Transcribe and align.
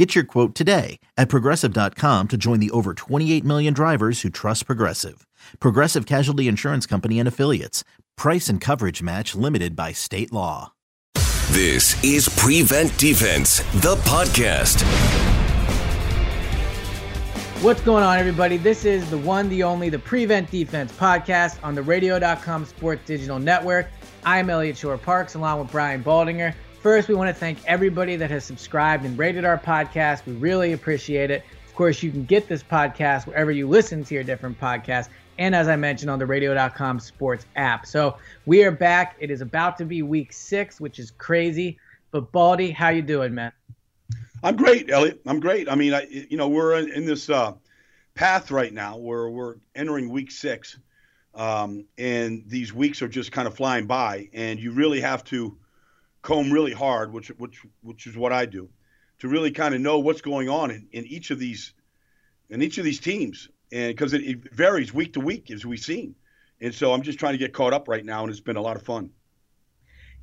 Get 0.00 0.14
your 0.14 0.24
quote 0.24 0.54
today 0.54 0.98
at 1.18 1.28
progressive.com 1.28 2.28
to 2.28 2.36
join 2.38 2.58
the 2.58 2.70
over 2.70 2.94
28 2.94 3.44
million 3.44 3.74
drivers 3.74 4.22
who 4.22 4.30
trust 4.30 4.64
Progressive. 4.64 5.26
Progressive 5.58 6.06
Casualty 6.06 6.48
Insurance 6.48 6.86
Company 6.86 7.18
and 7.18 7.28
Affiliates. 7.28 7.84
Price 8.16 8.48
and 8.48 8.62
coverage 8.62 9.02
match 9.02 9.34
limited 9.34 9.76
by 9.76 9.92
state 9.92 10.32
law. 10.32 10.72
This 11.50 12.02
is 12.02 12.30
Prevent 12.30 12.96
Defense, 12.96 13.58
the 13.82 13.96
podcast. 13.96 14.80
What's 17.62 17.82
going 17.82 18.02
on, 18.02 18.16
everybody? 18.16 18.56
This 18.56 18.86
is 18.86 19.10
the 19.10 19.18
one, 19.18 19.50
the 19.50 19.62
only, 19.62 19.90
the 19.90 19.98
Prevent 19.98 20.50
Defense 20.50 20.92
podcast 20.92 21.62
on 21.62 21.74
the 21.74 21.82
radio.com 21.82 22.64
sports 22.64 23.02
digital 23.04 23.38
network. 23.38 23.88
I'm 24.24 24.48
Elliot 24.48 24.78
Shorr-Parks 24.78 25.34
along 25.34 25.60
with 25.60 25.70
Brian 25.70 26.02
Baldinger. 26.02 26.54
First, 26.82 27.08
we 27.08 27.14
want 27.14 27.28
to 27.28 27.34
thank 27.34 27.58
everybody 27.66 28.16
that 28.16 28.30
has 28.30 28.42
subscribed 28.42 29.04
and 29.04 29.18
rated 29.18 29.44
our 29.44 29.58
podcast. 29.58 30.24
We 30.24 30.32
really 30.32 30.72
appreciate 30.72 31.30
it. 31.30 31.44
Of 31.66 31.74
course, 31.74 32.02
you 32.02 32.10
can 32.10 32.24
get 32.24 32.48
this 32.48 32.62
podcast 32.62 33.26
wherever 33.26 33.50
you 33.50 33.68
listen 33.68 34.02
to 34.04 34.14
your 34.14 34.24
different 34.24 34.58
podcasts 34.58 35.10
and 35.38 35.54
as 35.54 35.68
I 35.68 35.76
mentioned 35.76 36.10
on 36.10 36.18
the 36.18 36.24
radio.com 36.24 37.00
sports 37.00 37.44
app. 37.54 37.84
So 37.84 38.16
we 38.46 38.64
are 38.64 38.70
back. 38.70 39.16
It 39.20 39.30
is 39.30 39.42
about 39.42 39.76
to 39.78 39.84
be 39.84 40.00
week 40.00 40.32
six, 40.32 40.80
which 40.80 40.98
is 40.98 41.10
crazy. 41.10 41.78
But 42.12 42.32
Baldy, 42.32 42.70
how 42.70 42.88
you 42.88 43.02
doing, 43.02 43.34
man? 43.34 43.52
I'm 44.42 44.56
great, 44.56 44.90
Elliot. 44.90 45.20
I'm 45.26 45.40
great. 45.40 45.68
I 45.68 45.74
mean, 45.74 45.92
I, 45.92 46.06
you 46.08 46.38
know, 46.38 46.48
we're 46.48 46.78
in, 46.78 46.90
in 46.92 47.04
this 47.04 47.28
uh, 47.28 47.52
path 48.14 48.50
right 48.50 48.72
now 48.72 48.96
where 48.96 49.28
we're 49.28 49.56
entering 49.74 50.08
week 50.08 50.30
six, 50.30 50.78
um, 51.34 51.84
and 51.98 52.42
these 52.46 52.72
weeks 52.72 53.02
are 53.02 53.08
just 53.08 53.32
kind 53.32 53.46
of 53.46 53.54
flying 53.54 53.86
by, 53.86 54.30
and 54.32 54.58
you 54.58 54.72
really 54.72 55.02
have 55.02 55.24
to 55.24 55.58
comb 56.22 56.52
really 56.52 56.72
hard, 56.72 57.12
which 57.12 57.28
which 57.38 57.64
which 57.82 58.06
is 58.06 58.16
what 58.16 58.32
I 58.32 58.46
do, 58.46 58.68
to 59.20 59.28
really 59.28 59.50
kind 59.50 59.74
of 59.74 59.80
know 59.80 59.98
what's 59.98 60.20
going 60.20 60.48
on 60.48 60.70
in, 60.70 60.88
in 60.92 61.06
each 61.06 61.30
of 61.30 61.38
these 61.38 61.74
in 62.48 62.62
each 62.62 62.78
of 62.78 62.84
these 62.84 63.00
teams 63.00 63.48
and 63.72 63.88
because 63.88 64.12
it, 64.12 64.22
it, 64.22 64.52
varies 64.52 64.92
week 64.92 65.14
to 65.14 65.20
week 65.20 65.50
as 65.50 65.64
we've 65.64 65.80
seen. 65.80 66.14
And 66.60 66.74
so 66.74 66.92
I'm 66.92 67.02
just 67.02 67.18
trying 67.18 67.32
to 67.32 67.38
get 67.38 67.52
caught 67.52 67.72
up 67.72 67.88
right 67.88 68.04
now, 68.04 68.22
and 68.22 68.30
it's 68.30 68.40
been 68.40 68.56
a 68.56 68.60
lot 68.60 68.76
of 68.76 68.82
fun. 68.82 69.10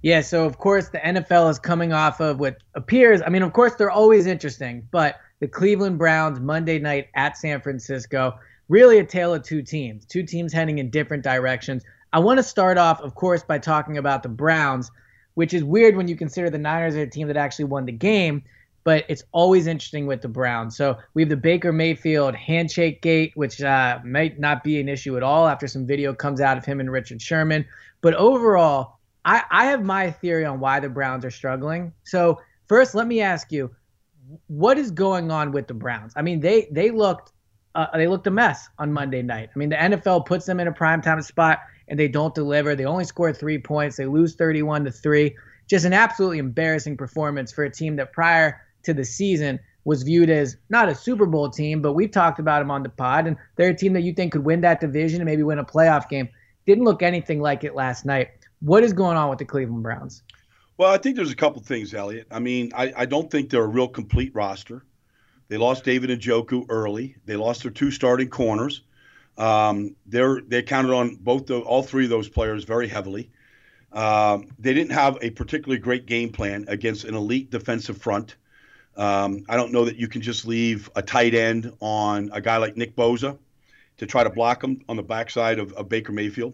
Yeah, 0.04 0.22
so 0.22 0.46
of 0.46 0.60
course 0.60 0.90
the 0.90 1.00
NFL 1.00 1.50
is 1.50 1.58
coming 1.58 1.92
off 1.92 2.20
of 2.20 2.40
what 2.40 2.58
appears. 2.76 3.22
I 3.26 3.30
mean, 3.30 3.42
of 3.42 3.54
course 3.54 3.74
they're 3.76 3.90
always 3.90 4.28
interesting, 4.28 4.88
but 4.92 5.16
the 5.40 5.48
Cleveland 5.48 5.98
Browns 5.98 6.40
Monday 6.40 6.78
night 6.78 7.08
at 7.16 7.38
San 7.38 7.62
Francisco, 7.62 8.38
really 8.70 9.00
a 9.00 9.04
tale 9.04 9.34
of 9.34 9.44
two 9.44 9.64
teams, 9.64 10.06
two 10.06 10.24
teams 10.24 10.54
heading 10.54 10.78
in 10.78 10.92
different 10.92 11.24
directions. 11.24 11.84
I 12.14 12.20
want 12.20 12.38
to 12.38 12.44
start 12.44 12.78
off, 12.78 13.02
of 13.02 13.16
course, 13.16 13.44
by 13.44 13.58
talking 13.58 13.98
about 13.98 14.22
the 14.22 14.30
Browns, 14.30 14.92
which 15.38 15.54
is 15.54 15.64
weird 15.64 15.96
when 15.96 16.08
you 16.08 16.16
consider 16.16 16.50
the 16.50 16.58
Niners 16.58 16.96
are 16.96 17.02
a 17.02 17.08
team 17.08 17.28
that 17.28 17.38
actually 17.38 17.66
won 17.66 17.86
the 17.86 17.92
game 17.92 18.42
but 18.88 19.04
it's 19.10 19.24
always 19.34 19.68
interesting 19.68 20.08
with 20.08 20.22
the 20.22 20.30
Browns. 20.30 20.78
So 20.78 20.98
we 21.14 21.22
have 21.22 21.28
the 21.28 21.36
Baker 21.36 21.74
Mayfield 21.74 22.34
handshake 22.36 23.02
gate, 23.02 23.34
which 23.36 23.62
uh, 23.62 24.00
might 24.06 24.40
not 24.40 24.64
be 24.64 24.80
an 24.80 24.88
issue 24.88 25.18
at 25.18 25.24
all 25.24 25.46
after 25.46 25.68
some 25.68 25.86
video 25.86 26.14
comes 26.14 26.40
out 26.40 26.58
of 26.58 26.64
him 26.64 26.80
and 26.80 26.90
Richard 26.90 27.22
Sherman. 27.22 27.66
But 28.00 28.14
overall, 28.14 29.00
I, 29.26 29.44
I 29.52 29.66
have 29.66 29.84
my 29.84 30.10
theory 30.10 30.46
on 30.46 30.62
why 30.62 30.80
the 30.80 30.88
Browns 30.88 31.26
are 31.26 31.32
struggling. 31.32 31.92
So 32.06 32.40
first, 32.68 32.96
let 32.96 33.08
me 33.08 33.20
ask 33.20 33.52
you, 33.52 33.76
what 34.48 34.78
is 34.78 34.90
going 34.90 35.32
on 35.32 35.52
with 35.52 35.68
the 35.68 35.74
Browns? 35.74 36.14
I 36.16 36.22
mean, 36.22 36.40
they 36.40 36.70
they 36.72 36.90
looked 36.90 37.34
uh, 37.76 37.88
they 37.94 38.08
looked 38.08 38.28
a 38.28 38.32
mess 38.32 38.70
on 38.80 38.94
Monday 38.94 39.22
night. 39.22 39.50
I 39.54 39.60
mean, 39.60 39.68
the 39.68 39.76
NFL 39.76 40.26
puts 40.26 40.46
them 40.46 40.62
in 40.62 40.68
a 40.70 40.74
primetime 40.74 41.22
spot 41.22 41.60
and 41.88 42.00
they 42.00 42.08
don't 42.08 42.36
deliver. 42.36 42.76
They 42.76 42.86
only 42.86 43.06
score 43.06 43.34
three 43.34 43.58
points. 43.58 43.98
They 43.98 44.06
lose 44.06 44.36
31 44.36 44.86
to 44.86 44.92
three. 44.92 45.36
Just 45.68 45.86
an 45.86 45.94
absolutely 45.94 46.40
embarrassing 46.40 46.98
performance 46.98 47.52
for 47.52 47.64
a 47.64 47.72
team 47.72 47.96
that 47.98 48.14
prior 48.14 48.62
to 48.84 48.94
the 48.94 49.06
season 49.06 49.60
was 49.84 50.04
viewed 50.04 50.30
as 50.30 50.58
not 50.70 50.90
a 50.90 50.96
Super 50.96 51.26
Bowl 51.26 51.50
team, 51.50 51.82
but 51.82 51.94
we've 51.94 52.12
talked 52.12 52.40
about 52.40 52.60
them 52.60 52.70
on 52.70 52.84
the 52.84 52.90
pod, 52.90 53.26
and 53.26 53.38
they're 53.56 53.70
a 53.70 53.76
team 53.76 53.94
that 53.94 54.02
you 54.02 54.14
think 54.14 54.34
could 54.34 54.44
win 54.44 54.62
that 54.62 54.82
division 54.82 55.22
and 55.22 55.26
maybe 55.26 55.44
win 55.44 55.60
a 55.60 55.66
playoff 55.66 56.10
game. 56.10 56.28
Didn't 56.66 56.84
look 56.84 57.02
anything 57.02 57.40
like 57.40 57.64
it 57.64 57.74
last 57.74 58.06
night. 58.06 58.30
What 58.60 58.84
is 58.84 58.92
going 58.92 59.16
on 59.16 59.30
with 59.30 59.40
the 59.40 59.46
Cleveland 59.46 59.84
Browns? 59.84 60.24
Well, 60.78 60.92
I 60.92 60.98
think 60.98 61.16
there's 61.16 61.32
a 61.32 61.36
couple 61.36 61.62
things, 61.62 61.94
Elliot. 61.94 62.28
I 62.30 62.40
mean, 62.40 62.72
I, 62.76 62.94
I 62.98 63.06
don't 63.06 63.32
think 63.32 63.50
they're 63.50 63.64
a 63.64 63.68
real 63.68 63.88
complete 63.88 64.36
roster. 64.36 64.84
They 65.48 65.58
lost 65.58 65.86
David 65.86 66.12
and 66.12 66.22
Njoku 66.22 66.66
early. 66.70 67.16
They 67.26 67.38
lost 67.38 67.64
their 67.64 67.72
two 67.72 67.90
starting 67.90 68.30
corners. 68.30 68.84
Um, 69.38 69.96
they're 70.06 70.42
they 70.42 70.64
counted 70.64 70.94
on 70.94 71.16
both 71.16 71.46
the, 71.46 71.60
all 71.60 71.84
three 71.84 72.06
of 72.06 72.10
those 72.10 72.30
players 72.30 72.64
very 72.64 72.88
heavily. 72.88 73.30
Um, 73.92 74.48
they 74.60 74.74
didn't 74.74 74.92
have 74.92 75.18
a 75.22 75.30
particularly 75.30 75.80
great 75.80 76.06
game 76.06 76.32
plan 76.32 76.66
against 76.68 77.06
an 77.06 77.16
elite 77.16 77.50
defensive 77.50 77.98
front. 77.98 78.36
Um, 78.96 79.46
I 79.48 79.56
don't 79.56 79.72
know 79.72 79.86
that 79.86 79.98
you 79.98 80.08
can 80.08 80.22
just 80.22 80.48
leave 80.48 80.90
a 80.96 81.02
tight 81.02 81.36
end 81.36 81.72
on 81.80 82.32
a 82.34 82.42
guy 82.42 82.58
like 82.58 82.76
Nick 82.76 82.96
Bosa 82.96 83.38
to 83.98 84.06
try 84.06 84.24
to 84.24 84.30
block 84.30 84.64
him 84.64 84.82
on 84.90 84.98
the 84.98 85.04
backside 85.04 85.60
of, 85.60 85.72
of 85.74 85.88
Baker 85.88 86.12
Mayfield. 86.12 86.54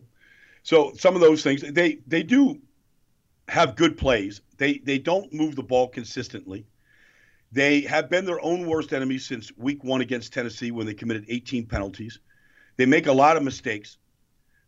So 0.63 0.93
some 0.97 1.15
of 1.15 1.21
those 1.21 1.43
things 1.43 1.61
they 1.61 1.99
they 2.07 2.23
do 2.23 2.59
have 3.47 3.75
good 3.75 3.97
plays. 3.97 4.41
They 4.57 4.77
they 4.79 4.99
don't 4.99 5.33
move 5.33 5.55
the 5.55 5.63
ball 5.63 5.87
consistently. 5.87 6.65
They 7.51 7.81
have 7.81 8.09
been 8.09 8.25
their 8.25 8.43
own 8.43 8.65
worst 8.65 8.93
enemy 8.93 9.19
since 9.19 9.51
week 9.57 9.83
one 9.83 10.01
against 10.01 10.33
Tennessee 10.33 10.71
when 10.71 10.87
they 10.87 10.93
committed 10.93 11.25
18 11.27 11.67
penalties. 11.67 12.19
They 12.77 12.85
make 12.85 13.07
a 13.07 13.13
lot 13.13 13.37
of 13.37 13.43
mistakes. 13.43 13.97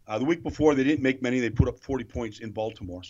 Uh, 0.08 0.20
the 0.20 0.26
week 0.26 0.44
before, 0.44 0.76
they 0.76 0.84
didn't 0.84 1.02
make 1.02 1.22
many. 1.22 1.40
They 1.40 1.50
put 1.50 1.68
up 1.68 1.80
40 1.80 2.04
points 2.04 2.40
in 2.40 2.52
Baltimore. 2.52 3.02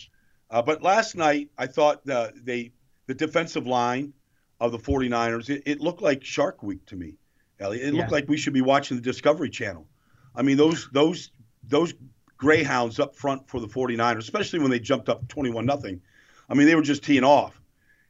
Uh, 0.50 0.62
but 0.62 0.82
last 0.82 1.16
night, 1.16 1.50
I 1.58 1.66
thought 1.66 2.04
the, 2.06 2.32
they 2.34 2.72
the 3.06 3.14
defensive 3.14 3.66
line 3.66 4.12
of 4.60 4.72
the 4.72 4.78
49ers, 4.78 5.50
it, 5.50 5.62
it 5.66 5.80
looked 5.80 6.02
like 6.02 6.24
Shark 6.24 6.62
Week 6.62 6.84
to 6.86 6.96
me, 6.96 7.14
Elliot. 7.60 7.86
It 7.86 7.94
yeah. 7.94 8.00
looked 8.00 8.12
like 8.12 8.28
we 8.28 8.36
should 8.36 8.54
be 8.54 8.62
watching 8.62 8.96
the 8.96 9.02
Discovery 9.02 9.50
Channel. 9.50 9.86
I 10.34 10.42
mean, 10.42 10.56
those 10.56 10.88
those 10.92 11.30
those 11.64 11.94
greyhounds 12.36 13.00
up 13.00 13.16
front 13.16 13.48
for 13.48 13.60
the 13.60 13.66
49ers, 13.66 14.18
especially 14.18 14.58
when 14.58 14.70
they 14.70 14.78
jumped 14.78 15.08
up 15.08 15.26
21 15.28 15.64
nothing. 15.64 16.00
I 16.48 16.54
mean, 16.54 16.66
they 16.66 16.74
were 16.74 16.82
just 16.82 17.02
teeing 17.02 17.24
off. 17.24 17.60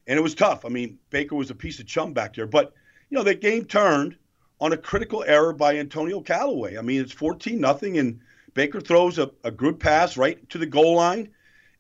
And 0.07 0.19
it 0.19 0.23
was 0.23 0.35
tough. 0.35 0.65
I 0.65 0.69
mean, 0.69 0.99
Baker 1.11 1.35
was 1.35 1.51
a 1.51 1.55
piece 1.55 1.81
of 1.81 1.87
chum 1.87 2.13
back 2.13 2.35
there, 2.35 2.47
but 2.47 2.73
you 3.09 3.17
know, 3.17 3.25
that 3.25 3.41
game 3.41 3.65
turned 3.65 4.17
on 4.61 4.73
a 4.73 4.77
critical 4.77 5.25
error 5.27 5.53
by 5.53 5.77
Antonio 5.77 6.21
Callaway. 6.21 6.77
I 6.79 6.83
mean, 6.83 7.01
it's 7.01 7.13
14 7.13 7.61
nothing 7.61 7.99
and 7.99 8.21
Baker 8.55 8.81
throws 8.81 9.19
a, 9.19 9.31
a 9.45 9.51
good 9.51 9.79
pass 9.79 10.17
right 10.17 10.49
to 10.51 10.59
the 10.59 10.67
goal 10.67 10.97
line 10.97 11.29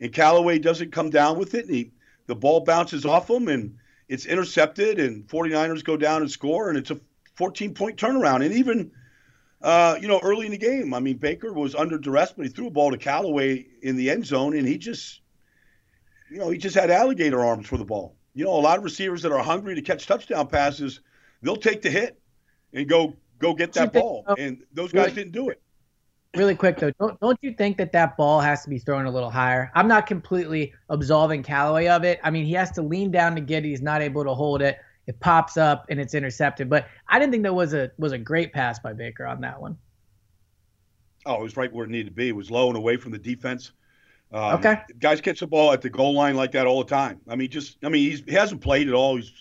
and 0.00 0.12
Callaway 0.12 0.58
doesn't 0.58 0.92
come 0.92 1.10
down 1.10 1.38
with 1.38 1.54
it 1.54 1.66
and 1.66 1.74
he, 1.74 1.92
the 2.26 2.34
ball 2.34 2.60
bounces 2.60 3.06
off 3.06 3.30
him 3.30 3.48
and 3.48 3.76
it's 4.08 4.26
intercepted, 4.26 5.00
and 5.00 5.26
49ers 5.26 5.84
go 5.84 5.96
down 5.96 6.22
and 6.22 6.30
score, 6.30 6.68
and 6.68 6.78
it's 6.78 6.90
a 6.90 7.00
14 7.34 7.74
point 7.74 7.98
turnaround. 7.98 8.44
And 8.44 8.54
even, 8.54 8.92
uh, 9.62 9.98
you 10.00 10.06
know, 10.06 10.20
early 10.22 10.46
in 10.46 10.52
the 10.52 10.58
game, 10.58 10.94
I 10.94 11.00
mean, 11.00 11.16
Baker 11.16 11.52
was 11.52 11.74
under 11.74 11.98
duress, 11.98 12.32
but 12.32 12.46
he 12.46 12.52
threw 12.52 12.68
a 12.68 12.70
ball 12.70 12.92
to 12.92 12.98
Callaway 12.98 13.66
in 13.82 13.96
the 13.96 14.10
end 14.10 14.26
zone, 14.26 14.56
and 14.56 14.66
he 14.66 14.78
just, 14.78 15.20
you 16.30 16.38
know, 16.38 16.50
he 16.50 16.58
just 16.58 16.76
had 16.76 16.90
alligator 16.90 17.44
arms 17.44 17.66
for 17.66 17.78
the 17.78 17.84
ball. 17.84 18.14
You 18.34 18.44
know, 18.44 18.52
a 18.52 18.60
lot 18.60 18.78
of 18.78 18.84
receivers 18.84 19.22
that 19.22 19.32
are 19.32 19.42
hungry 19.42 19.74
to 19.74 19.82
catch 19.82 20.06
touchdown 20.06 20.46
passes, 20.46 21.00
they'll 21.42 21.56
take 21.56 21.82
the 21.82 21.90
hit 21.90 22.20
and 22.72 22.88
go 22.88 23.14
go 23.38 23.54
get 23.54 23.72
that 23.74 23.92
ball, 23.92 24.24
and 24.38 24.62
those 24.72 24.92
guys 24.92 25.12
didn't 25.12 25.32
do 25.32 25.48
it 25.48 25.60
really 26.36 26.54
quick 26.54 26.78
though, 26.78 26.90
don't 27.00 27.18
don't 27.20 27.38
you 27.42 27.52
think 27.52 27.76
that 27.78 27.92
that 27.92 28.16
ball 28.16 28.40
has 28.40 28.62
to 28.64 28.70
be 28.70 28.78
thrown 28.78 29.06
a 29.06 29.10
little 29.10 29.30
higher? 29.30 29.70
I'm 29.74 29.88
not 29.88 30.06
completely 30.06 30.72
absolving 30.88 31.42
Callaway 31.42 31.88
of 31.88 32.04
it. 32.04 32.20
I 32.22 32.30
mean, 32.30 32.44
he 32.44 32.52
has 32.52 32.70
to 32.72 32.82
lean 32.82 33.10
down 33.10 33.34
to 33.34 33.40
get 33.40 33.64
it. 33.64 33.68
He's 33.68 33.82
not 33.82 34.02
able 34.02 34.24
to 34.24 34.34
hold 34.34 34.62
it. 34.62 34.78
It 35.06 35.18
pops 35.20 35.56
up 35.56 35.86
and 35.88 36.00
it's 36.00 36.14
intercepted. 36.14 36.68
But 36.68 36.88
I 37.08 37.18
didn't 37.18 37.32
think 37.32 37.44
that 37.44 37.54
was 37.54 37.74
a 37.74 37.90
was 37.98 38.12
a 38.12 38.18
great 38.18 38.52
pass 38.52 38.78
by 38.78 38.92
Baker 38.92 39.26
on 39.26 39.40
that 39.40 39.60
one. 39.60 39.76
Oh, 41.24 41.36
it 41.36 41.42
was 41.42 41.56
right 41.56 41.72
where 41.72 41.84
it 41.84 41.90
needed 41.90 42.10
to 42.10 42.14
be. 42.14 42.28
It 42.28 42.36
was 42.36 42.50
low 42.50 42.68
and 42.68 42.76
away 42.76 42.96
from 42.96 43.12
the 43.12 43.18
defense. 43.18 43.72
Um, 44.32 44.58
okay. 44.58 44.80
Guys 44.98 45.20
catch 45.20 45.40
the 45.40 45.46
ball 45.46 45.72
at 45.72 45.80
the 45.80 45.90
goal 45.90 46.14
line 46.14 46.36
like 46.36 46.52
that 46.52 46.66
all 46.66 46.82
the 46.82 46.90
time. 46.90 47.20
I 47.28 47.36
mean, 47.36 47.50
just 47.50 47.78
I 47.84 47.88
mean, 47.88 48.10
he's, 48.10 48.22
he 48.24 48.32
hasn't 48.32 48.60
played 48.60 48.88
at 48.88 48.94
all. 48.94 49.16
He's 49.16 49.32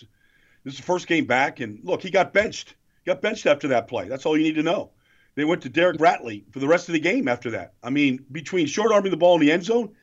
this 0.63 0.73
is 0.73 0.79
the 0.79 0.85
first 0.85 1.07
game 1.07 1.25
back, 1.25 1.59
and 1.59 1.79
look, 1.83 2.01
he 2.01 2.09
got 2.09 2.33
benched. 2.33 2.75
Got 3.05 3.21
benched 3.21 3.45
after 3.45 3.67
that 3.69 3.87
play. 3.87 4.07
That's 4.07 4.25
all 4.25 4.37
you 4.37 4.43
need 4.43 4.55
to 4.55 4.63
know. 4.63 4.91
They 5.35 5.45
went 5.45 5.61
to 5.63 5.69
Derek 5.69 5.97
Ratley 5.97 6.43
for 6.51 6.59
the 6.59 6.67
rest 6.67 6.89
of 6.89 6.93
the 6.93 6.99
game 6.99 7.27
after 7.27 7.51
that. 7.51 7.73
I 7.83 7.89
mean, 7.89 8.25
between 8.31 8.67
short 8.67 8.91
arming 8.91 9.11
the 9.11 9.17
ball 9.17 9.35
in 9.35 9.41
the 9.41 9.51
end 9.51 9.65
zone 9.65 9.93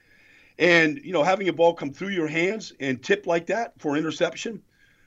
and, 0.59 0.99
you 1.03 1.13
know, 1.13 1.23
having 1.23 1.49
a 1.49 1.53
ball 1.53 1.75
come 1.75 1.93
through 1.93 2.11
your 2.11 2.29
hands 2.29 2.73
and 2.81 3.03
tip 3.03 3.27
like 3.27 3.47
that 3.47 3.73
for 3.79 3.97
interception, 3.97 4.63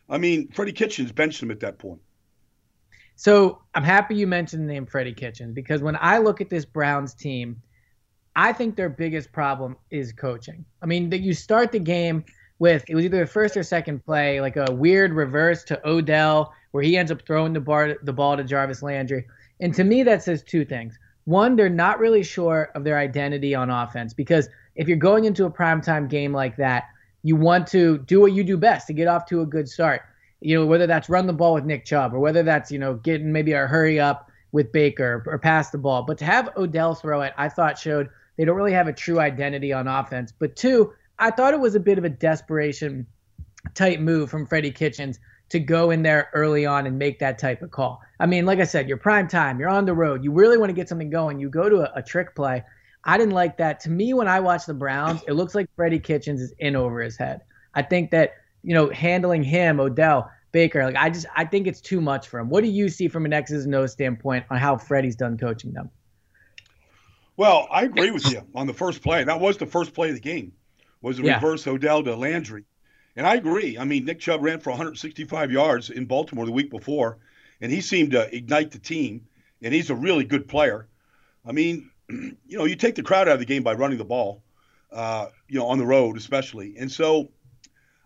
I 0.09 0.17
mean, 0.17 0.49
Freddie 0.49 0.73
Kitchens 0.73 1.11
benched 1.11 1.41
him 1.41 1.51
at 1.51 1.59
that 1.59 1.77
point. 1.77 2.01
So 3.15 3.61
I'm 3.73 3.83
happy 3.83 4.15
you 4.15 4.27
mentioned 4.27 4.67
the 4.67 4.73
name 4.73 4.85
Freddie 4.85 5.13
Kitchens 5.13 5.53
because 5.53 5.81
when 5.81 5.97
I 6.01 6.17
look 6.17 6.41
at 6.41 6.49
this 6.49 6.65
Browns 6.65 7.13
team, 7.13 7.61
I 8.35 8.51
think 8.51 8.75
their 8.75 8.89
biggest 8.89 9.31
problem 9.31 9.77
is 9.91 10.11
coaching. 10.11 10.65
I 10.81 10.85
mean, 10.87 11.09
that 11.11 11.21
you 11.21 11.33
start 11.33 11.71
the 11.71 11.79
game 11.79 12.25
with 12.59 12.83
it 12.87 12.95
was 12.95 13.05
either 13.05 13.19
the 13.19 13.27
first 13.27 13.55
or 13.55 13.63
second 13.63 14.03
play, 14.05 14.41
like 14.41 14.57
a 14.57 14.71
weird 14.71 15.13
reverse 15.13 15.63
to 15.65 15.87
Odell, 15.87 16.53
where 16.75 16.83
he 16.83 16.97
ends 16.97 17.09
up 17.09 17.21
throwing 17.21 17.53
the 17.53 17.59
bar 17.61 17.95
the 18.03 18.11
ball 18.11 18.35
to 18.35 18.43
Jarvis 18.43 18.83
Landry. 18.83 19.25
And 19.61 19.73
to 19.75 19.85
me, 19.85 20.03
that 20.03 20.23
says 20.23 20.43
two 20.43 20.65
things. 20.65 20.99
One, 21.23 21.55
they're 21.55 21.69
not 21.69 21.99
really 21.99 22.21
sure 22.21 22.69
of 22.75 22.83
their 22.83 22.97
identity 22.97 23.55
on 23.55 23.69
offense 23.69 24.13
because 24.13 24.49
if 24.75 24.89
you're 24.89 24.97
going 24.97 25.23
into 25.23 25.45
a 25.45 25.49
primetime 25.49 26.09
game 26.09 26.33
like 26.33 26.57
that, 26.57 26.89
you 27.23 27.37
want 27.37 27.65
to 27.67 27.99
do 27.99 28.19
what 28.19 28.33
you 28.33 28.43
do 28.43 28.57
best 28.57 28.87
to 28.87 28.93
get 28.93 29.07
off 29.07 29.25
to 29.27 29.39
a 29.39 29.45
good 29.45 29.69
start. 29.69 30.01
You 30.41 30.59
know, 30.59 30.65
whether 30.65 30.85
that's 30.85 31.07
run 31.07 31.27
the 31.27 31.31
ball 31.31 31.53
with 31.53 31.63
Nick 31.63 31.85
Chubb 31.85 32.13
or 32.13 32.19
whether 32.19 32.43
that's, 32.43 32.69
you 32.69 32.77
know, 32.77 32.95
getting 32.95 33.31
maybe 33.31 33.53
a 33.53 33.67
hurry 33.67 33.97
up 33.97 34.29
with 34.51 34.73
Baker 34.73 35.23
or 35.27 35.39
pass 35.39 35.69
the 35.69 35.77
ball. 35.77 36.03
But 36.03 36.17
to 36.17 36.25
have 36.25 36.49
Odell 36.57 36.93
throw 36.93 37.21
it, 37.21 37.31
I 37.37 37.47
thought 37.47 37.79
showed 37.79 38.09
they 38.35 38.43
don't 38.43 38.57
really 38.57 38.73
have 38.73 38.89
a 38.89 38.93
true 38.93 39.21
identity 39.21 39.71
on 39.71 39.87
offense. 39.87 40.33
But 40.37 40.57
two, 40.57 40.91
I 41.19 41.31
thought 41.31 41.53
it 41.53 41.61
was 41.61 41.75
a 41.75 41.79
bit 41.79 41.97
of 41.97 42.03
a 42.03 42.09
desperation 42.09 43.07
type 43.75 44.01
move 44.01 44.29
from 44.29 44.45
Freddie 44.45 44.71
Kitchens 44.71 45.19
to 45.49 45.59
go 45.59 45.91
in 45.91 46.03
there 46.03 46.29
early 46.33 46.65
on 46.65 46.87
and 46.87 46.97
make 46.97 47.19
that 47.19 47.37
type 47.37 47.61
of 47.61 47.71
call. 47.71 48.01
I 48.19 48.25
mean, 48.25 48.45
like 48.45 48.59
I 48.59 48.63
said, 48.63 48.87
you're 48.87 48.97
prime 48.97 49.27
time, 49.27 49.59
you're 49.59 49.69
on 49.69 49.85
the 49.85 49.93
road, 49.93 50.23
you 50.23 50.31
really 50.31 50.57
want 50.57 50.69
to 50.69 50.73
get 50.73 50.89
something 50.89 51.09
going. 51.09 51.39
You 51.39 51.49
go 51.49 51.69
to 51.69 51.81
a, 51.81 51.99
a 51.99 52.01
trick 52.01 52.35
play. 52.35 52.63
I 53.03 53.17
didn't 53.17 53.33
like 53.33 53.57
that. 53.57 53.79
To 53.81 53.89
me, 53.89 54.13
when 54.13 54.27
I 54.27 54.39
watch 54.39 54.65
the 54.65 54.73
Browns, 54.73 55.21
it 55.27 55.33
looks 55.33 55.53
like 55.53 55.69
Freddie 55.75 55.99
Kitchens 55.99 56.41
is 56.41 56.53
in 56.57 56.75
over 56.75 57.01
his 57.01 57.15
head. 57.17 57.41
I 57.75 57.83
think 57.83 58.09
that, 58.11 58.33
you 58.63 58.73
know, 58.73 58.89
handling 58.89 59.43
him, 59.43 59.79
Odell, 59.79 60.31
Baker, 60.51 60.85
like 60.85 60.95
I 60.95 61.09
just 61.09 61.25
I 61.35 61.43
think 61.43 61.67
it's 61.67 61.81
too 61.81 61.99
much 61.99 62.29
for 62.29 62.39
him. 62.39 62.49
What 62.49 62.63
do 62.63 62.69
you 62.69 62.87
see 62.87 63.09
from 63.09 63.25
an 63.25 63.33
X's 63.33 63.65
and 63.65 63.75
O's 63.75 63.91
standpoint 63.91 64.45
on 64.49 64.57
how 64.57 64.77
Freddie's 64.77 65.17
done 65.17 65.37
coaching 65.37 65.73
them? 65.73 65.89
Well, 67.35 67.67
I 67.69 67.83
agree 67.83 68.11
with 68.11 68.31
you 68.31 68.41
on 68.55 68.65
the 68.65 68.73
first 68.73 69.03
play. 69.03 69.23
That 69.25 69.41
was 69.41 69.57
the 69.57 69.65
first 69.65 69.93
play 69.93 70.07
of 70.07 70.15
the 70.15 70.21
game. 70.21 70.53
Was 71.01 71.19
a 71.19 71.23
yeah. 71.23 71.35
reverse 71.35 71.67
Odell 71.67 72.03
to 72.03 72.15
Landry. 72.15 72.63
And 73.15 73.25
I 73.25 73.35
agree. 73.35 73.77
I 73.77 73.85
mean, 73.85 74.05
Nick 74.05 74.19
Chubb 74.19 74.43
ran 74.43 74.59
for 74.59 74.71
165 74.71 75.51
yards 75.51 75.89
in 75.89 76.05
Baltimore 76.05 76.45
the 76.45 76.51
week 76.51 76.69
before, 76.69 77.17
and 77.61 77.71
he 77.71 77.81
seemed 77.81 78.11
to 78.11 78.33
ignite 78.35 78.71
the 78.71 78.79
team. 78.79 79.27
And 79.61 79.73
he's 79.73 79.89
a 79.89 79.95
really 79.95 80.25
good 80.25 80.47
player. 80.47 80.87
I 81.45 81.51
mean, 81.51 81.89
you 82.09 82.57
know, 82.57 82.65
you 82.65 82.75
take 82.75 82.95
the 82.95 83.03
crowd 83.03 83.27
out 83.27 83.35
of 83.35 83.39
the 83.39 83.45
game 83.45 83.63
by 83.63 83.73
running 83.73 83.97
the 83.97 84.05
ball, 84.05 84.43
uh, 84.91 85.27
you 85.47 85.59
know, 85.59 85.67
on 85.67 85.77
the 85.77 85.85
road 85.85 86.17
especially. 86.17 86.75
And 86.77 86.91
so 86.91 87.29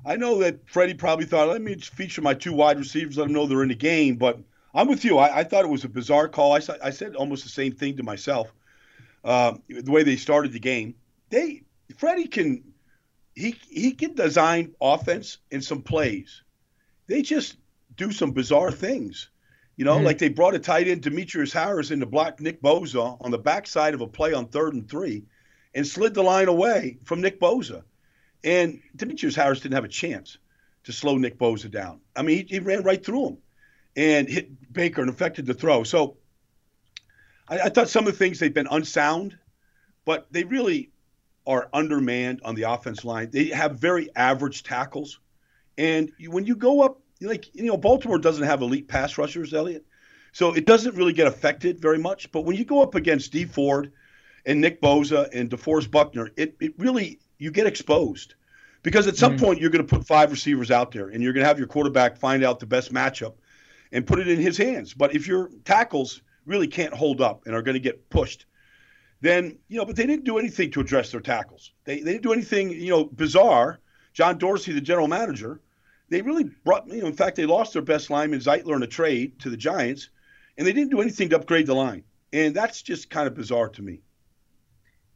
I 0.05 0.15
know 0.15 0.39
that 0.39 0.69
Freddie 0.69 0.93
probably 0.93 1.25
thought, 1.25 1.49
let 1.49 1.61
me 1.61 1.75
feature 1.75 2.21
my 2.21 2.33
two 2.33 2.53
wide 2.53 2.77
receivers, 2.77 3.17
let 3.17 3.25
them 3.25 3.33
know 3.33 3.45
they're 3.45 3.63
in 3.63 3.69
the 3.69 3.75
game. 3.75 4.15
But 4.15 4.39
I'm 4.73 4.87
with 4.87 5.03
you. 5.03 5.17
I, 5.17 5.39
I 5.39 5.43
thought 5.43 5.65
it 5.65 5.69
was 5.69 5.83
a 5.83 5.89
bizarre 5.89 6.27
call. 6.27 6.53
I, 6.53 6.61
I 6.83 6.91
said 6.91 7.15
almost 7.15 7.43
the 7.43 7.49
same 7.49 7.73
thing 7.73 7.97
to 7.97 8.03
myself. 8.03 8.53
Uh, 9.23 9.55
the 9.67 9.91
way 9.91 10.03
they 10.03 10.15
started 10.15 10.53
the 10.53 10.59
game, 10.59 10.95
they 11.29 11.63
Freddie 11.97 12.27
can 12.27 12.63
he 13.39 13.55
he 13.69 13.91
can 13.93 14.15
design 14.15 14.75
offense 14.81 15.37
in 15.49 15.61
some 15.61 15.81
plays. 15.81 16.43
They 17.07 17.21
just 17.21 17.55
do 17.95 18.11
some 18.11 18.31
bizarre 18.31 18.71
things. 18.71 19.29
You 19.77 19.85
know, 19.85 19.95
mm-hmm. 19.95 20.05
like 20.05 20.17
they 20.17 20.27
brought 20.27 20.55
a 20.55 20.59
tight 20.59 20.89
end, 20.89 21.03
Demetrius 21.03 21.53
Harris, 21.53 21.91
in 21.91 22.01
to 22.01 22.05
block 22.05 22.41
Nick 22.41 22.61
Bosa 22.61 23.17
on 23.21 23.31
the 23.31 23.37
backside 23.37 23.93
of 23.93 24.01
a 24.01 24.07
play 24.07 24.33
on 24.33 24.47
third 24.47 24.73
and 24.73 24.89
three 24.89 25.23
and 25.73 25.87
slid 25.87 26.13
the 26.13 26.21
line 26.21 26.49
away 26.49 26.97
from 27.05 27.21
Nick 27.21 27.39
Bosa. 27.39 27.83
And 28.43 28.81
Demetrius 28.95 29.35
Harris 29.35 29.61
didn't 29.61 29.75
have 29.75 29.85
a 29.85 29.89
chance 29.89 30.37
to 30.83 30.91
slow 30.91 31.17
Nick 31.17 31.39
Bosa 31.39 31.71
down. 31.71 32.01
I 32.15 32.23
mean, 32.23 32.45
he, 32.45 32.55
he 32.55 32.59
ran 32.59 32.83
right 32.83 33.03
through 33.03 33.27
him 33.27 33.37
and 33.95 34.27
hit 34.27 34.73
Baker 34.73 35.01
and 35.01 35.09
affected 35.09 35.45
the 35.45 35.53
throw. 35.53 35.83
So 35.83 36.17
I, 37.47 37.59
I 37.59 37.69
thought 37.69 37.89
some 37.89 38.05
of 38.05 38.13
the 38.13 38.17
things 38.17 38.39
they've 38.39 38.53
been 38.53 38.67
unsound, 38.69 39.37
but 40.03 40.27
they 40.31 40.43
really 40.43 40.91
are 41.49 41.67
undermanned 41.73 42.39
on 42.45 42.53
the 42.53 42.61
offense 42.61 43.03
line. 43.03 43.31
They 43.31 43.45
have 43.45 43.79
very 43.79 44.15
average 44.15 44.61
tackles. 44.61 45.19
And 45.79 46.11
when 46.27 46.45
you 46.45 46.55
go 46.55 46.81
up 46.83 47.01
like 47.21 47.53
you 47.55 47.65
know 47.65 47.75
Baltimore 47.75 48.19
doesn't 48.19 48.45
have 48.45 48.61
elite 48.61 48.87
pass 48.87 49.17
rushers, 49.17 49.53
Elliot, 49.53 49.83
so 50.31 50.53
it 50.53 50.65
doesn't 50.65 50.95
really 50.95 51.11
get 51.11 51.25
affected 51.25 51.81
very 51.81 51.97
much. 51.97 52.31
But 52.31 52.41
when 52.45 52.55
you 52.55 52.63
go 52.63 52.83
up 52.83 52.93
against 52.93 53.31
Dee 53.31 53.45
Ford 53.45 53.91
and 54.45 54.61
Nick 54.61 54.79
Bosa 54.79 55.27
and 55.33 55.49
DeForest 55.49 55.89
Buckner, 55.89 56.29
it 56.37 56.55
it 56.61 56.73
really 56.77 57.19
you 57.39 57.51
get 57.51 57.65
exposed 57.65 58.35
because 58.83 59.07
at 59.07 59.17
some 59.17 59.35
mm-hmm. 59.35 59.45
point 59.45 59.59
you're 59.59 59.71
going 59.71 59.85
to 59.85 59.95
put 59.95 60.05
five 60.05 60.29
receivers 60.29 60.69
out 60.69 60.91
there 60.91 61.09
and 61.09 61.23
you're 61.23 61.33
going 61.33 61.43
to 61.43 61.47
have 61.47 61.57
your 61.57 61.67
quarterback 61.67 62.15
find 62.15 62.43
out 62.43 62.59
the 62.59 62.67
best 62.67 62.93
matchup 62.93 63.33
and 63.91 64.05
put 64.05 64.19
it 64.19 64.27
in 64.27 64.39
his 64.39 64.55
hands. 64.55 64.93
But 64.93 65.15
if 65.15 65.27
your 65.27 65.49
tackles 65.65 66.21
really 66.45 66.67
can't 66.67 66.93
hold 66.93 67.21
up 67.21 67.47
and 67.47 67.55
are 67.55 67.63
going 67.63 67.73
to 67.73 67.79
get 67.79 68.09
pushed, 68.11 68.45
then 69.21 69.57
you 69.67 69.77
know. 69.77 69.85
But 69.85 69.95
they 69.95 70.05
didn't 70.05 70.25
do 70.25 70.37
anything 70.37 70.71
to 70.71 70.81
address 70.81 71.11
their 71.11 71.21
tackles. 71.21 71.71
They 71.85 72.01
they 72.01 72.13
didn't 72.13 72.23
do 72.23 72.33
anything 72.33 72.71
you 72.71 72.89
know 72.89 73.05
bizarre. 73.05 73.79
John 74.13 74.37
Dorsey, 74.37 74.73
the 74.73 74.81
general 74.81 75.07
manager, 75.07 75.61
they 76.09 76.21
really 76.21 76.45
brought, 76.65 76.87
you 76.87 77.01
know, 77.01 77.07
in 77.07 77.13
fact, 77.13 77.35
they 77.35 77.45
lost 77.45 77.73
their 77.73 77.81
best 77.81 78.09
lineman, 78.09 78.39
Zeitler, 78.39 78.75
in 78.75 78.83
a 78.83 78.87
trade 78.87 79.39
to 79.39 79.49
the 79.49 79.57
Giants, 79.57 80.09
and 80.57 80.65
they 80.65 80.73
didn't 80.73 80.91
do 80.91 81.01
anything 81.01 81.29
to 81.29 81.37
upgrade 81.37 81.67
the 81.67 81.75
line. 81.75 82.03
And 82.33 82.55
that's 82.55 82.81
just 82.81 83.09
kind 83.09 83.27
of 83.27 83.35
bizarre 83.35 83.69
to 83.69 83.81
me. 83.81 84.01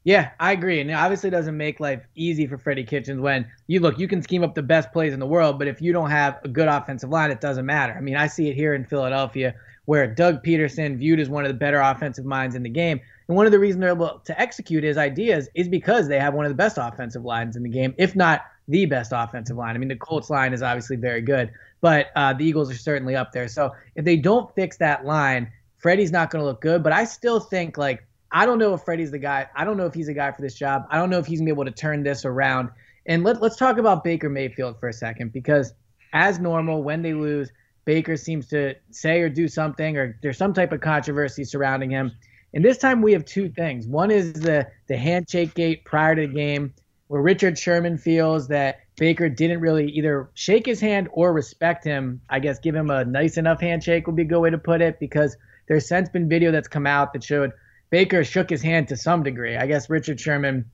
Yeah, 0.04 0.32
I 0.40 0.52
agree. 0.52 0.82
And 0.82 0.90
it 0.90 0.94
obviously 0.94 1.30
doesn't 1.30 1.56
make 1.56 1.80
life 1.80 2.06
easy 2.16 2.46
for 2.46 2.58
Freddie 2.58 2.84
Kitchens 2.84 3.22
when 3.22 3.50
you 3.68 3.80
look, 3.80 3.98
you 3.98 4.08
can 4.08 4.22
scheme 4.22 4.44
up 4.44 4.54
the 4.54 4.62
best 4.62 4.92
plays 4.92 5.14
in 5.14 5.20
the 5.20 5.26
world, 5.26 5.58
but 5.58 5.68
if 5.68 5.82
you 5.82 5.94
don't 5.94 6.10
have 6.10 6.40
a 6.44 6.50
good 6.50 6.68
offensive 6.68 7.10
line, 7.10 7.32
it 7.32 7.40
doesn't 7.40 7.66
matter. 7.66 7.94
I 7.94 8.02
mean, 8.02 8.18
I 8.18 8.28
see 8.28 8.50
it 8.50 8.56
here 8.56 8.74
in 8.74 8.86
Philadelphia 8.86 9.56
where 9.86 10.08
Doug 10.08 10.44
Pederson, 10.44 10.98
viewed 10.98 11.20
as 11.20 11.30
one 11.30 11.46
of 11.46 11.50
the 11.50 11.58
better 11.58 11.80
offensive 11.80 12.26
minds 12.26 12.56
in 12.56 12.64
the 12.64 12.70
game, 12.70 13.00
and 13.28 13.38
one 13.38 13.46
of 13.46 13.52
the 13.52 13.60
reasons 13.60 13.82
they're 13.82 13.92
able 13.92 14.22
to 14.26 14.40
execute 14.40 14.84
his 14.84 14.98
ideas 14.98 15.50
is 15.56 15.68
because 15.68 16.08
they 16.08 16.20
have 16.20 16.34
one 16.34 16.46
of 16.46 16.52
the 16.52 16.56
best 16.56 16.78
offensive 16.80 17.24
lines 17.24 17.56
in 17.56 17.64
the 17.64 17.70
game, 17.70 17.94
if 17.98 18.16
not 18.16 18.42
the 18.68 18.86
best 18.86 19.12
offensive 19.14 19.58
line. 19.58 19.76
I 19.76 19.80
mean, 19.80 19.90
the 19.90 19.96
Colts 19.96 20.30
line 20.30 20.54
is 20.54 20.62
obviously 20.62 20.96
very 20.96 21.22
good, 21.22 21.52
but 21.82 22.08
uh, 22.16 22.34
the 22.34 22.46
Eagles 22.46 22.72
are 22.72 22.78
certainly 22.78 23.16
up 23.16 23.32
there. 23.32 23.48
So 23.48 23.72
if 23.96 24.06
they 24.06 24.16
don't 24.16 24.54
fix 24.56 24.78
that 24.78 25.06
line, 25.06 25.52
Freddie's 25.78 26.12
not 26.12 26.30
going 26.30 26.42
to 26.42 26.46
look 26.46 26.62
good. 26.62 26.82
But 26.82 26.94
I 26.94 27.04
still 27.04 27.40
think 27.40 27.78
like 27.78 28.06
I 28.32 28.48
don't 28.48 28.58
know 28.58 28.74
if 28.74 28.82
Freddie's 28.82 29.12
the 29.12 29.20
guy. 29.20 29.48
I 29.56 29.64
don't 29.64 29.78
know 29.78 29.86
if 29.86 29.94
he's 29.94 30.08
a 30.08 30.14
guy 30.14 30.32
for 30.32 30.42
this 30.42 30.56
job. 30.56 30.88
I 30.90 30.98
don't 30.98 31.12
know 31.12 31.20
if 31.20 31.28
he's 31.28 31.40
gonna 31.40 31.46
be 31.46 31.52
able 31.52 31.66
to 31.66 31.72
turn 31.72 32.02
this 32.04 32.26
around. 32.26 32.70
And 33.06 33.24
let, 33.24 33.42
let's 33.42 33.58
talk 33.58 33.78
about 33.78 34.04
Baker 34.04 34.30
Mayfield 34.30 34.80
for 34.80 34.90
a 34.90 34.94
second 34.94 35.34
because 35.34 35.74
as 36.14 36.40
normal, 36.40 36.84
when 36.84 37.04
they 37.04 37.14
lose, 37.14 37.52
Baker 37.86 38.16
seems 38.18 38.48
to 38.50 38.76
say 38.92 39.22
or 39.22 39.30
do 39.30 39.48
something, 39.48 39.98
or 39.98 40.18
there's 40.22 40.38
some 40.38 40.54
type 40.54 40.72
of 40.72 40.82
controversy 40.82 41.44
surrounding 41.44 41.90
him. 41.90 42.12
And 42.54 42.64
this 42.64 42.78
time 42.78 43.02
we 43.02 43.14
have 43.14 43.26
two 43.26 43.50
things. 43.50 43.88
One 43.88 44.12
is 44.12 44.34
the 44.34 44.68
the 44.88 44.98
handshake 44.98 45.54
gate 45.54 45.86
prior 45.86 46.16
to 46.16 46.28
the 46.28 46.34
game, 46.34 46.74
where 47.08 47.22
Richard 47.22 47.58
Sherman 47.58 47.98
feels 47.98 48.48
that 48.50 48.80
Baker 48.96 49.28
didn't 49.28 49.60
really 49.60 49.90
either 49.92 50.30
shake 50.36 50.66
his 50.66 50.80
hand 50.80 51.10
or 51.12 51.34
respect 51.34 51.84
him. 51.84 52.22
I 52.30 52.40
guess 52.40 52.60
give 52.60 52.76
him 52.76 52.90
a 52.90 53.04
nice 53.06 53.38
enough 53.38 53.60
handshake 53.60 54.06
would 54.08 54.16
be 54.16 54.22
a 54.22 54.26
good 54.26 54.40
way 54.40 54.52
to 54.52 54.58
put 54.58 54.82
it 54.82 55.00
because 55.00 55.36
there's 55.68 55.88
since 55.88 56.10
been 56.10 56.30
video 56.30 56.52
that's 56.52 56.68
come 56.68 56.86
out 56.86 57.14
that 57.14 57.24
showed 57.24 57.54
Baker 57.90 58.24
shook 58.24 58.50
his 58.50 58.62
hand 58.62 58.88
to 58.90 58.98
some 58.98 59.24
degree. 59.24 59.56
I 59.56 59.66
guess 59.66 59.90
Richard 59.90 60.20
Sherman 60.20 60.70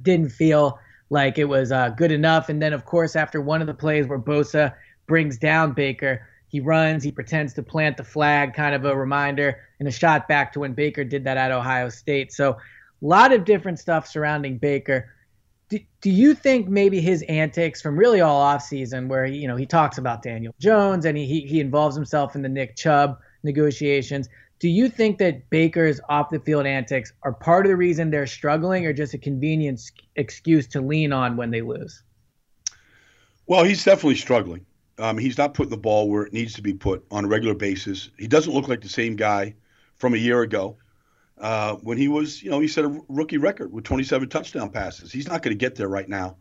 didn't 0.00 0.30
feel 0.30 0.78
like 1.10 1.38
it 1.38 1.44
was 1.44 1.70
uh, 1.70 1.90
good 1.90 2.12
enough. 2.12 2.48
And 2.48 2.60
then, 2.60 2.72
of 2.72 2.84
course, 2.84 3.16
after 3.16 3.40
one 3.40 3.60
of 3.60 3.66
the 3.66 3.74
plays 3.74 4.06
where 4.06 4.18
Bosa 4.18 4.74
brings 5.06 5.36
down 5.36 5.72
Baker, 5.72 6.26
he 6.52 6.60
runs, 6.60 7.02
he 7.02 7.10
pretends 7.10 7.54
to 7.54 7.62
plant 7.64 7.96
the 7.96 8.04
flag, 8.04 8.54
kind 8.54 8.76
of 8.76 8.84
a 8.84 8.96
reminder, 8.96 9.58
and 9.80 9.88
a 9.88 9.90
shot 9.90 10.28
back 10.28 10.52
to 10.52 10.60
when 10.60 10.74
Baker 10.74 11.02
did 11.02 11.24
that 11.24 11.36
at 11.36 11.50
Ohio 11.50 11.88
State. 11.88 12.32
So, 12.32 12.52
a 12.52 12.56
lot 13.00 13.32
of 13.32 13.44
different 13.44 13.80
stuff 13.80 14.06
surrounding 14.06 14.58
Baker 14.58 15.12
do, 15.68 15.80
do 16.00 16.10
you 16.10 16.34
think 16.34 16.68
maybe 16.68 17.00
his 17.00 17.22
antics 17.22 17.82
from 17.82 17.98
really 17.98 18.20
all 18.20 18.40
offseason 18.44 19.08
where 19.08 19.24
he, 19.24 19.38
you 19.38 19.48
know 19.48 19.56
he 19.56 19.66
talks 19.66 19.98
about 19.98 20.22
Daniel 20.22 20.54
Jones 20.60 21.04
and 21.04 21.18
he, 21.18 21.40
he 21.40 21.58
involves 21.58 21.96
himself 21.96 22.36
in 22.36 22.42
the 22.42 22.48
Nick 22.48 22.76
Chubb 22.76 23.18
negotiations 23.42 24.28
do 24.62 24.68
you 24.68 24.88
think 24.88 25.18
that 25.18 25.50
Baker's 25.50 26.00
off 26.08 26.30
the 26.30 26.38
field 26.38 26.66
antics 26.66 27.12
are 27.24 27.32
part 27.32 27.66
of 27.66 27.70
the 27.70 27.76
reason 27.76 28.10
they're 28.10 28.28
struggling 28.28 28.86
or 28.86 28.92
just 28.92 29.12
a 29.12 29.18
convenient 29.18 29.80
excuse 30.14 30.68
to 30.68 30.80
lean 30.80 31.12
on 31.12 31.36
when 31.36 31.50
they 31.50 31.62
lose? 31.62 32.04
Well, 33.48 33.64
he's 33.64 33.84
definitely 33.84 34.14
struggling. 34.14 34.64
Um, 35.02 35.18
he's 35.18 35.36
not 35.36 35.54
putting 35.54 35.70
the 35.70 35.76
ball 35.76 36.08
where 36.08 36.22
it 36.22 36.32
needs 36.32 36.54
to 36.54 36.62
be 36.62 36.74
put 36.74 37.04
on 37.10 37.24
a 37.24 37.28
regular 37.28 37.54
basis. 37.54 38.10
He 38.18 38.28
doesn't 38.28 38.52
look 38.52 38.68
like 38.68 38.82
the 38.82 38.88
same 38.88 39.16
guy 39.16 39.56
from 39.96 40.14
a 40.14 40.16
year 40.16 40.42
ago 40.42 40.76
uh, 41.40 41.74
when 41.76 41.98
he 41.98 42.06
was, 42.06 42.40
you 42.40 42.50
know, 42.50 42.60
he 42.60 42.68
set 42.68 42.84
a 42.84 43.02
rookie 43.08 43.36
record 43.36 43.72
with 43.72 43.82
27 43.82 44.28
touchdown 44.28 44.70
passes. 44.70 45.10
He's 45.10 45.26
not 45.26 45.42
going 45.42 45.56
to 45.56 45.58
get 45.58 45.74
there 45.74 45.88
right 45.88 46.08
now, 46.08 46.36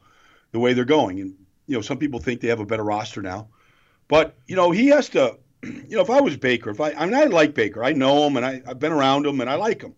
the 0.52 0.60
way 0.60 0.74
they're 0.74 0.86
going. 0.86 1.20
And 1.20 1.36
you 1.66 1.76
know, 1.76 1.82
some 1.82 1.98
people 1.98 2.20
think 2.20 2.40
they 2.40 2.50
have 2.50 2.60
a 2.60 2.66
better 2.66 2.84
roster 2.84 3.24
now, 3.24 3.48
but 4.08 4.36
you 4.46 4.56
know, 4.56 4.70
he 4.70 4.88
has 4.88 5.10
to. 5.10 5.38
You 5.64 5.98
know, 5.98 6.02
if 6.02 6.10
I 6.10 6.22
was 6.22 6.38
Baker, 6.38 6.72
if 6.72 6.82
I, 6.82 6.92
I 6.94 7.06
mean, 7.06 7.14
I 7.14 7.26
like 7.26 7.54
Baker, 7.54 7.84
I 7.84 7.94
know 7.94 8.26
him, 8.26 8.36
and 8.36 8.44
I, 8.44 8.64
I've 8.66 8.80
been 8.80 8.92
around 8.92 9.28
him, 9.28 9.42
and 9.42 9.50
I 9.50 9.56
like 9.56 9.80
him. 9.84 9.94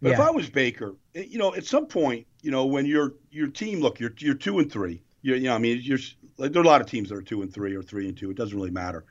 But 0.00 0.10
yeah. 0.10 0.14
if 0.14 0.20
I 0.20 0.30
was 0.30 0.48
Baker, 0.48 0.94
eh, 1.16 1.24
you 1.28 1.36
know, 1.36 1.52
at 1.52 1.66
some 1.66 1.86
point, 1.86 2.28
you 2.42 2.52
know, 2.52 2.64
when 2.64 2.86
your 2.86 3.14
your 3.32 3.48
team, 3.48 3.80
look, 3.80 3.98
you're 3.98 4.14
you're 4.18 4.34
two 4.34 4.60
and 4.60 4.70
three. 4.70 5.02
you 5.22 5.34
you 5.34 5.48
know, 5.48 5.56
I 5.56 5.58
mean, 5.58 5.80
you're 5.82 5.98
like, 6.38 6.52
there 6.52 6.62
are 6.62 6.64
a 6.64 6.68
lot 6.68 6.80
of 6.80 6.86
teams 6.86 7.08
that 7.08 7.16
are 7.16 7.22
two 7.22 7.42
and 7.42 7.52
three 7.52 7.74
or 7.74 7.82
three 7.82 8.08
and 8.08 8.16
two. 8.16 8.30
It 8.30 8.36
doesn't 8.36 8.56
really 8.56 8.70
matter. 8.70 9.04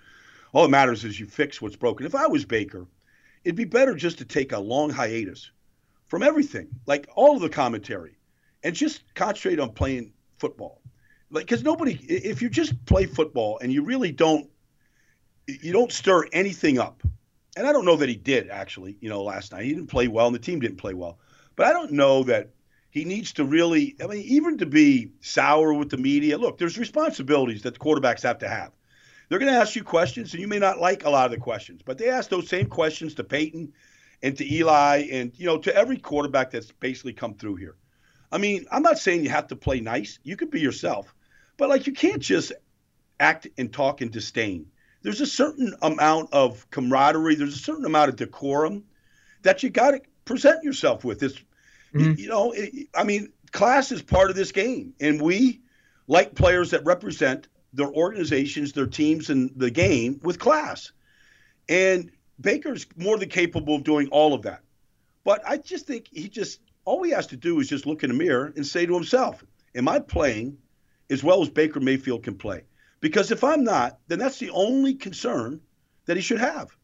All 0.54 0.64
that 0.64 0.70
matters 0.70 1.04
is 1.04 1.20
you 1.20 1.26
fix 1.26 1.62
what's 1.62 1.76
broken. 1.76 2.06
If 2.06 2.16
I 2.16 2.26
was 2.28 2.46
Baker, 2.46 2.88
it'd 3.44 3.56
be 3.56 3.66
better 3.66 3.94
just 3.94 4.18
to 4.20 4.26
take 4.26 4.54
a 4.54 4.60
long 4.60 4.90
hiatus 4.90 5.52
from 6.08 6.24
everything, 6.24 6.70
like 6.86 7.08
all 7.16 7.36
of 7.36 7.42
the 7.42 7.50
commentary, 7.50 8.18
and 8.64 8.74
just 8.74 9.14
concentrate 9.14 9.60
on 9.60 9.72
playing 9.74 10.14
football. 10.40 10.82
Like, 11.30 11.46
because 11.46 11.64
nobody, 11.64 11.96
if 12.08 12.42
you 12.42 12.50
just 12.50 12.86
play 12.86 13.06
football 13.06 13.60
and 13.62 13.72
you 13.74 13.84
really 13.84 14.14
don't, 14.14 14.50
you 15.48 15.74
don't 15.74 15.92
stir 15.92 16.26
anything 16.32 16.80
up. 16.80 17.04
And 17.58 17.68
I 17.68 17.74
don't 17.74 17.86
know 17.86 17.98
that 17.98 18.08
he 18.08 18.16
did 18.16 18.50
actually. 18.50 18.98
You 19.02 19.10
know, 19.10 19.24
last 19.24 19.52
night 19.52 19.66
he 19.66 19.74
didn't 19.74 19.88
play 19.88 20.08
well, 20.08 20.28
and 20.28 20.36
the 20.36 20.40
team 20.40 20.60
didn't 20.60 20.78
play 20.78 20.94
well. 20.94 21.20
But 21.56 21.66
I 21.68 21.74
don't 21.74 21.92
know 21.92 22.24
that 22.24 22.52
he 22.98 23.06
needs 23.06 23.34
to 23.34 23.46
really. 23.46 23.96
I 24.04 24.08
mean, 24.08 24.24
even 24.24 24.58
to 24.58 24.66
be 24.66 25.12
sour 25.22 25.74
with 25.74 25.90
the 25.90 25.98
media. 25.98 26.38
Look, 26.38 26.58
there's 26.58 26.78
responsibilities 26.78 27.62
that 27.64 27.76
the 27.76 27.80
quarterbacks 27.80 28.24
have 28.24 28.40
to 28.40 28.48
have. 28.48 28.72
They're 29.30 29.40
going 29.40 29.52
to 29.52 29.60
ask 29.60 29.76
you 29.76 29.84
questions, 29.84 30.34
and 30.34 30.42
you 30.42 30.48
may 30.48 30.60
not 30.60 30.80
like 30.80 31.06
a 31.06 31.10
lot 31.10 31.26
of 31.26 31.32
the 31.32 31.38
questions, 31.38 31.82
but 31.84 31.98
they 31.98 32.10
ask 32.10 32.30
those 32.30 32.48
same 32.48 32.68
questions 32.68 33.14
to 33.16 33.24
Peyton 33.24 33.74
and 34.24 34.38
to 34.38 34.54
Eli 34.54 35.08
and 35.12 35.32
you 35.36 35.46
know 35.46 35.58
to 35.60 35.76
every 35.76 35.98
quarterback 35.98 36.52
that's 36.52 36.72
basically 36.72 37.14
come 37.14 37.36
through 37.36 37.56
here. 37.56 37.76
I 38.32 38.38
mean, 38.38 38.66
I'm 38.72 38.84
not 38.84 39.00
saying 39.00 39.24
you 39.24 39.30
have 39.30 39.48
to 39.48 39.56
play 39.56 39.80
nice. 39.80 40.20
You 40.24 40.36
could 40.36 40.52
be 40.52 40.60
yourself, 40.60 41.14
but 41.58 41.70
like 41.70 41.88
you 41.88 41.94
can't 41.94 42.22
just 42.22 42.52
act 43.20 43.48
and 43.58 43.72
talk 43.72 44.02
in 44.02 44.10
disdain. 44.10 44.68
There's 45.04 45.22
a 45.22 45.28
certain 45.28 45.74
amount 45.82 46.34
of 46.34 46.70
camaraderie. 46.72 47.36
There's 47.36 47.56
a 47.56 47.60
certain 47.60 47.86
amount 47.86 48.10
of 48.10 48.16
decorum 48.16 48.84
that 49.44 49.64
you 49.64 49.70
got 49.70 49.92
to 49.92 50.02
present 50.26 50.64
yourself 50.64 51.06
with. 51.06 51.24
It's 51.24 51.42
mm-hmm. 52.00 52.20
you 52.20 52.30
know, 52.30 52.52
it, 52.52 52.88
I 52.96 53.04
mean, 53.04 53.32
class 53.52 53.92
is 53.92 54.02
part 54.02 54.30
of 54.30 54.36
this 54.36 54.52
game, 54.52 54.94
and 55.00 55.22
we 55.22 55.62
like 56.08 56.36
players 56.36 56.72
that 56.72 56.86
represent 56.86 57.48
their 57.74 57.88
organizations, 57.88 58.74
their 58.74 58.88
teams, 58.88 59.30
and 59.30 59.52
the 59.56 59.72
game 59.72 60.20
with 60.24 60.40
class. 60.40 60.92
And 61.70 62.12
Baker's 62.40 62.86
more 62.96 63.18
than 63.18 63.30
capable 63.30 63.76
of 63.76 63.84
doing 63.84 64.08
all 64.10 64.34
of 64.34 64.44
that. 64.44 64.62
But 65.24 65.42
I 65.46 65.58
just 65.58 65.86
think 65.86 66.08
he 66.12 66.30
just 66.30 66.62
all 66.86 67.04
he 67.04 67.12
has 67.12 67.28
to 67.28 67.38
do 67.38 67.60
is 67.60 67.68
just 67.68 67.86
look 67.86 68.04
in 68.04 68.10
the 68.10 68.16
mirror 68.16 68.54
and 68.56 68.66
say 68.66 68.86
to 68.86 68.94
himself, 68.94 69.44
Am 69.76 69.88
I 69.88 70.00
playing 70.00 70.58
as 71.10 71.24
well 71.24 71.42
as 71.42 71.50
Baker 71.50 71.80
Mayfield 71.80 72.24
can 72.24 72.36
play? 72.36 72.64
Because 73.02 73.32
if 73.32 73.44
I'm 73.44 73.64
not, 73.64 74.00
then 74.08 74.20
that's 74.20 74.40
the 74.40 74.50
only 74.52 74.96
concern 74.96 75.60
that 76.06 76.16
he 76.16 76.24
should 76.24 76.40
have. 76.40 76.76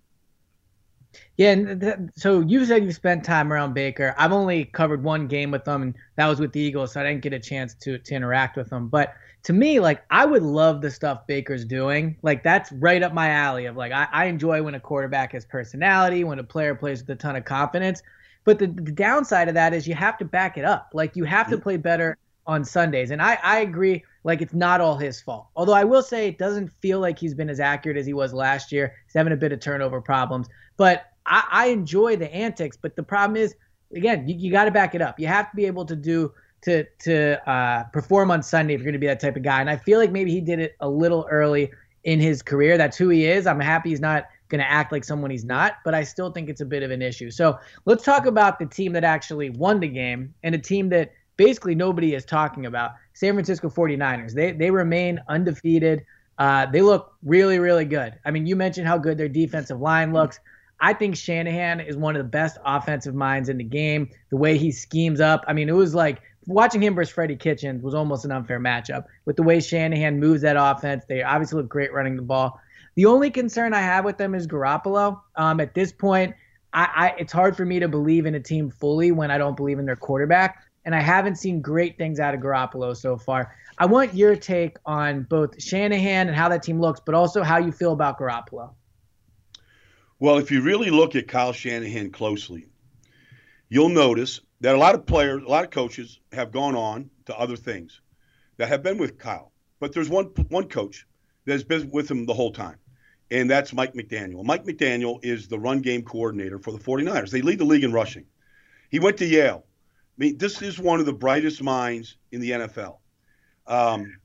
Yeah, 1.38 1.52
and 1.52 1.82
th- 1.82 1.96
so 2.16 2.42
you 2.42 2.66
said 2.66 2.84
you 2.84 2.92
spent 2.92 3.24
time 3.24 3.52
around 3.52 3.74
Baker. 3.74 4.14
I've 4.18 4.32
only 4.32 4.66
covered 4.66 5.04
one 5.04 5.28
game 5.28 5.52
with 5.52 5.66
them, 5.66 5.82
and 5.82 5.96
that 6.16 6.28
was 6.28 6.40
with 6.40 6.52
the 6.54 6.60
Eagles, 6.60 6.94
so 6.94 7.02
I 7.02 7.04
didn't 7.04 7.22
get 7.22 7.34
a 7.34 7.40
chance 7.40 7.74
to 7.76 7.98
to 7.98 8.16
interact 8.16 8.58
with 8.58 8.70
them. 8.70 8.88
But 8.88 9.14
to 9.44 9.54
me, 9.54 9.80
like 9.80 10.04
I 10.10 10.26
would 10.26 10.44
love 10.44 10.82
the 10.82 10.92
stuff 10.92 11.28
Baker's 11.28 11.66
doing. 11.66 12.18
Like 12.22 12.44
that's 12.44 12.72
right 12.74 13.02
up 13.04 13.14
my 13.14 13.30
alley. 13.30 13.66
Of 13.66 13.76
like 13.76 13.92
I, 13.92 14.08
I 14.12 14.26
enjoy 14.26 14.64
when 14.64 14.76
a 14.76 14.80
quarterback 14.80 15.34
has 15.34 15.46
personality, 15.46 16.24
when 16.24 16.40
a 16.40 16.44
player 16.44 16.76
plays 16.76 17.02
with 17.02 17.10
a 17.10 17.16
ton 17.16 17.36
of 17.36 17.46
confidence. 17.46 18.02
But 18.46 18.60
the, 18.60 18.68
the 18.68 18.92
downside 18.92 19.48
of 19.48 19.54
that 19.54 19.74
is 19.74 19.88
you 19.88 19.96
have 19.96 20.18
to 20.18 20.26
back 20.26 20.58
it 20.58 20.66
up. 20.66 20.90
Like 20.94 21.16
you 21.16 21.24
have 21.24 21.50
to 21.50 21.58
play 21.58 21.78
better 21.78 22.18
on 22.46 22.66
Sundays. 22.66 23.12
And 23.12 23.22
I, 23.22 23.38
I 23.42 23.60
agree, 23.60 24.04
like 24.24 24.42
it's 24.42 24.54
not 24.54 24.82
all 24.82 24.98
his 24.98 25.22
fault. 25.22 25.48
Although 25.56 25.74
I 25.74 25.84
will 25.84 26.04
say 26.04 26.28
it 26.28 26.38
doesn't 26.38 26.70
feel 26.70 27.00
like 27.00 27.18
he's 27.18 27.34
been 27.34 27.50
as 27.50 27.60
accurate 27.60 27.98
as 27.98 28.06
he 28.06 28.14
was 28.14 28.34
last 28.34 28.72
year. 28.72 28.96
He's 29.06 29.14
having 29.14 29.34
a 29.34 29.38
bit 29.38 29.52
of 29.52 29.60
turnover 29.60 30.02
problems. 30.02 30.48
But 30.78 31.06
I, 31.26 31.44
I 31.52 31.66
enjoy 31.68 32.16
the 32.16 32.34
antics. 32.34 32.78
But 32.78 32.96
the 32.96 33.04
problem 33.04 33.38
is, 33.38 33.56
again, 33.96 34.28
you, 34.28 34.36
you 34.36 34.52
got 34.52 34.66
to 34.66 34.72
back 34.72 34.96
it 34.96 35.02
up. 35.02 35.20
You 35.20 35.28
have 35.28 35.50
to 35.52 35.56
be 35.56 35.66
able 35.66 35.86
to 35.86 35.96
do 35.96 36.34
to 36.62 36.86
to 37.00 37.50
uh, 37.50 37.84
perform 37.86 38.32
on 38.32 38.42
Sunday 38.42 38.74
if 38.74 38.80
you're 38.80 38.86
going 38.86 38.94
to 38.94 39.00
be 39.00 39.08
that 39.08 39.20
type 39.20 39.36
of 39.36 39.44
guy. 39.44 39.62
And 39.62 39.70
I 39.70 39.78
feel 39.78 40.00
like 40.00 40.12
maybe 40.12 40.32
he 40.32 40.42
did 40.42 40.60
it 40.60 40.76
a 40.80 40.90
little 40.90 41.28
early 41.30 41.72
in 42.04 42.20
his 42.20 42.42
career. 42.42 42.78
That's 42.78 42.98
who 42.98 43.10
he 43.10 43.26
is. 43.26 43.48
I'm 43.48 43.60
happy 43.60 43.90
he's 43.90 44.02
not 44.02 44.28
going 44.50 44.60
to 44.60 44.70
act 44.70 44.92
like 44.92 45.04
someone 45.04 45.32
he's 45.32 45.46
not, 45.46 45.78
but 45.84 45.96
I 45.96 46.04
still 46.04 46.32
think 46.32 46.50
it's 46.50 46.62
a 46.62 46.66
bit 46.66 46.84
of 46.84 46.92
an 46.92 47.02
issue. 47.02 47.32
So 47.32 47.58
let's 47.86 48.04
talk 48.04 48.26
about 48.26 48.60
the 48.60 48.66
team 48.66 48.94
that 48.94 49.04
actually 49.04 49.50
won 49.50 49.80
the 49.80 49.88
game 49.88 50.34
and 50.44 50.54
a 50.54 50.60
team 50.60 50.90
that 50.90 51.12
basically 51.38 51.76
nobody 51.76 52.14
is 52.14 52.26
talking 52.26 52.66
about 52.66 52.92
San 53.14 53.34
Francisco 53.34 53.70
49ers. 53.70 54.34
They, 54.34 54.52
they 54.52 54.70
remain 54.70 55.20
undefeated. 55.28 56.06
Uh, 56.38 56.66
they 56.68 56.82
look 56.82 57.14
really, 57.24 57.58
really 57.58 57.86
good. 57.86 58.14
I 58.26 58.32
mean, 58.32 58.46
you 58.46 58.56
mentioned 58.56 58.88
how 58.88 58.98
good 58.98 59.18
their 59.18 59.30
defensive 59.30 59.80
line 59.80 60.14
looks. 60.14 60.40
I 60.84 60.92
think 60.92 61.16
Shanahan 61.16 61.80
is 61.80 61.96
one 61.96 62.18
of 62.18 62.20
the 62.20 62.30
best 62.30 62.58
offensive 62.66 63.16
minds 63.16 63.48
in 63.48 63.58
the 63.58 63.64
game. 63.64 64.10
The 64.32 64.36
way 64.36 64.58
he 64.58 64.70
schemes 64.70 65.22
up. 65.22 65.46
I 65.48 65.54
mean, 65.54 65.70
it 65.70 65.76
was 65.76 65.96
like 65.96 66.22
watching 66.46 66.84
him 66.84 66.94
versus 66.94 67.14
Freddie 67.14 67.38
Kitchens 67.38 67.82
was 67.82 67.94
almost 67.94 68.26
an 68.26 68.34
unfair 68.34 68.60
matchup. 68.60 69.06
With 69.24 69.38
the 69.38 69.44
way 69.44 69.62
Shanahan 69.62 70.20
moves 70.20 70.42
that 70.42 70.58
offense, 70.60 71.06
they 71.08 71.24
obviously 71.24 71.62
look 71.62 71.70
great 71.70 71.94
running 71.94 72.18
the 72.18 72.22
ball. 72.22 72.60
The 72.96 73.06
only 73.06 73.32
concern 73.32 73.74
I 73.74 73.80
have 73.80 74.04
with 74.04 74.18
them 74.18 74.36
is 74.36 74.46
Garoppolo. 74.46 75.22
Um, 75.38 75.62
at 75.62 75.74
this 75.74 75.94
point, 75.94 76.36
I, 76.74 76.90
I, 76.94 77.16
it's 77.18 77.32
hard 77.32 77.56
for 77.56 77.64
me 77.64 77.80
to 77.80 77.88
believe 77.88 78.26
in 78.26 78.36
a 78.36 78.42
team 78.42 78.70
fully 78.70 79.14
when 79.14 79.32
I 79.32 79.38
don't 79.38 79.56
believe 79.56 79.80
in 79.80 79.86
their 79.86 79.96
quarterback, 79.96 80.66
and 80.84 80.94
I 80.94 81.00
haven't 81.00 81.38
seen 81.38 81.62
great 81.62 81.98
things 81.98 82.20
out 82.20 82.36
of 82.36 82.42
Garoppolo 82.42 82.94
so 82.94 83.16
far. 83.16 83.56
I 83.78 83.86
want 83.86 84.14
your 84.16 84.36
take 84.36 84.76
on 84.86 85.24
both 85.30 85.64
Shanahan 85.64 86.28
and 86.28 86.36
how 86.36 86.50
that 86.50 86.62
team 86.62 86.82
looks, 86.82 87.00
but 87.00 87.16
also 87.16 87.42
how 87.42 87.58
you 87.58 87.72
feel 87.72 87.94
about 87.94 88.20
Garoppolo. 88.20 88.74
Well, 90.24 90.38
if 90.38 90.52
you 90.52 90.62
really 90.62 90.90
look 90.90 91.18
at 91.18 91.28
Kyle 91.28 91.52
Shanahan 91.52 92.10
closely, 92.10 92.70
you'll 93.68 93.90
notice 93.90 94.40
that 94.62 94.74
a 94.74 94.78
lot 94.78 94.96
of 94.96 95.06
players, 95.06 95.44
a 95.44 95.50
lot 95.50 95.66
of 95.66 95.70
coaches 95.70 96.22
have 96.32 96.54
gone 96.54 96.78
on 96.78 97.10
to 97.26 97.38
other 97.38 97.58
things 97.58 98.00
that 98.56 98.70
have 98.70 98.82
been 98.82 98.98
with 98.98 99.18
Kyle. 99.18 99.52
But 99.82 99.92
there's 99.92 100.08
one 100.08 100.28
one 100.48 100.70
coach 100.70 101.06
that's 101.44 101.64
been 101.64 101.92
with 101.92 102.10
him 102.10 102.26
the 102.26 102.34
whole 102.34 102.54
time 102.54 102.78
and 103.32 103.50
that's 103.50 103.74
Mike 103.74 103.96
McDaniel. 103.96 104.46
Mike 104.46 104.64
McDaniel 104.64 105.20
is 105.26 105.50
the 105.50 105.60
run 105.60 105.82
game 105.82 106.04
coordinator 106.04 106.58
for 106.58 106.72
the 106.72 106.80
49ers. 106.80 107.30
They 107.30 107.42
lead 107.42 107.60
the 107.60 107.66
league 107.66 107.84
in 107.84 107.92
rushing. 107.92 108.24
He 108.92 109.00
went 109.00 109.18
to 109.18 109.26
Yale. 109.26 109.66
I 109.66 110.16
mean, 110.18 110.38
this 110.38 110.62
is 110.62 110.80
one 110.80 111.02
of 111.02 111.06
the 111.06 111.12
brightest 111.12 111.62
minds 111.62 112.16
in 112.32 112.40
the 112.40 112.52
NFL. 112.52 113.00
Um, 113.68 114.16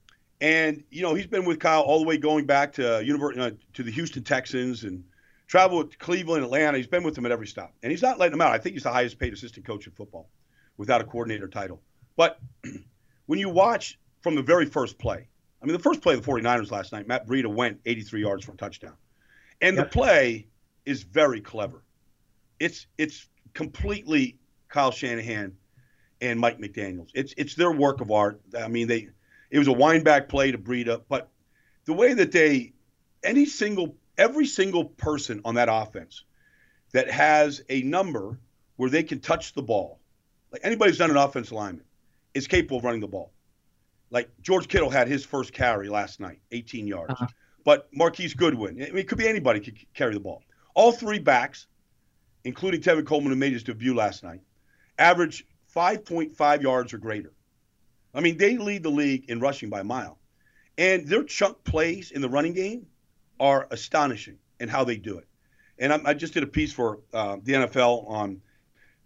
and 0.40 0.85
you 0.90 1.02
know, 1.02 1.14
he's 1.14 1.26
been 1.26 1.45
with 1.45 1.59
Kyle 1.59 1.81
all 1.81 1.99
the 1.99 2.07
way 2.07 2.19
going 2.19 2.47
back 2.47 2.73
to 2.75 3.02
university 3.05 3.40
uh, 3.40 3.50
to 3.73 3.83
the 3.83 3.90
Houston 3.90 4.23
Texans 4.23 4.85
and 4.85 5.02
traveled 5.49 5.88
with 5.88 5.99
Cleveland, 5.99 6.45
Atlanta. 6.45 6.76
He's 6.76 6.87
been 6.87 7.02
with 7.02 7.14
them 7.14 7.26
at 7.26 7.33
every 7.33 7.47
stop, 7.47 7.75
and 7.83 7.90
he's 7.90 8.02
not 8.02 8.19
letting 8.19 8.33
them 8.33 8.43
out. 8.43 8.52
I 8.52 8.59
think 8.59 8.75
he's 8.75 8.85
the 8.85 8.93
highest 8.93 9.19
paid 9.19 9.33
assistant 9.33 9.67
coach 9.67 9.87
in 9.87 9.93
football, 9.93 10.28
without 10.76 11.00
a 11.00 11.05
coordinator 11.05 11.49
title. 11.49 11.83
But 12.17 12.38
when 13.26 13.38
you 13.38 13.49
watch 13.49 13.99
from 14.21 14.37
the 14.37 14.43
very 14.43 14.67
first 14.67 14.99
play, 14.99 15.26
I 15.61 15.67
mean, 15.67 15.73
the 15.73 15.83
first 15.83 16.02
play 16.02 16.14
of 16.14 16.25
the 16.25 16.31
49ers 16.31 16.71
last 16.71 16.93
night, 16.93 17.09
Matt 17.09 17.26
Breida 17.26 17.52
went 17.52 17.81
83 17.85 18.21
yards 18.21 18.45
for 18.45 18.52
a 18.52 18.57
touchdown. 18.57 18.95
And 19.61 19.76
yep. 19.76 19.87
the 19.87 19.90
play 19.90 20.47
is 20.87 21.02
very 21.02 21.40
clever. 21.40 21.83
It's 22.61 22.87
it's 22.97 23.28
completely 23.55 24.37
Kyle 24.69 24.93
Shanahan 24.93 25.57
and 26.21 26.38
Mike 26.38 26.59
McDaniels. 26.59 27.11
It's 27.14 27.35
it's 27.37 27.55
their 27.55 27.73
work 27.73 28.00
of 28.00 28.11
art. 28.11 28.40
I 28.57 28.69
mean, 28.69 28.87
they 28.87 29.09
it 29.50 29.59
was 29.59 29.69
a 29.69 29.73
wind 29.73 30.05
back 30.05 30.28
play 30.28 30.52
to 30.52 30.59
Breida, 30.59 31.02
but 31.09 31.28
the 31.87 31.93
way 31.93 32.14
that 32.14 32.31
they 32.31 32.73
any 33.25 33.47
single 33.47 33.97
every 34.19 34.47
single 34.47 34.85
person 34.85 35.41
on 35.45 35.55
that 35.55 35.69
offense 35.71 36.25
that 36.93 37.11
has 37.11 37.63
a 37.69 37.83
number 37.83 38.39
where 38.77 38.91
they 38.91 39.03
can 39.03 39.21
touch 39.21 39.55
the 39.55 39.63
ball, 39.63 40.01
like 40.53 40.61
anybody 40.65 40.91
who's 40.91 40.99
done 40.99 41.11
an 41.11 41.17
offensive 41.17 41.53
lineman, 41.53 41.85
is 42.35 42.47
capable 42.47 42.79
of 42.79 42.85
running 42.85 43.01
the 43.01 43.09
ball. 43.09 43.33
Like 44.11 44.31
George 44.43 44.69
Kittle 44.69 44.91
had 44.91 45.09
his 45.09 45.25
first 45.25 45.53
carry 45.53 45.89
last 45.89 46.21
night, 46.21 46.41
18 46.53 46.87
yards. 46.87 47.13
Uh-huh. 47.13 47.27
But 47.65 47.89
Marquise 47.93 48.35
Goodwin, 48.35 48.83
I 48.83 48.87
mean, 48.87 48.99
it 48.99 49.09
could 49.09 49.19
be 49.19 49.29
anybody 49.29 49.61
could 49.61 49.77
carry 49.95 50.15
the 50.15 50.21
ball. 50.21 50.43
All 50.75 50.93
three 50.93 51.19
backs, 51.19 51.67
including 52.45 52.81
Tevin 52.81 53.07
Coleman, 53.07 53.31
who 53.31 53.37
made 53.37 53.53
his 53.53 53.63
debut 53.63 53.95
last 53.95 54.25
night, 54.25 54.41
average 54.99 55.47
5.5 55.75 56.63
yards 56.63 56.93
or 56.95 56.99
greater. 56.99 57.33
I 58.15 58.21
mean, 58.21 58.39
they 58.39 58.57
lead 58.57 58.85
the 58.85 58.91
league 58.91 59.29
in 59.29 59.41
rushing 59.41 59.69
by 59.69 59.81
a 59.81 59.85
mile. 59.85 60.19
And 60.79 61.07
their 61.07 61.25
chunk 61.25 61.63
plays 61.65 62.11
in 62.13 62.23
the 62.23 62.29
running 62.29 62.55
game 62.55 62.87
are 63.40 63.66
astonishing 63.71 64.38
in 64.61 64.68
how 64.68 64.85
they 64.85 64.97
do 64.97 65.18
it. 65.18 65.26
And 65.78 65.92
I, 65.92 66.00
I 66.07 66.14
just 66.14 66.35
did 66.35 66.42
a 66.42 66.47
piece 66.47 66.73
for 66.73 67.00
uh, 67.12 67.37
the 67.42 67.52
NFL 67.52 68.09
on 68.09 68.40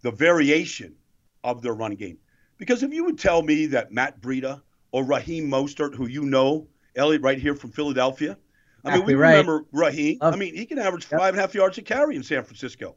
the 0.01 0.11
variation 0.11 0.95
of 1.43 1.61
their 1.61 1.73
running 1.73 1.97
game. 1.97 2.17
Because 2.57 2.83
if 2.83 2.93
you 2.93 3.03
would 3.05 3.19
tell 3.19 3.41
me 3.41 3.67
that 3.67 3.91
Matt 3.91 4.21
Breida– 4.21 4.61
or 4.93 5.03
Raheem 5.03 5.49
Mostert, 5.49 5.93
who 5.93 6.07
you 6.07 6.23
know, 6.23 6.67
Elliot, 6.95 7.21
right 7.21 7.37
here 7.37 7.55
from 7.55 7.71
Philadelphia. 7.71 8.37
I 8.85 8.97
mean, 8.97 9.05
we 9.05 9.15
right. 9.15 9.31
remember 9.31 9.65
Raheem. 9.71 10.19
Love 10.21 10.33
I 10.33 10.37
mean, 10.37 10.55
he 10.55 10.65
can 10.65 10.77
average 10.77 11.07
yep. 11.11 11.19
five 11.19 11.29
and 11.29 11.39
a 11.39 11.41
half 11.41 11.53
yards 11.55 11.77
a 11.77 11.81
carry 11.81 12.15
in 12.15 12.23
San 12.23 12.43
Francisco. 12.43 12.95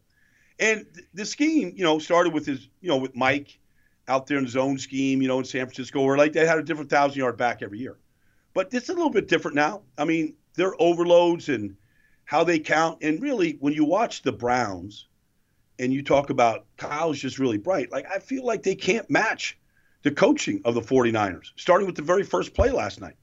And 0.58 0.84
the 1.14 1.24
scheme, 1.24 1.72
you 1.74 1.84
know, 1.84 1.98
started 1.98 2.32
with 2.32 2.44
his, 2.44 2.68
you 2.80 2.88
know, 2.88 2.96
with 2.96 3.16
Mike 3.16 3.58
out 4.08 4.26
there 4.26 4.38
in 4.38 4.44
his 4.44 4.56
own 4.56 4.78
scheme, 4.78 5.22
you 5.22 5.28
know, 5.28 5.38
in 5.38 5.44
San 5.44 5.64
Francisco, 5.66 6.04
where 6.04 6.16
like 6.16 6.32
they 6.32 6.46
had 6.46 6.58
a 6.58 6.62
different 6.62 6.90
thousand 6.90 7.18
yard 7.18 7.36
back 7.36 7.62
every 7.62 7.78
year. 7.78 7.96
But 8.52 8.68
it's 8.72 8.88
a 8.88 8.92
little 8.92 9.10
bit 9.10 9.28
different 9.28 9.54
now. 9.54 9.82
I 9.96 10.04
mean, 10.04 10.34
their 10.56 10.75
overloads 10.80 11.48
and 11.48 11.76
how 12.25 12.44
they 12.44 12.58
count. 12.58 13.02
And 13.02 13.20
really, 13.20 13.56
when 13.60 13.72
you 13.72 13.84
watch 13.84 14.22
the 14.22 14.32
Browns 14.32 15.06
and 15.78 15.92
you 15.92 16.02
talk 16.02 16.30
about 16.30 16.64
Kyle's 16.76 17.18
just 17.18 17.38
really 17.38 17.58
bright, 17.58 17.92
like 17.92 18.06
I 18.10 18.18
feel 18.18 18.44
like 18.44 18.62
they 18.62 18.75
can't 18.75 19.08
match 19.10 19.58
the 20.02 20.10
coaching 20.10 20.60
of 20.64 20.75
the 20.75 20.80
49ers, 20.80 21.52
starting 21.56 21.86
with 21.86 21.96
the 21.96 22.02
very 22.02 22.22
first 22.22 22.54
play 22.54 22.70
last 22.70 23.00
night. 23.00 23.16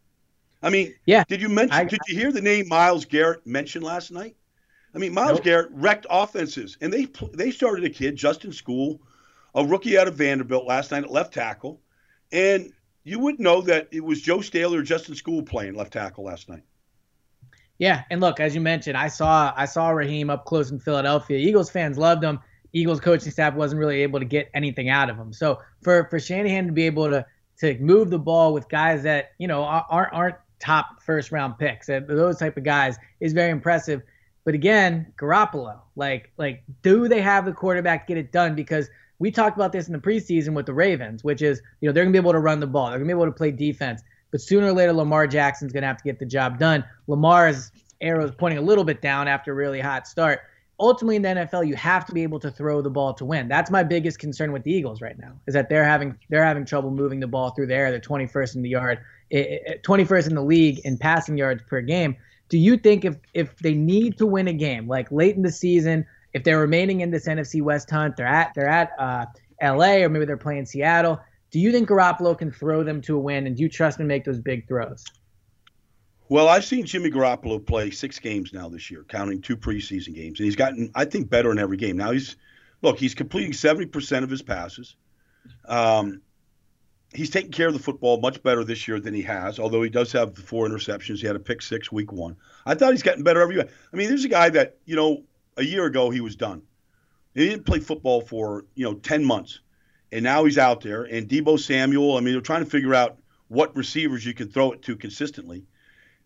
I 0.62 0.70
mean, 0.70 0.94
yeah. 1.06 1.24
Did 1.28 1.42
you 1.42 1.50
mention? 1.50 1.76
I, 1.76 1.84
did 1.84 2.00
you 2.08 2.16
hear 2.16 2.32
the 2.32 2.42
name 2.42 2.70
Myles 2.70 3.06
Garrett 3.06 3.46
mentioned 3.46 3.84
last 3.84 4.12
night? 4.12 4.38
I 4.96 4.98
mean, 4.98 5.14
Myles 5.14 5.40
nope. 5.40 5.44
Garrett 5.44 5.72
wrecked 5.74 6.06
offenses, 6.10 6.78
and 6.80 6.94
they 6.94 7.08
they 7.34 7.52
started 7.52 7.84
a 7.84 7.90
kid 7.90 8.16
Justin 8.16 8.52
Skule 8.52 9.00
a 9.56 9.66
rookie 9.66 9.98
out 9.98 10.08
of 10.08 10.16
Vanderbilt 10.16 10.66
last 10.66 10.92
night 10.92 11.04
at 11.04 11.12
left 11.12 11.34
tackle, 11.34 11.82
and 12.32 12.72
you 13.04 13.20
would 13.20 13.40
know 13.40 13.62
that 13.62 13.88
it 13.92 14.04
was 14.04 14.22
Joe 14.22 14.42
Staley 14.42 14.78
or 14.78 14.84
Justin 14.84 15.16
Skule 15.16 15.46
playing 15.46 15.76
left 15.76 15.94
tackle 15.94 16.24
last 16.24 16.50
night. 16.50 16.64
Yeah, 17.80 18.04
and 18.10 18.22
look, 18.22 18.40
as 18.40 18.54
you 18.54 18.62
mentioned, 18.62 18.98
I 18.98 19.08
saw 19.08 19.54
I 19.56 19.66
saw 19.66 19.90
Raheem 19.90 20.30
up 20.30 20.46
close 20.46 20.72
in 20.72 20.80
Philadelphia. 20.80 21.38
Eagles 21.38 21.70
fans 21.70 21.98
loved 21.98 22.24
him. 22.24 22.40
Eagles 22.72 23.00
coaching 23.00 23.32
staff 23.32 23.54
wasn't 23.54 23.80
really 23.80 24.02
able 24.02 24.20
to 24.20 24.26
get 24.26 24.50
anything 24.54 24.90
out 24.90 25.10
of 25.10 25.18
him. 25.18 25.34
So 25.34 25.60
for 25.82 26.08
for 26.10 26.20
Shanahan 26.20 26.68
to 26.68 26.72
be 26.72 26.86
able 26.86 27.10
to 27.10 27.26
to 27.60 27.78
move 27.80 28.10
the 28.10 28.20
ball 28.20 28.54
with 28.54 28.70
guys 28.70 29.04
that 29.04 29.32
you 29.38 29.48
know 29.48 29.64
aren't 29.64 30.14
aren't 30.14 30.36
top 30.60 31.02
first 31.04 31.32
round 31.32 31.58
picks, 31.58 31.88
those 31.88 32.38
type 32.38 32.58
of 32.58 32.64
guys 32.64 32.98
is 33.20 33.34
very 33.34 33.52
impressive. 33.52 34.02
But 34.46 34.54
again, 34.54 35.14
Garoppolo, 35.18 35.80
like 35.96 36.32
like 36.38 36.64
do 36.82 37.08
they 37.08 37.22
have 37.22 37.46
the 37.46 37.54
quarterback 37.54 38.08
to 38.08 38.14
get 38.14 38.20
it 38.20 38.32
done? 38.32 38.56
Because 38.56 38.90
we 39.20 39.32
talked 39.32 39.58
about 39.58 39.72
this 39.72 39.88
in 39.88 39.94
the 39.94 40.00
preseason 40.00 40.54
with 40.54 40.66
the 40.66 40.74
Ravens, 40.74 41.24
which 41.24 41.42
is 41.42 41.62
you 41.82 41.90
know 41.90 41.94
they're 41.94 42.04
gonna 42.04 42.12
be 42.14 42.18
able 42.18 42.34
to 42.34 42.40
run 42.40 42.60
the 42.60 42.68
ball, 42.68 42.90
they're 42.90 43.00
gonna 43.00 43.08
be 43.08 43.12
able 43.12 43.26
to 43.26 43.32
play 43.32 43.52
defense. 43.52 44.02
But 44.34 44.42
sooner 44.42 44.66
or 44.66 44.74
later, 44.74 44.94
Lamar 44.94 45.28
Jackson's 45.28 45.72
going 45.72 45.84
to 45.84 45.88
have 45.88 45.98
to 45.98 46.04
get 46.04 46.18
the 46.18 46.26
job 46.26 46.58
done. 46.58 46.84
Lamar's 47.06 47.72
arrow 48.02 48.26
is 48.26 48.32
pointing 48.32 48.58
a 48.58 48.64
little 48.64 48.84
bit 48.84 49.00
down 49.00 49.28
after 49.28 49.52
a 49.52 49.56
really 49.56 49.80
hot 49.80 50.08
start. 50.08 50.42
Ultimately, 50.80 51.18
in 51.18 51.22
the 51.22 51.30
NFL, 51.30 51.68
you 51.68 51.76
have 51.76 52.04
to 52.08 52.14
be 52.14 52.24
able 52.24 52.40
to 52.40 52.50
throw 52.50 52.82
the 52.82 52.90
ball 52.90 53.14
to 53.14 53.26
win. 53.26 53.48
That's 53.48 53.70
my 53.70 53.84
biggest 53.84 54.18
concern 54.18 54.52
with 54.52 54.64
the 54.64 54.72
Eagles 54.72 55.04
right 55.04 55.16
now 55.20 55.34
is 55.46 55.54
that 55.54 55.70
they're 55.70 55.84
having 55.84 56.18
they're 56.30 56.44
having 56.44 56.66
trouble 56.66 56.90
moving 56.90 57.20
the 57.20 57.28
ball 57.28 57.52
through 57.52 57.68
the 57.68 57.76
air. 57.76 57.92
They're 57.92 58.00
21st 58.00 58.56
in 58.56 58.64
the 58.64 58.70
yard, 58.70 59.00
21st 59.32 60.28
in 60.30 60.34
the 60.34 60.42
league 60.42 60.80
in 60.80 60.98
passing 60.98 61.38
yards 61.38 61.62
per 61.68 61.82
game. 61.82 62.18
Do 62.50 62.58
you 62.58 62.76
think 62.76 63.06
if 63.06 63.16
if 63.36 63.56
they 63.60 63.76
need 63.76 64.18
to 64.18 64.26
win 64.26 64.48
a 64.48 64.54
game, 64.54 64.88
like 64.88 65.12
late 65.12 65.36
in 65.36 65.44
the 65.44 65.52
season, 65.52 66.08
if 66.34 66.44
they're 66.44 66.60
remaining 66.60 67.02
in 67.02 67.12
this 67.12 67.28
NFC 67.28 67.62
West 67.62 67.92
hunt, 67.92 68.18
they're 68.18 68.26
at 68.26 68.52
they're 68.56 68.68
at 68.68 68.94
uh, 68.98 69.28
L.A. 69.62 70.04
or 70.04 70.10
maybe 70.10 70.26
they're 70.26 70.38
playing 70.38 70.66
Seattle 70.66 71.20
do 71.54 71.60
you 71.60 71.72
think 71.72 71.88
Garoppolo 71.88 72.36
can 72.36 72.52
throw 72.52 72.84
them 72.84 73.00
to 73.04 73.16
a 73.16 73.20
win, 73.20 73.46
and 73.46 73.56
do 73.56 73.62
you 73.62 73.70
trust 73.70 74.00
him 74.00 74.06
to 74.06 74.08
make 74.08 74.26
those 74.26 74.40
big 74.40 74.68
throws? 74.68 75.06
Well, 76.28 76.50
I've 76.50 76.66
seen 76.66 76.84
Jimmy 76.84 77.12
Garoppolo 77.12 77.64
play 77.64 77.92
six 77.92 78.18
games 78.18 78.54
now 78.54 78.70
this 78.70 78.90
year, 78.90 79.06
counting 79.08 79.40
two 79.40 79.56
preseason 79.56 80.16
games, 80.16 80.40
and 80.40 80.46
he's 80.46 80.56
gotten, 80.56 80.90
I 80.96 81.06
think, 81.06 81.30
better 81.30 81.52
in 81.52 81.60
every 81.60 81.78
game. 81.78 81.96
Now 81.96 82.10
he's, 82.10 82.38
look, 82.82 82.98
he's 82.98 83.14
completing 83.14 83.54
seventy 83.54 83.86
percent 83.86 84.24
of 84.24 84.32
his 84.32 84.42
passes. 84.42 84.96
Um, 85.68 86.24
he's 87.14 87.30
taking 87.30 87.52
care 87.52 87.68
of 87.68 87.74
the 87.74 87.80
football 87.80 88.20
much 88.20 88.42
better 88.42 88.64
this 88.64 88.88
year 88.88 89.00
than 89.00 89.14
he 89.14 89.22
has, 89.22 89.60
although 89.60 89.84
he 89.84 89.92
does 89.92 90.12
have 90.14 90.34
the 90.34 90.42
four 90.42 90.68
interceptions. 90.68 91.20
He 91.20 91.28
had 91.28 91.36
a 91.36 91.40
pick 91.40 91.62
six 91.62 91.92
week 91.92 92.12
one. 92.12 92.36
I 92.66 92.74
thought 92.74 92.94
he's 92.94 93.04
getting 93.04 93.24
better 93.24 93.44
every 93.44 93.58
year. 93.58 93.70
I 93.94 93.96
mean, 93.96 94.10
there's 94.10 94.26
a 94.26 94.30
guy 94.30 94.50
that 94.50 94.78
you 94.86 94.96
know 94.96 95.22
a 95.56 95.64
year 95.64 95.86
ago 95.86 96.10
he 96.10 96.20
was 96.20 96.36
done. 96.36 96.64
He 97.36 97.48
didn't 97.48 97.68
play 97.68 97.80
football 97.80 98.22
for 98.22 98.66
you 98.74 98.86
know 98.86 98.96
ten 98.96 99.24
months 99.24 99.60
and 100.14 100.24
now 100.24 100.46
he's 100.46 100.60
out 100.60 100.82
there. 100.82 101.04
And 101.04 101.28
Deebo 101.28 101.60
Samuel, 101.60 102.16
I 102.16 102.20
mean, 102.22 102.34
they're 102.34 102.42
trying 102.42 102.64
to 102.64 102.70
figure 102.70 102.94
out 102.94 103.18
what 103.48 103.76
receivers 103.76 104.26
you 104.26 104.34
can 104.34 104.48
throw 104.48 104.72
it 104.72 104.84
to 104.84 104.96
consistently. 104.96 105.66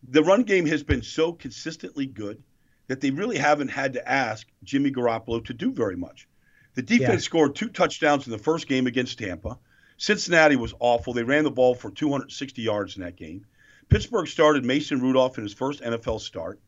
The 0.10 0.24
run 0.24 0.44
game 0.44 0.66
has 0.66 0.84
been 0.84 1.02
so 1.02 1.32
consistently 1.32 2.06
good 2.06 2.44
that 2.88 3.00
they 3.02 3.12
really 3.12 3.38
haven't 3.38 3.70
had 3.70 3.94
to 3.94 4.10
ask 4.10 4.46
Jimmy 4.64 4.92
Garoppolo 4.92 5.44
to 5.46 5.54
do 5.54 5.72
very 5.72 5.96
much. 5.96 6.28
The 6.76 6.82
defense 6.82 7.24
yeah. 7.24 7.26
scored 7.26 7.56
two 7.56 7.70
touchdowns 7.70 8.28
in 8.28 8.32
the 8.32 8.38
first 8.38 8.68
game 8.68 8.88
against 8.88 9.20
Tampa. 9.20 9.58
Cincinnati 9.98 10.58
was 10.58 10.74
awful. 10.80 11.14
They 11.14 11.24
ran 11.24 11.46
the 11.46 11.52
ball 11.52 11.74
for 11.74 11.90
260 11.90 12.62
yards 12.62 12.98
in 12.98 13.04
that 13.04 13.16
game. 13.16 13.46
Pittsburgh 13.90 14.28
started 14.28 14.66
Mason 14.66 15.02
Rudolph 15.02 15.38
in 15.38 15.44
his 15.44 15.54
first 15.54 15.82
NFL 15.82 16.20
start. 16.20 16.60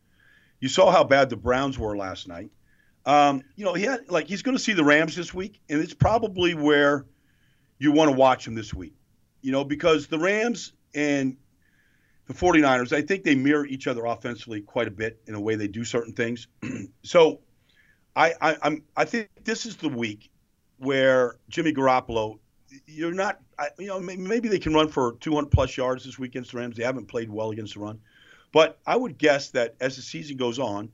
You 0.58 0.68
saw 0.68 0.90
how 0.90 1.04
bad 1.04 1.30
the 1.30 1.36
Browns 1.36 1.78
were 1.78 1.96
last 1.96 2.28
night. 2.28 2.50
Um, 3.06 3.42
you 3.56 3.64
know, 3.64 3.74
he 3.74 3.84
had 3.84 4.10
like 4.10 4.26
he's 4.26 4.42
going 4.42 4.56
to 4.56 4.62
see 4.62 4.72
the 4.72 4.84
Rams 4.84 5.16
this 5.16 5.32
week, 5.32 5.60
and 5.68 5.80
it's 5.80 5.94
probably 5.94 6.54
where 6.54 7.06
you 7.78 7.92
want 7.92 8.10
to 8.10 8.16
watch 8.16 8.46
him 8.46 8.54
this 8.54 8.74
week. 8.74 8.94
You 9.42 9.52
know, 9.52 9.64
because 9.64 10.06
the 10.06 10.18
Rams 10.18 10.72
and 10.94 11.36
the 12.26 12.34
49ers, 12.34 12.92
I 12.92 13.02
think 13.02 13.24
they 13.24 13.34
mirror 13.34 13.66
each 13.66 13.86
other 13.86 14.04
offensively 14.04 14.60
quite 14.60 14.86
a 14.86 14.90
bit 14.90 15.20
in 15.26 15.34
a 15.34 15.40
way 15.40 15.56
they 15.56 15.66
do 15.66 15.84
certain 15.84 16.12
things. 16.12 16.46
so 17.02 17.40
I, 18.14 18.34
I 18.40 18.56
I'm 18.62 18.82
I 18.96 19.04
think 19.04 19.30
this 19.44 19.66
is 19.66 19.76
the 19.76 19.88
week 19.88 20.30
where 20.78 21.36
Jimmy 21.48 21.72
Garoppolo, 21.72 22.38
you're 22.86 23.12
not, 23.12 23.40
I, 23.58 23.68
you 23.78 23.86
know, 23.86 24.00
maybe 24.00 24.48
they 24.48 24.58
can 24.58 24.72
run 24.72 24.88
for 24.88 25.16
200 25.20 25.50
plus 25.50 25.76
yards 25.76 26.04
this 26.04 26.18
week 26.18 26.32
against 26.32 26.52
the 26.52 26.58
Rams. 26.58 26.76
They 26.76 26.84
haven't 26.84 27.06
played 27.06 27.30
well 27.30 27.50
against 27.50 27.74
the 27.74 27.80
run, 27.80 28.00
but 28.52 28.78
I 28.86 28.96
would 28.96 29.18
guess 29.18 29.50
that 29.50 29.74
as 29.80 29.96
the 29.96 30.02
season 30.02 30.36
goes 30.36 30.58
on, 30.58 30.90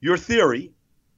your 0.00 0.18
theory 0.18 0.72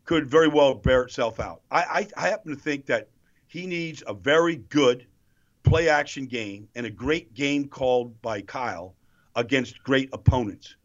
could 0.06 0.26
very 0.26 0.48
well 0.48 0.74
bear 0.74 1.02
itself 1.02 1.38
out. 1.40 1.60
I, 1.70 1.82
I, 1.82 2.08
I 2.16 2.28
happen 2.28 2.54
to 2.54 2.60
think 2.60 2.86
that 2.86 3.08
he 3.48 3.66
needs 3.66 4.02
a 4.06 4.14
very 4.14 4.56
good 4.56 5.06
play 5.62 5.88
action 5.88 6.26
game 6.26 6.68
and 6.74 6.86
a 6.86 6.90
great 6.90 7.34
game 7.34 7.68
called 7.68 8.20
by 8.22 8.40
Kyle 8.40 8.94
against 9.34 9.82
great 9.82 10.08
opponents 10.12 10.76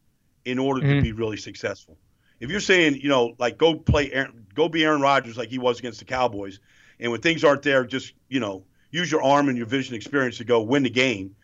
in 0.46 0.60
order 0.60 0.82
mm-hmm. 0.82 0.98
to 0.98 1.02
be 1.02 1.12
really 1.12 1.38
successful. 1.38 1.98
If 2.40 2.50
you're 2.50 2.60
saying, 2.60 2.96
you 2.96 3.08
know, 3.08 3.36
like 3.38 3.58
go 3.60 3.76
play 3.76 4.12
Aaron, 4.12 4.48
go 4.56 4.68
be 4.68 4.84
Aaron 4.84 5.02
Rodgers 5.02 5.38
like 5.38 5.50
he 5.50 5.60
was 5.60 5.78
against 5.78 6.00
the 6.00 6.06
Cowboys, 6.06 6.60
and 7.00 7.12
when 7.12 7.22
things 7.22 7.44
aren't 7.44 7.62
there, 7.62 7.86
just 7.86 8.14
you 8.30 8.40
know, 8.40 8.64
use 8.90 9.12
your 9.12 9.22
arm 9.22 9.48
and 9.48 9.58
your 9.58 9.68
vision 9.68 9.96
experience 9.96 10.38
to 10.38 10.44
go 10.44 10.62
win 10.62 10.82
the 10.82 10.90
game. 10.90 11.36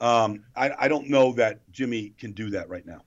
Um, 0.00 0.44
I, 0.54 0.70
I 0.78 0.88
don't 0.88 1.08
know 1.08 1.32
that 1.32 1.60
Jimmy 1.72 2.12
can 2.18 2.32
do 2.32 2.50
that 2.50 2.68
right 2.68 2.86
now. 2.86 3.02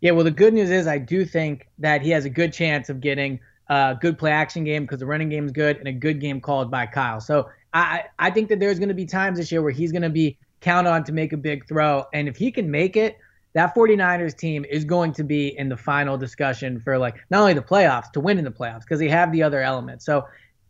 Yeah, 0.00 0.12
well, 0.12 0.24
the 0.24 0.30
good 0.30 0.54
news 0.54 0.70
is 0.70 0.86
I 0.86 0.98
do 0.98 1.24
think 1.24 1.68
that 1.78 2.02
he 2.02 2.10
has 2.10 2.24
a 2.24 2.30
good 2.30 2.52
chance 2.52 2.88
of 2.88 3.00
getting 3.00 3.40
a 3.68 3.96
good 4.00 4.18
play 4.18 4.30
action 4.30 4.64
game 4.64 4.84
because 4.84 5.00
the 5.00 5.06
running 5.06 5.28
game 5.28 5.46
is 5.46 5.52
good 5.52 5.76
and 5.76 5.88
a 5.88 5.92
good 5.92 6.20
game 6.20 6.40
called 6.40 6.70
by 6.70 6.86
Kyle. 6.86 7.20
So 7.20 7.48
I 7.74 8.04
I 8.18 8.30
think 8.30 8.48
that 8.48 8.60
there's 8.60 8.78
going 8.78 8.88
to 8.88 8.94
be 8.94 9.06
times 9.06 9.38
this 9.38 9.50
year 9.50 9.60
where 9.62 9.72
he's 9.72 9.92
going 9.92 10.02
to 10.02 10.10
be 10.10 10.38
counted 10.60 10.90
on 10.90 11.04
to 11.04 11.12
make 11.12 11.32
a 11.32 11.36
big 11.36 11.66
throw, 11.68 12.04
and 12.12 12.28
if 12.28 12.36
he 12.36 12.50
can 12.50 12.70
make 12.70 12.96
it, 12.96 13.18
that 13.54 13.74
49ers 13.74 14.36
team 14.36 14.64
is 14.70 14.84
going 14.84 15.12
to 15.12 15.24
be 15.24 15.48
in 15.58 15.68
the 15.68 15.76
final 15.76 16.16
discussion 16.16 16.80
for 16.80 16.98
like 16.98 17.16
not 17.30 17.40
only 17.40 17.54
the 17.54 17.62
playoffs 17.62 18.10
to 18.12 18.20
win 18.20 18.38
in 18.38 18.44
the 18.44 18.50
playoffs 18.50 18.80
because 18.80 19.00
they 19.00 19.08
have 19.08 19.32
the 19.32 19.42
other 19.42 19.60
elements. 19.62 20.04
So 20.04 20.26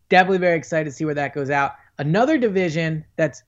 definitely 0.09 0.39
very 0.39 0.57
excited 0.57 0.85
to 0.85 0.93
see 0.93 1.05
where 1.05 1.15
that 1.15 1.35
goes 1.35 1.51
out. 1.51 1.73
Another 1.99 2.39
division 2.39 3.05
that's 3.17 3.43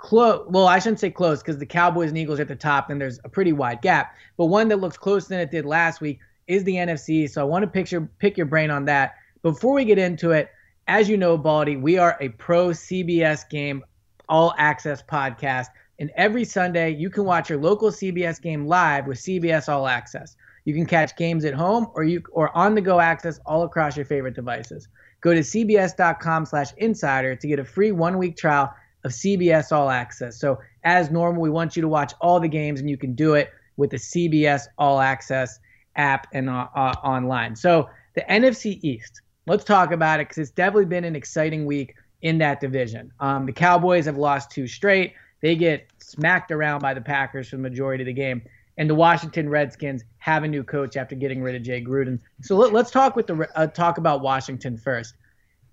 close. 0.00 0.46
Well, 0.48 0.66
I 0.66 0.78
shouldn't 0.78 1.00
say 1.00 1.10
close 1.10 1.40
because 1.42 1.58
the 1.58 1.66
Cowboys 1.66 2.08
and 2.08 2.18
Eagles 2.18 2.38
are 2.38 2.42
at 2.42 2.48
the 2.48 2.56
top, 2.56 2.90
and 2.90 3.00
there's 3.00 3.20
a 3.24 3.28
pretty 3.28 3.52
wide 3.52 3.82
gap. 3.82 4.14
But 4.36 4.46
one 4.46 4.68
that 4.68 4.80
looks 4.80 4.96
closer 4.96 5.28
than 5.28 5.40
it 5.40 5.50
did 5.50 5.66
last 5.66 6.00
week 6.00 6.18
is 6.46 6.64
the 6.64 6.74
NFC. 6.74 7.28
So 7.28 7.40
I 7.40 7.44
want 7.44 7.62
to 7.62 7.66
picture 7.66 8.08
pick 8.18 8.36
your 8.36 8.46
brain 8.46 8.70
on 8.70 8.86
that. 8.86 9.14
Before 9.42 9.74
we 9.74 9.84
get 9.84 9.98
into 9.98 10.32
it, 10.32 10.50
as 10.88 11.08
you 11.08 11.16
know, 11.16 11.36
Baldy, 11.38 11.76
we 11.76 11.98
are 11.98 12.16
a 12.20 12.30
pro 12.30 12.68
CBS 12.68 13.48
game 13.48 13.84
all 14.28 14.54
access 14.58 15.02
podcast. 15.02 15.66
And 15.98 16.10
every 16.16 16.44
Sunday, 16.44 16.90
you 16.90 17.10
can 17.10 17.24
watch 17.24 17.50
your 17.50 17.60
local 17.60 17.90
CBS 17.90 18.40
game 18.40 18.66
live 18.66 19.06
with 19.06 19.18
CBS 19.18 19.68
All 19.68 19.86
Access. 19.86 20.34
You 20.64 20.74
can 20.74 20.86
catch 20.86 21.16
games 21.16 21.44
at 21.44 21.52
home 21.52 21.88
or 21.94 22.04
you 22.04 22.22
or 22.32 22.56
on 22.56 22.74
the 22.74 22.80
go 22.80 23.00
access 23.00 23.38
all 23.44 23.64
across 23.64 23.96
your 23.96 24.06
favorite 24.06 24.34
devices. 24.34 24.88
Go 25.20 25.34
to 25.34 25.40
cbs.com/insider 25.40 27.36
to 27.36 27.46
get 27.46 27.58
a 27.58 27.64
free 27.64 27.92
one-week 27.92 28.36
trial 28.36 28.72
of 29.04 29.12
CBS 29.12 29.72
All 29.72 29.90
Access. 29.90 30.38
So, 30.38 30.58
as 30.84 31.10
normal, 31.10 31.42
we 31.42 31.50
want 31.50 31.76
you 31.76 31.82
to 31.82 31.88
watch 31.88 32.12
all 32.20 32.40
the 32.40 32.48
games, 32.48 32.80
and 32.80 32.88
you 32.88 32.96
can 32.96 33.14
do 33.14 33.34
it 33.34 33.50
with 33.76 33.90
the 33.90 33.96
CBS 33.96 34.64
All 34.78 35.00
Access 35.00 35.58
app 35.96 36.26
and 36.32 36.48
uh, 36.48 36.68
uh, 36.74 36.94
online. 37.02 37.56
So, 37.56 37.88
the 38.14 38.22
NFC 38.22 38.78
East, 38.82 39.22
let's 39.46 39.64
talk 39.64 39.92
about 39.92 40.20
it 40.20 40.28
because 40.28 40.38
it's 40.38 40.50
definitely 40.50 40.86
been 40.86 41.04
an 41.04 41.16
exciting 41.16 41.66
week 41.66 41.94
in 42.22 42.38
that 42.38 42.60
division. 42.60 43.12
Um, 43.20 43.46
the 43.46 43.52
Cowboys 43.52 44.04
have 44.06 44.16
lost 44.16 44.50
two 44.50 44.66
straight. 44.66 45.14
They 45.40 45.56
get 45.56 45.86
smacked 45.98 46.50
around 46.50 46.80
by 46.80 46.94
the 46.94 47.00
Packers 47.00 47.48
for 47.48 47.56
the 47.56 47.62
majority 47.62 48.02
of 48.02 48.06
the 48.06 48.12
game. 48.12 48.42
And 48.76 48.88
the 48.88 48.94
Washington 48.94 49.48
Redskins 49.48 50.04
have 50.18 50.42
a 50.42 50.48
new 50.48 50.62
coach 50.62 50.96
after 50.96 51.14
getting 51.14 51.42
rid 51.42 51.54
of 51.54 51.62
Jay 51.62 51.82
Gruden. 51.84 52.18
So 52.40 52.56
let, 52.56 52.74
us 52.74 52.90
talk 52.90 53.16
with 53.16 53.26
the 53.26 53.48
uh, 53.54 53.66
talk 53.66 53.98
about 53.98 54.22
Washington 54.22 54.76
first. 54.76 55.14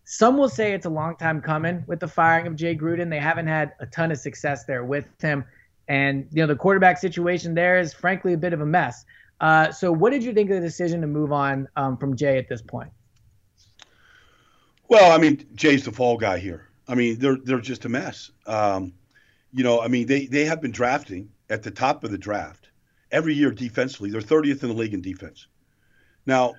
Some 0.09 0.37
will 0.37 0.47
say 0.47 0.71
it's 0.71 0.85
a 0.85 0.89
long 0.89 1.17
time 1.17 1.41
coming 1.41 1.83
with 1.85 1.99
the 1.99 2.07
firing 2.07 2.47
of 2.47 2.55
Jay 2.55 2.73
Gruden. 2.73 3.09
They 3.09 3.19
haven't 3.19 3.47
had 3.47 3.73
a 3.81 3.85
ton 3.85 4.09
of 4.09 4.17
success 4.17 4.63
there 4.63 4.85
with 4.85 5.05
him. 5.21 5.43
And, 5.89 6.29
you 6.31 6.41
know, 6.41 6.47
the 6.47 6.55
quarterback 6.55 6.97
situation 6.97 7.53
there 7.53 7.77
is 7.77 7.93
frankly 7.93 8.31
a 8.31 8.37
bit 8.37 8.53
of 8.53 8.61
a 8.61 8.65
mess. 8.65 9.03
Uh, 9.41 9.69
so, 9.69 9.91
what 9.91 10.11
did 10.11 10.23
you 10.23 10.33
think 10.33 10.49
of 10.49 10.55
the 10.55 10.65
decision 10.65 11.01
to 11.01 11.07
move 11.07 11.33
on 11.33 11.67
um, 11.75 11.97
from 11.97 12.15
Jay 12.15 12.37
at 12.37 12.47
this 12.47 12.61
point? 12.61 12.89
Well, 14.87 15.11
I 15.11 15.17
mean, 15.17 15.45
Jay's 15.55 15.83
the 15.83 15.91
fall 15.91 16.15
guy 16.15 16.37
here. 16.37 16.69
I 16.87 16.95
mean, 16.95 17.19
they're 17.19 17.37
they're 17.43 17.59
just 17.59 17.83
a 17.83 17.89
mess. 17.89 18.31
Um, 18.45 18.93
you 19.51 19.65
know, 19.65 19.81
I 19.81 19.89
mean, 19.89 20.07
they 20.07 20.25
they 20.27 20.45
have 20.45 20.61
been 20.61 20.71
drafting 20.71 21.29
at 21.49 21.63
the 21.63 21.71
top 21.71 22.05
of 22.05 22.11
the 22.11 22.17
draft 22.17 22.69
every 23.11 23.33
year 23.33 23.51
defensively. 23.51 24.09
They're 24.09 24.21
30th 24.21 24.63
in 24.63 24.69
the 24.69 24.75
league 24.75 24.93
in 24.93 25.01
defense. 25.01 25.47
Now, 26.25 26.55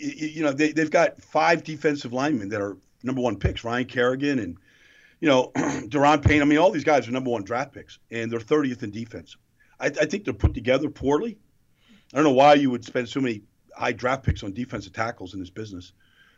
you 0.00 0.42
know, 0.42 0.52
they, 0.52 0.72
they've 0.72 0.90
got 0.90 1.20
five 1.22 1.62
defensive 1.64 2.12
linemen 2.12 2.48
that 2.50 2.60
are 2.60 2.76
number 3.02 3.20
one 3.20 3.36
picks, 3.36 3.64
Ryan 3.64 3.86
Kerrigan 3.86 4.38
and, 4.38 4.56
you 5.20 5.28
know, 5.28 5.52
Da'Ron 5.56 6.24
Payne. 6.24 6.42
I 6.42 6.44
mean, 6.44 6.58
all 6.58 6.70
these 6.70 6.84
guys 6.84 7.08
are 7.08 7.12
number 7.12 7.30
one 7.30 7.44
draft 7.44 7.72
picks, 7.72 7.98
and 8.10 8.30
they're 8.30 8.40
30th 8.40 8.82
in 8.82 8.90
defense. 8.90 9.36
I, 9.78 9.86
I 9.86 10.06
think 10.06 10.24
they're 10.24 10.34
put 10.34 10.54
together 10.54 10.88
poorly. 10.88 11.38
I 12.12 12.16
don't 12.16 12.24
know 12.24 12.32
why 12.32 12.54
you 12.54 12.70
would 12.70 12.84
spend 12.84 13.08
so 13.08 13.20
many 13.20 13.42
high 13.76 13.92
draft 13.92 14.24
picks 14.24 14.42
on 14.42 14.52
defensive 14.52 14.92
tackles 14.92 15.34
in 15.34 15.40
this 15.40 15.50
business. 15.50 15.92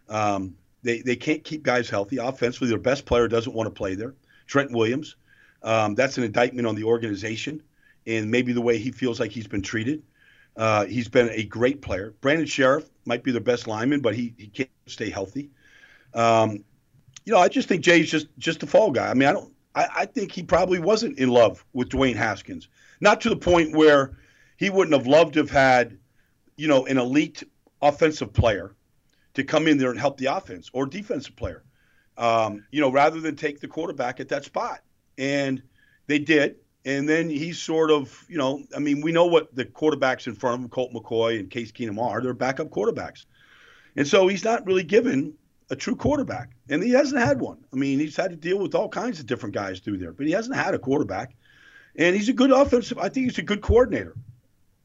Um, 0.08 0.56
they 0.82 1.00
they 1.00 1.16
can't 1.16 1.44
keep 1.44 1.62
guys 1.62 1.88
healthy. 1.88 2.18
Offensively, 2.18 2.68
their 2.68 2.78
best 2.78 3.06
player 3.06 3.28
doesn't 3.28 3.54
want 3.54 3.68
to 3.68 3.70
play 3.70 3.94
there. 3.94 4.14
Trent 4.46 4.72
Williams. 4.72 5.16
Um, 5.62 5.94
that's 5.94 6.18
an 6.18 6.24
indictment 6.24 6.66
on 6.66 6.74
the 6.74 6.84
organization 6.84 7.62
and 8.06 8.30
maybe 8.30 8.52
the 8.52 8.60
way 8.60 8.78
he 8.78 8.90
feels 8.90 9.20
like 9.20 9.30
he's 9.30 9.46
been 9.46 9.62
treated. 9.62 10.02
Uh, 10.56 10.84
he's 10.86 11.08
been 11.08 11.30
a 11.30 11.44
great 11.44 11.80
player. 11.80 12.14
Brandon 12.20 12.46
Scherff 12.46 12.90
might 13.04 13.22
be 13.22 13.32
their 13.32 13.40
best 13.40 13.66
lineman, 13.66 14.00
but 14.00 14.14
he, 14.14 14.34
he 14.36 14.46
can't 14.46 14.70
stay 14.86 15.10
healthy. 15.10 15.50
Um, 16.14 16.64
you 17.24 17.32
know, 17.32 17.38
I 17.38 17.48
just 17.48 17.68
think 17.68 17.82
Jay's 17.82 18.10
just 18.10 18.26
just 18.38 18.62
a 18.62 18.66
fall 18.66 18.90
guy. 18.90 19.08
I 19.08 19.14
mean, 19.14 19.28
I 19.28 19.32
don't. 19.32 19.52
I, 19.74 19.86
I 19.98 20.06
think 20.06 20.32
he 20.32 20.42
probably 20.42 20.78
wasn't 20.78 21.18
in 21.18 21.30
love 21.30 21.64
with 21.72 21.88
Dwayne 21.88 22.16
Haskins, 22.16 22.68
not 23.00 23.20
to 23.22 23.28
the 23.28 23.36
point 23.36 23.76
where 23.76 24.18
he 24.56 24.70
wouldn't 24.70 24.94
have 24.96 25.06
loved 25.06 25.34
to 25.34 25.40
have 25.40 25.50
had, 25.50 25.98
you 26.56 26.68
know, 26.68 26.86
an 26.86 26.98
elite 26.98 27.42
offensive 27.80 28.32
player 28.32 28.74
to 29.34 29.44
come 29.44 29.66
in 29.66 29.78
there 29.78 29.90
and 29.90 29.98
help 29.98 30.18
the 30.18 30.26
offense 30.26 30.70
or 30.72 30.86
defensive 30.86 31.34
player, 31.36 31.64
um, 32.18 32.64
you 32.70 32.80
know, 32.80 32.90
rather 32.90 33.20
than 33.20 33.34
take 33.34 33.60
the 33.60 33.68
quarterback 33.68 34.20
at 34.20 34.28
that 34.28 34.44
spot. 34.44 34.80
And 35.16 35.62
they 36.06 36.18
did. 36.18 36.56
And 36.84 37.08
then 37.08 37.30
he's 37.30 37.60
sort 37.60 37.90
of, 37.90 38.24
you 38.28 38.38
know, 38.38 38.64
I 38.74 38.80
mean, 38.80 39.00
we 39.02 39.12
know 39.12 39.26
what 39.26 39.54
the 39.54 39.64
quarterbacks 39.64 40.26
in 40.26 40.34
front 40.34 40.54
of 40.54 40.60
him, 40.62 40.68
Colt 40.68 40.92
McCoy 40.92 41.38
and 41.38 41.48
Case 41.48 41.70
Keenum 41.70 42.02
are. 42.02 42.20
They're 42.20 42.34
backup 42.34 42.70
quarterbacks. 42.70 43.24
And 43.96 44.06
so 44.06 44.26
he's 44.26 44.42
not 44.42 44.66
really 44.66 44.82
given 44.82 45.34
a 45.70 45.76
true 45.76 45.94
quarterback. 45.94 46.50
And 46.68 46.82
he 46.82 46.90
hasn't 46.90 47.20
had 47.20 47.40
one. 47.40 47.58
I 47.72 47.76
mean, 47.76 48.00
he's 48.00 48.16
had 48.16 48.30
to 48.30 48.36
deal 48.36 48.58
with 48.58 48.74
all 48.74 48.88
kinds 48.88 49.20
of 49.20 49.26
different 49.26 49.54
guys 49.54 49.78
through 49.80 49.98
there, 49.98 50.12
but 50.12 50.26
he 50.26 50.32
hasn't 50.32 50.56
had 50.56 50.74
a 50.74 50.78
quarterback. 50.78 51.34
And 51.96 52.16
he's 52.16 52.28
a 52.28 52.32
good 52.32 52.50
offensive, 52.50 52.98
I 52.98 53.08
think 53.08 53.26
he's 53.26 53.38
a 53.38 53.42
good 53.42 53.60
coordinator. 53.60 54.14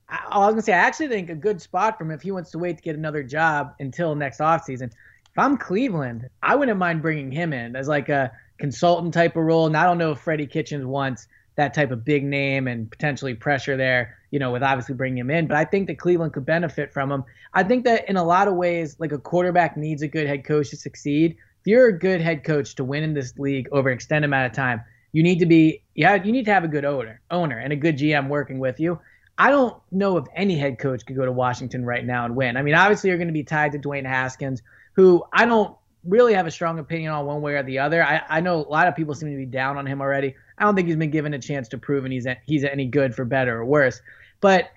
I, 0.08 0.20
I 0.30 0.38
was 0.40 0.48
going 0.48 0.56
to 0.58 0.62
say, 0.62 0.74
I 0.74 0.78
actually 0.78 1.08
think 1.08 1.30
a 1.30 1.36
good 1.36 1.62
spot 1.62 1.98
for 1.98 2.04
him 2.04 2.12
if 2.12 2.22
he 2.22 2.32
wants 2.32 2.52
to 2.52 2.60
wait 2.60 2.78
to 2.78 2.84
get 2.84 2.96
another 2.96 3.24
job 3.24 3.74
until 3.80 4.14
next 4.14 4.40
offseason. 4.40 4.92
If 4.92 5.38
I'm 5.38 5.58
Cleveland, 5.58 6.30
I 6.44 6.56
wouldn't 6.56 6.78
mind 6.78 7.02
bringing 7.02 7.32
him 7.32 7.54
in 7.54 7.76
as 7.76 7.88
like 7.88 8.10
a 8.10 8.32
consultant 8.58 9.14
type 9.14 9.36
of 9.36 9.44
role. 9.44 9.68
And 9.68 9.76
I 9.76 9.84
don't 9.84 9.98
know 9.98 10.12
if 10.12 10.20
Freddie 10.20 10.48
Kitchens 10.48 10.86
wants 10.86 11.28
that 11.58 11.74
type 11.74 11.92
of 11.92 12.06
big 12.06 12.24
name 12.24 12.68
and 12.68 12.90
potentially 12.90 13.34
pressure 13.34 13.76
there, 13.76 14.18
you 14.32 14.40
know, 14.40 14.52
with 14.52 14.64
obviously 14.64 14.96
bringing 14.96 15.18
him 15.18 15.32
in. 15.32 15.48
But 15.48 15.58
I 15.58 15.66
think 15.66 15.88
that 15.88 16.00
Cleveland 16.00 16.34
could 16.34 16.46
benefit 16.46 16.94
from 16.94 17.12
him. 17.12 17.24
I 17.54 17.64
think 17.64 17.84
that 17.86 18.08
in 18.08 18.16
a 18.16 18.24
lot 18.24 18.48
of 18.48 18.54
ways, 18.54 18.96
like 19.00 19.12
a 19.12 19.18
quarterback 19.18 19.76
needs 19.76 20.04
a 20.04 20.08
good 20.08 20.28
head 20.28 20.46
coach 20.46 20.70
to 20.70 20.78
succeed. 20.78 21.32
If 21.32 21.68
you're 21.68 21.88
a 21.88 21.98
good 21.98 22.22
head 22.22 22.44
coach 22.44 22.76
to 22.76 22.84
win 22.84 23.04
in 23.04 23.14
this 23.14 23.38
league 23.38 23.68
over 23.72 23.90
an 23.90 23.96
extended 23.96 24.28
amount 24.28 24.52
of 24.52 24.56
time, 24.56 24.82
you 25.12 25.24
need 25.24 25.40
to 25.40 25.48
be 25.48 25.82
yeah, 25.96 26.24
you 26.24 26.32
need 26.32 26.46
to 26.46 26.54
have 26.54 26.64
a 26.64 26.68
good 26.68 26.86
owner, 26.86 27.22
owner 27.32 27.58
and 27.58 27.74
a 27.74 27.76
good 27.76 27.98
GM 27.98 28.30
working 28.30 28.60
with 28.60 28.80
you. 28.80 29.00
I 29.40 29.50
don't 29.50 29.76
know 29.92 30.18
if 30.18 30.26
any 30.36 30.58
head 30.58 30.78
coach 30.78 31.06
could 31.06 31.16
go 31.16 31.26
to 31.26 31.32
Washington 31.32 31.86
right 31.86 32.06
now 32.06 32.26
and 32.26 32.36
win. 32.36 32.56
I 32.56 32.62
mean, 32.62 32.76
obviously 32.76 33.10
you're 33.10 33.18
going 33.18 33.28
to 33.28 33.34
be 33.34 33.44
tied 33.44 33.72
to 33.72 33.80
Dwayne 33.80 34.06
Haskins, 34.06 34.62
who 34.94 35.24
I 35.34 35.46
don't 35.46 35.76
really 36.04 36.34
have 36.34 36.48
a 36.48 36.52
strong 36.52 36.80
opinion 36.80 37.12
on 37.12 37.26
one 37.26 37.42
way 37.42 37.56
or 37.56 37.64
the 37.64 37.80
other. 37.80 38.04
I, 38.04 38.22
I 38.30 38.42
know 38.42 38.58
a 38.58 38.70
lot 38.70 38.88
of 38.88 38.96
people 38.96 39.14
seem 39.14 39.30
to 39.30 39.38
be 39.38 39.46
down 39.46 39.78
on 39.78 39.86
him 39.86 40.02
already. 40.02 40.36
I 40.58 40.64
don't 40.64 40.76
think 40.76 40.88
he's 40.88 40.98
been 40.98 41.12
given 41.12 41.34
a 41.34 41.40
chance 41.40 41.68
to 41.70 41.78
prove 41.78 42.04
and 42.04 42.14
he's 42.14 42.28
he's 42.46 42.64
any 42.64 42.86
good 42.86 43.14
for 43.16 43.26
better 43.26 43.60
or 43.60 43.66
worse. 43.66 44.02
But 44.42 44.72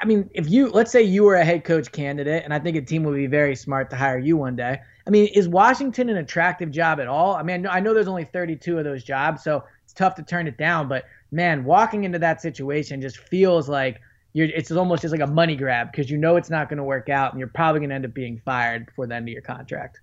I 0.00 0.04
mean, 0.04 0.28
if 0.34 0.50
you 0.50 0.70
let's 0.70 0.90
say 0.90 1.02
you 1.02 1.22
were 1.22 1.36
a 1.36 1.44
head 1.44 1.64
coach 1.64 1.92
candidate, 1.92 2.42
and 2.44 2.52
I 2.52 2.58
think 2.58 2.76
a 2.76 2.82
team 2.82 3.04
would 3.04 3.14
be 3.14 3.28
very 3.28 3.54
smart 3.54 3.90
to 3.90 3.96
hire 3.96 4.18
you 4.18 4.36
one 4.36 4.56
day. 4.56 4.80
I 5.06 5.10
mean, 5.10 5.26
is 5.26 5.48
Washington 5.48 6.08
an 6.08 6.16
attractive 6.16 6.70
job 6.70 7.00
at 7.00 7.08
all? 7.08 7.34
I 7.34 7.42
mean, 7.42 7.66
I 7.66 7.80
know 7.80 7.94
there's 7.94 8.08
only 8.08 8.24
32 8.24 8.78
of 8.78 8.84
those 8.84 9.02
jobs, 9.02 9.42
so 9.42 9.64
it's 9.84 9.92
tough 9.92 10.14
to 10.16 10.22
turn 10.22 10.46
it 10.46 10.56
down. 10.58 10.88
But 10.88 11.04
man, 11.30 11.64
walking 11.64 12.04
into 12.04 12.18
that 12.20 12.40
situation 12.40 13.00
just 13.00 13.18
feels 13.18 13.68
like 13.68 14.00
you're. 14.32 14.48
It's 14.48 14.72
almost 14.72 15.02
just 15.02 15.12
like 15.12 15.20
a 15.20 15.26
money 15.26 15.54
grab 15.54 15.92
because 15.92 16.10
you 16.10 16.18
know 16.18 16.36
it's 16.36 16.50
not 16.50 16.68
going 16.68 16.78
to 16.78 16.84
work 16.84 17.08
out, 17.08 17.32
and 17.32 17.38
you're 17.38 17.48
probably 17.48 17.80
going 17.80 17.90
to 17.90 17.94
end 17.94 18.04
up 18.04 18.14
being 18.14 18.40
fired 18.44 18.86
before 18.86 19.06
the 19.06 19.14
end 19.14 19.28
of 19.28 19.32
your 19.32 19.42
contract. 19.42 20.00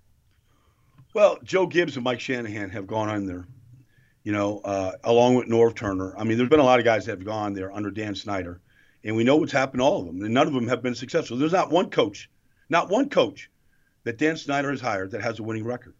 Well, 1.14 1.38
Joe 1.42 1.66
Gibbs 1.66 1.96
and 1.96 2.04
Mike 2.04 2.20
Shanahan 2.20 2.70
have 2.70 2.86
gone 2.86 3.08
on 3.08 3.26
there, 3.26 3.46
you 4.22 4.32
know, 4.32 4.60
uh, 4.60 4.92
along 5.04 5.36
with 5.36 5.48
Norv 5.48 5.74
Turner. 5.74 6.14
I 6.16 6.24
mean, 6.24 6.36
there's 6.36 6.50
been 6.50 6.60
a 6.60 6.64
lot 6.64 6.78
of 6.78 6.84
guys 6.84 7.06
that 7.06 7.12
have 7.12 7.24
gone 7.24 7.54
there 7.54 7.72
under 7.72 7.90
Dan 7.90 8.14
Snyder, 8.14 8.60
and 9.02 9.16
we 9.16 9.24
know 9.24 9.36
what's 9.36 9.52
happened 9.52 9.80
to 9.80 9.84
all 9.84 10.00
of 10.00 10.06
them, 10.06 10.22
and 10.22 10.34
none 10.34 10.46
of 10.46 10.52
them 10.52 10.68
have 10.68 10.82
been 10.82 10.94
successful. 10.94 11.36
There's 11.36 11.52
not 11.52 11.70
one 11.70 11.90
coach, 11.90 12.30
not 12.68 12.90
one 12.90 13.08
coach 13.08 13.50
that 14.04 14.18
Dan 14.18 14.36
Snyder 14.36 14.70
has 14.70 14.80
hired 14.80 15.12
that 15.12 15.22
has 15.22 15.38
a 15.38 15.42
winning 15.42 15.64
record. 15.64 15.94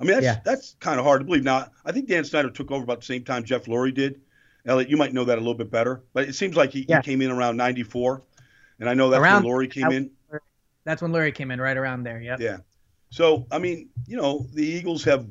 I 0.00 0.04
mean, 0.04 0.14
that's 0.14 0.24
yeah. 0.24 0.40
that's 0.44 0.76
kind 0.80 0.98
of 0.98 1.04
hard 1.04 1.20
to 1.20 1.24
believe. 1.24 1.44
Now, 1.44 1.68
I 1.84 1.92
think 1.92 2.08
Dan 2.08 2.24
Snyder 2.24 2.50
took 2.50 2.70
over 2.70 2.84
about 2.84 3.00
the 3.00 3.06
same 3.06 3.24
time 3.24 3.44
Jeff 3.44 3.64
Lurie 3.64 3.94
did. 3.94 4.20
Elliot, 4.64 4.90
you 4.90 4.96
might 4.96 5.12
know 5.12 5.24
that 5.24 5.38
a 5.38 5.40
little 5.40 5.54
bit 5.54 5.70
better, 5.70 6.02
but 6.12 6.28
it 6.28 6.34
seems 6.34 6.56
like 6.56 6.72
he, 6.72 6.84
yeah. 6.88 7.00
he 7.00 7.02
came 7.02 7.22
in 7.22 7.30
around 7.30 7.56
'94, 7.56 8.22
and 8.80 8.88
I 8.88 8.94
know 8.94 9.10
that's 9.10 9.20
around, 9.20 9.44
when 9.44 9.52
Lurie 9.52 9.70
came 9.70 9.90
in. 9.90 10.10
That's 10.84 11.02
when 11.02 11.12
Lurie 11.12 11.34
came 11.34 11.50
in, 11.50 11.60
right 11.60 11.76
around 11.76 12.04
there. 12.04 12.20
Yeah. 12.20 12.36
Yeah. 12.38 12.58
So, 13.10 13.46
I 13.50 13.58
mean, 13.58 13.88
you 14.06 14.16
know, 14.16 14.46
the 14.52 14.64
Eagles 14.64 15.04
have 15.04 15.26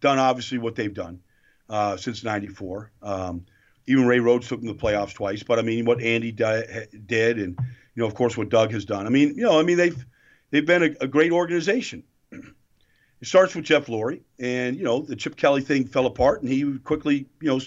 done 0.00 0.18
obviously 0.18 0.58
what 0.58 0.74
they've 0.74 0.92
done 0.92 1.20
uh, 1.68 1.96
since 1.96 2.24
'94. 2.24 2.90
Um, 3.02 3.44
even 3.86 4.06
Ray 4.06 4.20
Rhodes 4.20 4.48
took 4.48 4.60
them 4.60 4.68
to 4.68 4.74
the 4.74 4.80
playoffs 4.80 5.14
twice. 5.14 5.42
But 5.42 5.58
I 5.58 5.62
mean, 5.62 5.84
what 5.84 6.02
Andy 6.02 6.32
di- 6.32 6.86
did, 7.06 7.38
and 7.38 7.58
you 7.94 8.02
know, 8.02 8.06
of 8.06 8.14
course, 8.14 8.36
what 8.36 8.48
Doug 8.48 8.70
has 8.72 8.84
done. 8.84 9.06
I 9.06 9.10
mean, 9.10 9.34
you 9.36 9.42
know, 9.42 9.58
I 9.58 9.62
mean, 9.62 9.76
they've 9.76 10.06
they've 10.50 10.66
been 10.66 10.82
a, 10.82 11.04
a 11.04 11.08
great 11.08 11.32
organization. 11.32 12.02
It 12.30 13.26
starts 13.26 13.54
with 13.54 13.64
Jeff 13.64 13.86
Lurie, 13.86 14.20
and 14.38 14.76
you 14.76 14.84
know, 14.84 15.00
the 15.00 15.16
Chip 15.16 15.36
Kelly 15.36 15.62
thing 15.62 15.86
fell 15.86 16.06
apart, 16.06 16.42
and 16.42 16.50
he 16.50 16.78
quickly, 16.78 17.26
you 17.40 17.48
know, 17.48 17.60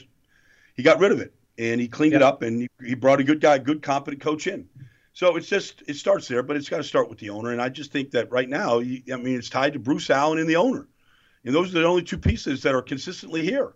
he 0.76 0.84
got 0.84 1.00
rid 1.00 1.12
of 1.12 1.20
it 1.20 1.34
and 1.58 1.80
he 1.80 1.88
cleaned 1.88 2.14
yep. 2.14 2.22
it 2.22 2.24
up, 2.24 2.42
and 2.42 2.62
he, 2.62 2.70
he 2.84 2.96
brought 2.96 3.20
a 3.20 3.24
good 3.24 3.40
guy, 3.40 3.58
good 3.58 3.82
competent 3.82 4.22
coach 4.22 4.48
in. 4.48 4.68
So 5.14 5.36
it's 5.36 5.48
just 5.48 5.84
it 5.88 5.96
starts 5.96 6.28
there, 6.28 6.42
but 6.42 6.56
it's 6.56 6.70
got 6.70 6.78
to 6.78 6.84
start 6.84 7.10
with 7.10 7.20
the 7.20 7.30
owner. 7.30 7.52
And 7.52 7.62
I 7.62 7.70
just 7.70 7.92
think 7.92 8.12
that 8.12 8.32
right 8.32 8.48
now, 8.50 8.80
I 8.80 8.82
mean, 8.82 9.38
it's 9.38 9.50
tied 9.50 9.74
to 9.74 9.80
Bruce 9.80 10.10
Allen 10.10 10.40
and 10.40 10.50
the 10.50 10.56
owner, 10.56 10.88
and 11.44 11.54
those 11.54 11.70
are 11.76 11.80
the 11.80 11.86
only 11.86 12.04
two 12.04 12.18
pieces 12.18 12.64
that 12.64 12.74
are 12.74 12.82
consistently 12.82 13.44
here. 13.44 13.74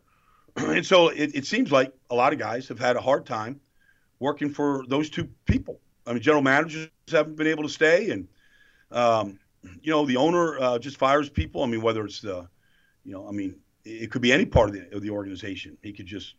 and 0.76 0.86
so 0.86 1.10
it, 1.10 1.36
it 1.36 1.46
seems 1.46 1.72
like 1.72 1.94
a 2.10 2.16
lot 2.16 2.34
of 2.34 2.40
guys 2.40 2.68
have 2.68 2.80
had 2.80 2.96
a 2.96 3.02
hard 3.02 3.26
time 3.26 3.60
working 4.20 4.50
for 4.50 4.86
those 4.88 5.10
two 5.10 5.28
people. 5.46 5.80
I 6.08 6.14
mean, 6.14 6.22
general 6.22 6.44
managers 6.44 6.90
haven't 7.10 7.36
been 7.36 7.48
able 7.48 7.64
to 7.64 7.70
stay, 7.70 8.12
and 8.12 8.28
um, 8.92 9.40
you 9.82 9.92
know, 9.92 10.06
the 10.06 10.18
owner 10.18 10.60
uh, 10.60 10.80
just 10.80 10.98
fires 10.98 11.30
people. 11.30 11.64
I 11.64 11.68
mean, 11.68 11.82
whether 11.82 12.06
it's 12.06 12.22
the, 12.22 12.48
you 13.04 13.12
know, 13.12 13.28
I 13.28 13.32
mean, 13.32 13.56
it 13.84 14.12
could 14.12 14.22
be 14.22 14.32
any 14.32 14.46
part 14.46 14.70
of 14.70 14.76
the 14.76 14.96
of 14.96 15.02
the 15.02 15.10
organization. 15.10 15.78
He 15.82 15.92
could 15.92 16.06
just 16.06 16.36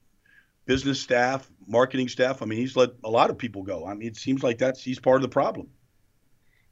business 0.64 1.00
staff, 1.00 1.50
marketing 1.66 2.08
staff. 2.08 2.42
I 2.42 2.46
mean, 2.46 2.58
he's 2.58 2.76
let 2.76 2.90
a 3.04 3.10
lot 3.10 3.30
of 3.30 3.38
people 3.38 3.62
go. 3.62 3.86
I 3.86 3.94
mean, 3.94 4.08
it 4.08 4.16
seems 4.16 4.42
like 4.42 4.58
that's 4.58 4.82
he's 4.82 4.98
part 4.98 5.16
of 5.16 5.22
the 5.22 5.28
problem. 5.28 5.68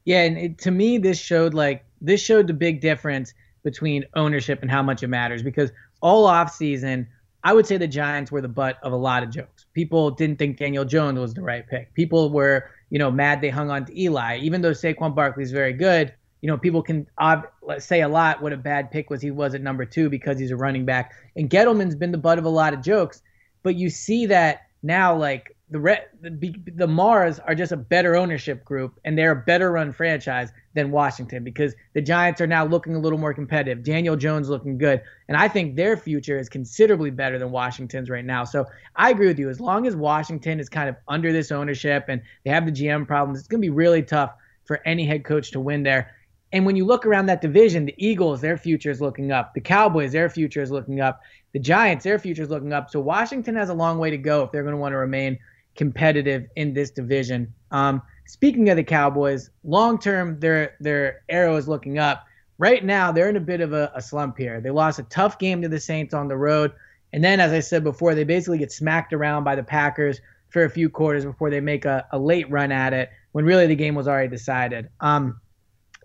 Yeah, 0.05 0.23
and 0.23 0.37
it, 0.37 0.59
to 0.59 0.71
me, 0.71 0.99
this 0.99 1.19
showed 1.19 1.55
like 1.55 1.85
this 2.01 2.21
showed 2.21 2.47
the 2.47 2.55
big 2.55 2.81
difference 2.81 3.35
between 3.63 4.05
ownership 4.15 4.61
and 4.63 4.71
how 4.71 4.83
much 4.83 5.03
it 5.03 5.09
matters 5.09 5.43
because 5.43 5.73
all 6.03 6.27
off 6.27 6.55
season, 6.55 7.09
I 7.45 7.53
would 7.53 7.67
say 7.67 7.77
the 7.77 7.87
Giants 7.87 8.33
were 8.33 8.41
the 8.41 8.49
butt 8.49 8.79
of 8.83 8.93
a 8.93 8.97
lot 8.97 9.23
of 9.23 9.31
jokes. 9.31 9.67
People 9.75 10.11
didn't 10.11 10.39
think 10.39 10.57
Daniel 10.57 10.85
Jones 10.85 11.19
was 11.19 11.35
the 11.35 11.43
right 11.43 11.67
pick. 11.69 11.93
People 11.95 12.31
were, 12.31 12.71
you 12.91 12.99
know, 12.99 13.11
mad 13.11 13.41
they 13.41 13.51
hung 13.51 13.71
on 13.71 13.85
to 13.85 14.01
Eli, 14.01 14.39
even 14.39 14.63
though 14.63 14.71
Saquon 14.71 15.15
Barkley 15.15 15.45
is 15.45 15.53
very 15.53 15.75
good. 15.75 16.13
You 16.41 16.49
know, 16.49 16.59
people 16.59 16.83
can 16.83 17.07
ob- 17.21 17.49
say 17.79 18.01
a 18.01 18.09
lot 18.09 18.43
what 18.43 18.53
a 18.53 18.57
bad 18.57 18.91
pick 18.91 19.11
was 19.11 19.23
he 19.23 19.31
was 19.31 19.55
at 19.55 19.61
number 19.61 19.85
two 19.85 20.09
because 20.09 20.39
he's 20.39 20.51
a 20.51 20.57
running 20.57 20.85
back. 20.85 21.13
And 21.37 21.49
Gettleman's 21.49 21.95
been 21.95 22.13
the 22.13 22.19
butt 22.19 22.39
of 22.39 22.45
a 22.45 22.51
lot 22.51 22.75
of 22.75 22.83
jokes 22.83 23.23
but 23.65 23.75
you 23.75 23.91
see 23.91 24.27
that 24.27 24.64
now 24.85 25.17
like 25.17 25.57
the 25.71 25.81
Re- 25.81 26.05
the, 26.21 26.55
the 26.77 26.87
Maras 26.87 27.41
are 27.41 27.55
just 27.55 27.73
a 27.73 27.77
better 27.77 28.15
ownership 28.15 28.65
group 28.65 29.01
and 29.05 29.19
they're 29.19 29.33
a 29.33 29.37
better 29.45 29.73
run 29.73 29.93
franchise 29.93 30.53
than 30.75 30.91
Washington 30.91 31.43
because 31.43 31.75
the 31.95 32.03
Giants 32.03 32.41
are 32.41 32.47
now 32.47 32.67
looking 32.67 32.95
a 32.95 32.99
little 32.99 33.19
more 33.19 33.33
competitive. 33.33 33.83
Daniel 33.83 34.15
Jones 34.15 34.49
looking 34.51 34.77
good, 34.77 35.01
and 35.27 35.37
I 35.39 35.49
think 35.49 35.75
their 35.75 35.97
future 35.97 36.39
is 36.39 36.51
considerably 36.51 37.11
better 37.11 37.39
than 37.39 37.51
Washington's 37.51 38.11
right 38.11 38.25
now. 38.25 38.45
So 38.45 38.67
I 38.95 39.11
agree 39.11 39.27
with 39.27 39.39
you. 39.39 39.49
As 39.49 39.59
long 39.59 39.87
as 39.87 39.97
Washington 39.97 40.61
is 40.61 40.69
kind 40.69 40.89
of 40.89 40.97
under 41.09 41.33
this 41.33 41.51
ownership 41.51 42.05
and 42.09 42.21
they 42.45 42.51
have 42.51 42.67
the 42.67 42.73
GM 42.73 43.07
problems, 43.07 43.39
it's 43.39 43.49
going 43.49 43.63
to 43.63 43.67
be 43.67 43.75
really 43.75 44.03
tough 44.03 44.35
for 44.67 44.81
any 44.87 45.07
head 45.07 45.25
coach 45.25 45.51
to 45.53 45.61
win 45.61 45.83
there. 45.83 46.14
And 46.55 46.65
when 46.65 46.77
you 46.77 46.85
look 46.85 47.05
around 47.05 47.27
that 47.27 47.43
division, 47.43 47.85
the 47.85 47.97
Eagles, 47.99 48.41
their 48.41 48.57
future 48.57 48.89
is 48.89 49.01
looking 49.01 49.33
up. 49.33 49.55
The 49.55 49.61
Cowboys, 49.61 50.13
their 50.13 50.31
future 50.31 50.63
is 50.63 50.71
looking 50.71 51.01
up. 51.01 51.21
The 51.53 51.59
Giants, 51.59 52.05
their 52.05 52.17
future 52.21 52.45
is 52.45 52.49
looking 52.49 52.73
up. 52.73 52.91
So 52.91 53.01
Washington 53.01 53.57
has 53.57 53.71
a 53.71 53.75
long 53.75 53.99
way 53.99 54.09
to 54.11 54.17
go 54.17 54.45
if 54.45 54.53
they're 54.53 54.63
going 54.63 54.77
to 54.77 54.81
want 54.81 54.93
to 54.93 54.99
remain 54.99 55.37
competitive 55.75 56.47
in 56.55 56.73
this 56.73 56.93
division. 56.93 57.53
Um, 57.73 58.03
speaking 58.27 58.69
of 58.71 58.77
the 58.77 58.85
Cowboys, 58.85 59.51
long 59.65 59.99
term, 59.99 60.39
their 60.39 60.77
their 60.79 61.23
arrow 61.29 61.57
is 61.57 61.67
looking 61.67 61.99
up. 61.99 62.25
Right 62.57 62.85
now, 62.85 63.11
they're 63.11 63.29
in 63.29 63.37
a 63.37 63.41
bit 63.41 63.61
of 63.61 63.73
a, 63.73 63.91
a 63.93 64.01
slump 64.01 64.39
here. 64.39 64.61
They 64.61 64.71
lost 64.71 65.01
a 65.01 65.05
tough 65.05 65.41
game 65.41 65.61
to 65.63 65.69
the 65.69 65.81
Saints 65.81 66.15
on 66.15 66.29
the 66.29 66.37
road, 66.37 66.71
and 67.13 67.25
then, 67.25 67.41
as 67.41 67.51
I 67.51 67.59
said 67.59 67.83
before, 67.83 68.15
they 68.15 68.23
basically 68.23 68.59
get 68.59 68.71
smacked 68.71 69.13
around 69.13 69.43
by 69.43 69.57
the 69.57 69.65
Packers 69.65 70.21
for 70.51 70.63
a 70.63 70.71
few 70.71 70.89
quarters 70.89 71.25
before 71.25 71.51
they 71.51 71.61
make 71.61 71.85
a, 71.85 72.07
a 72.13 72.19
late 72.19 72.49
run 72.49 72.71
at 72.71 72.93
it 72.93 73.11
when 73.33 73.45
really 73.45 73.67
the 73.67 73.75
game 73.75 73.97
was 73.97 74.07
already 74.07 74.29
decided. 74.29 74.89
Um, 75.01 75.41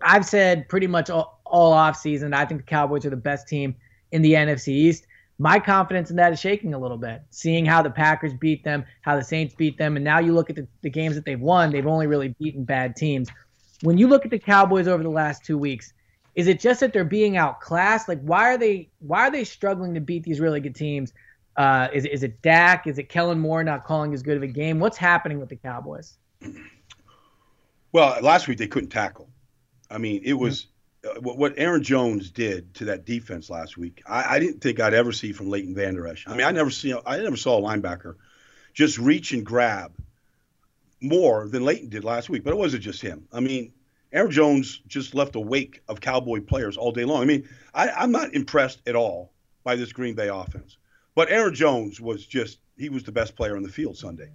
I've 0.02 0.24
said 0.24 0.68
pretty 0.68 0.86
much 0.86 1.10
all, 1.10 1.40
all 1.44 1.72
off 1.72 1.96
season. 1.96 2.32
I 2.34 2.44
think 2.44 2.60
the 2.60 2.66
Cowboys 2.66 3.04
are 3.04 3.10
the 3.10 3.16
best 3.16 3.48
team 3.48 3.74
in 4.12 4.22
the 4.22 4.32
NFC 4.32 4.68
East. 4.68 5.06
My 5.38 5.58
confidence 5.58 6.10
in 6.10 6.16
that 6.16 6.32
is 6.32 6.40
shaking 6.40 6.74
a 6.74 6.78
little 6.78 6.98
bit. 6.98 7.22
Seeing 7.30 7.64
how 7.64 7.80
the 7.80 7.90
Packers 7.90 8.34
beat 8.34 8.62
them, 8.62 8.84
how 9.00 9.16
the 9.16 9.24
Saints 9.24 9.54
beat 9.54 9.78
them, 9.78 9.96
and 9.96 10.04
now 10.04 10.18
you 10.18 10.34
look 10.34 10.50
at 10.50 10.56
the, 10.56 10.68
the 10.82 10.90
games 10.90 11.14
that 11.14 11.24
they've 11.24 11.40
won, 11.40 11.70
they've 11.70 11.86
only 11.86 12.06
really 12.06 12.28
beaten 12.38 12.64
bad 12.64 12.94
teams. 12.94 13.30
When 13.82 13.96
you 13.96 14.06
look 14.06 14.26
at 14.26 14.30
the 14.30 14.38
Cowboys 14.38 14.86
over 14.86 15.02
the 15.02 15.08
last 15.08 15.44
two 15.44 15.56
weeks, 15.56 15.92
Is 16.34 16.46
it 16.46 16.60
just 16.60 16.80
that 16.80 16.92
they're 16.92 17.04
being 17.04 17.36
outclassed? 17.36 18.08
Like, 18.08 18.20
why 18.22 18.52
are 18.52 18.58
they 18.58 18.90
why 19.00 19.20
are 19.26 19.30
they 19.30 19.44
struggling 19.44 19.94
to 19.94 20.00
beat 20.00 20.22
these 20.22 20.40
really 20.40 20.60
good 20.60 20.74
teams? 20.74 21.12
Uh, 21.56 21.88
is 21.92 22.04
is 22.04 22.22
it 22.22 22.40
Dak? 22.42 22.86
Is 22.86 22.98
it 22.98 23.08
Kellen 23.08 23.38
Moore 23.38 23.64
not 23.64 23.84
calling 23.84 24.14
as 24.14 24.22
good 24.22 24.36
of 24.36 24.42
a 24.42 24.46
game? 24.46 24.78
What's 24.78 24.96
happening 24.96 25.40
with 25.40 25.48
the 25.48 25.56
Cowboys? 25.56 26.18
Well, 27.92 28.20
last 28.22 28.46
week 28.46 28.58
they 28.58 28.68
couldn't 28.68 28.90
tackle. 28.90 29.28
I 29.90 29.98
mean, 29.98 30.22
it 30.24 30.34
was 30.34 30.66
mm-hmm. 31.04 31.28
uh, 31.28 31.32
what 31.32 31.54
Aaron 31.56 31.82
Jones 31.82 32.30
did 32.30 32.74
to 32.74 32.86
that 32.86 33.04
defense 33.04 33.50
last 33.50 33.76
week. 33.76 34.02
I, 34.06 34.36
I, 34.36 34.38
didn't 34.38 34.60
think 34.60 34.80
I'd 34.80 34.94
ever 34.94 35.12
see 35.12 35.32
from 35.32 35.50
Leighton 35.50 35.74
Vander 35.74 36.06
Esch. 36.06 36.26
I 36.28 36.36
mean, 36.36 36.46
I 36.46 36.52
never 36.52 36.70
see 36.70 36.94
I 37.04 37.18
never 37.18 37.36
saw 37.36 37.58
a 37.58 37.62
linebacker 37.62 38.14
just 38.72 38.98
reach 38.98 39.32
and 39.32 39.44
grab 39.44 39.92
more 41.00 41.48
than 41.48 41.64
Leighton 41.64 41.88
did 41.88 42.04
last 42.04 42.28
week. 42.28 42.44
But 42.44 42.52
it 42.52 42.56
wasn't 42.56 42.82
just 42.82 43.02
him. 43.02 43.26
I 43.32 43.40
mean, 43.40 43.72
Aaron 44.12 44.30
Jones 44.30 44.80
just 44.86 45.14
left 45.14 45.36
a 45.36 45.40
wake 45.40 45.82
of 45.88 46.00
Cowboy 46.00 46.40
players 46.40 46.76
all 46.76 46.92
day 46.92 47.04
long. 47.04 47.22
I 47.22 47.26
mean, 47.26 47.48
I, 47.74 47.90
I'm 47.90 48.12
not 48.12 48.34
impressed 48.34 48.80
at 48.86 48.96
all 48.96 49.32
by 49.64 49.76
this 49.76 49.92
Green 49.92 50.14
Bay 50.14 50.28
offense. 50.28 50.78
But 51.14 51.30
Aaron 51.30 51.54
Jones 51.54 52.00
was 52.00 52.24
just 52.24 52.58
he 52.76 52.88
was 52.88 53.04
the 53.04 53.12
best 53.12 53.36
player 53.36 53.56
on 53.56 53.62
the 53.62 53.68
field 53.68 53.96
Sunday. 53.96 54.30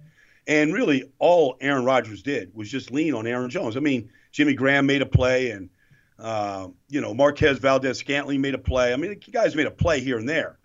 And 0.46 0.72
really 0.72 1.10
all 1.18 1.56
Aaron 1.60 1.84
Rodgers 1.84 2.22
did 2.22 2.54
was 2.54 2.70
just 2.70 2.92
lean 2.92 3.14
on 3.14 3.26
Aaron 3.26 3.50
Jones. 3.50 3.76
I 3.76 3.80
mean, 3.80 4.10
Jimmy 4.36 4.52
Graham 4.52 4.84
made 4.84 5.00
a 5.00 5.06
play 5.06 5.50
and 5.50 5.70
uh, 6.18 6.68
you 6.90 7.00
know, 7.00 7.14
Marquez 7.14 7.58
Valdes-Scantling 7.58 8.42
made 8.42 8.54
a 8.54 8.58
play. 8.58 8.92
I 8.92 8.96
mean, 8.96 9.10
the 9.10 9.30
guys 9.30 9.56
made 9.56 9.66
a 9.66 9.70
play 9.70 10.00
here 10.00 10.18
and 10.18 10.28
there. 10.28 10.58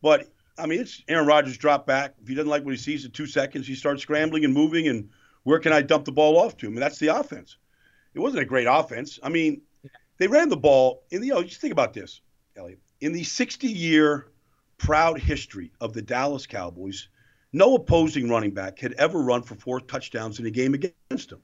But 0.00 0.28
I 0.56 0.66
mean, 0.66 0.80
it's 0.80 1.02
Aaron 1.08 1.26
Rodgers 1.26 1.58
drop 1.58 1.84
back. 1.84 2.14
If 2.22 2.28
he 2.28 2.36
doesn't 2.36 2.48
like 2.48 2.64
what 2.64 2.70
he 2.70 2.76
sees 2.76 3.04
in 3.04 3.10
two 3.10 3.26
seconds, 3.26 3.66
he 3.66 3.74
starts 3.74 4.02
scrambling 4.02 4.44
and 4.44 4.54
moving. 4.54 4.86
And 4.86 5.08
where 5.42 5.58
can 5.58 5.72
I 5.72 5.82
dump 5.82 6.04
the 6.04 6.12
ball 6.12 6.38
off 6.38 6.56
to 6.58 6.68
I 6.68 6.70
mean, 6.70 6.78
that's 6.78 7.00
the 7.00 7.08
offense. 7.08 7.56
It 8.14 8.20
wasn't 8.20 8.42
a 8.42 8.46
great 8.46 8.68
offense. 8.70 9.18
I 9.20 9.30
mean, 9.30 9.62
they 10.18 10.28
ran 10.28 10.48
the 10.48 10.56
ball. 10.56 11.02
In 11.10 11.20
the, 11.20 11.26
you 11.26 11.34
know, 11.34 11.42
just 11.42 11.60
think 11.60 11.72
about 11.72 11.92
this, 11.92 12.20
Elliot. 12.56 12.78
In 13.00 13.12
the 13.12 13.24
60 13.24 13.66
year 13.66 14.28
proud 14.78 15.18
history 15.18 15.72
of 15.80 15.92
the 15.92 16.02
Dallas 16.02 16.46
Cowboys, 16.46 17.08
no 17.52 17.74
opposing 17.74 18.28
running 18.28 18.52
back 18.52 18.78
had 18.78 18.92
ever 18.92 19.20
run 19.20 19.42
for 19.42 19.56
four 19.56 19.80
touchdowns 19.80 20.38
in 20.38 20.46
a 20.46 20.50
game 20.50 20.74
against 20.74 21.30
them 21.30 21.42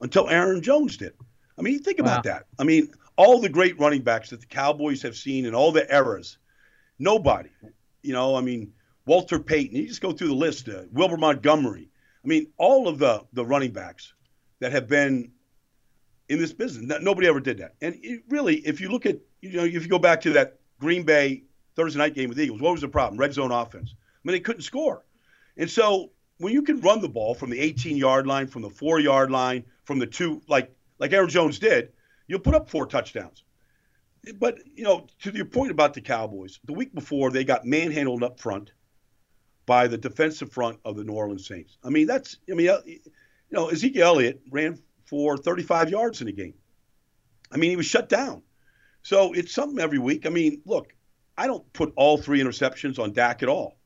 until 0.00 0.28
Aaron 0.28 0.62
Jones 0.62 0.96
did. 0.96 1.14
I 1.58 1.62
mean, 1.62 1.82
think 1.82 1.98
about 1.98 2.24
wow. 2.24 2.32
that. 2.32 2.46
I 2.58 2.64
mean, 2.64 2.92
all 3.16 3.40
the 3.40 3.48
great 3.48 3.78
running 3.78 4.02
backs 4.02 4.30
that 4.30 4.40
the 4.40 4.46
Cowboys 4.46 5.02
have 5.02 5.16
seen 5.16 5.44
in 5.44 5.54
all 5.54 5.72
the 5.72 5.92
eras, 5.94 6.38
nobody, 6.98 7.50
you 8.02 8.12
know, 8.12 8.34
I 8.34 8.40
mean, 8.40 8.72
Walter 9.06 9.38
Payton, 9.38 9.76
you 9.76 9.88
just 9.88 10.00
go 10.00 10.12
through 10.12 10.28
the 10.28 10.34
list, 10.34 10.68
uh, 10.68 10.82
Wilbert 10.92 11.20
Montgomery. 11.20 11.90
I 12.24 12.28
mean, 12.28 12.46
all 12.56 12.88
of 12.88 12.98
the, 12.98 13.24
the 13.32 13.44
running 13.44 13.72
backs 13.72 14.14
that 14.60 14.72
have 14.72 14.88
been 14.88 15.32
in 16.28 16.38
this 16.38 16.52
business, 16.52 17.00
nobody 17.02 17.26
ever 17.26 17.40
did 17.40 17.58
that. 17.58 17.74
And 17.82 17.96
it 18.02 18.22
really, 18.28 18.56
if 18.56 18.80
you 18.80 18.88
look 18.88 19.06
at, 19.06 19.18
you 19.40 19.52
know, 19.52 19.64
if 19.64 19.82
you 19.82 19.88
go 19.88 19.98
back 19.98 20.20
to 20.22 20.32
that 20.34 20.58
Green 20.78 21.02
Bay 21.02 21.44
Thursday 21.76 21.98
night 21.98 22.14
game 22.14 22.28
with 22.28 22.38
the 22.38 22.44
Eagles. 22.44 22.60
What 22.60 22.72
was 22.72 22.80
the 22.80 22.88
problem? 22.88 23.18
Red 23.18 23.32
zone 23.32 23.52
offense. 23.52 23.94
I 23.94 24.18
mean, 24.24 24.34
they 24.34 24.40
couldn't 24.40 24.62
score. 24.62 25.04
And 25.56 25.70
so 25.70 26.10
when 26.40 26.54
you 26.54 26.62
can 26.62 26.80
run 26.80 27.02
the 27.02 27.08
ball 27.08 27.34
from 27.34 27.50
the 27.50 27.60
18 27.60 27.98
yard 27.98 28.26
line, 28.26 28.46
from 28.46 28.62
the 28.62 28.70
four 28.70 28.98
yard 28.98 29.30
line, 29.30 29.62
from 29.84 29.98
the 29.98 30.06
two, 30.06 30.40
like 30.48 30.74
like 30.98 31.12
Aaron 31.12 31.28
Jones 31.28 31.58
did, 31.58 31.92
you'll 32.26 32.40
put 32.40 32.54
up 32.54 32.70
four 32.70 32.86
touchdowns. 32.86 33.44
But 34.38 34.58
you 34.74 34.84
know, 34.84 35.06
to 35.20 35.30
your 35.32 35.44
point 35.44 35.70
about 35.70 35.92
the 35.92 36.00
Cowboys, 36.00 36.58
the 36.64 36.72
week 36.72 36.94
before 36.94 37.30
they 37.30 37.44
got 37.44 37.66
manhandled 37.66 38.22
up 38.22 38.40
front 38.40 38.72
by 39.66 39.86
the 39.86 39.98
defensive 39.98 40.50
front 40.50 40.78
of 40.84 40.96
the 40.96 41.04
New 41.04 41.12
Orleans 41.12 41.46
Saints. 41.46 41.76
I 41.84 41.90
mean, 41.90 42.06
that's 42.06 42.38
I 42.50 42.54
mean, 42.54 42.66
you 42.86 43.00
know, 43.50 43.68
Ezekiel 43.68 44.06
Elliott 44.06 44.40
ran 44.50 44.78
for 45.04 45.36
35 45.36 45.90
yards 45.90 46.22
in 46.22 46.28
a 46.28 46.32
game. 46.32 46.54
I 47.52 47.58
mean, 47.58 47.70
he 47.70 47.76
was 47.76 47.86
shut 47.86 48.08
down. 48.08 48.42
So 49.02 49.34
it's 49.34 49.52
something 49.52 49.78
every 49.78 49.98
week. 49.98 50.24
I 50.24 50.30
mean, 50.30 50.62
look, 50.64 50.94
I 51.36 51.46
don't 51.46 51.70
put 51.74 51.92
all 51.96 52.16
three 52.16 52.40
interceptions 52.40 52.98
on 52.98 53.12
Dak 53.12 53.42
at 53.42 53.48
all. 53.50 53.79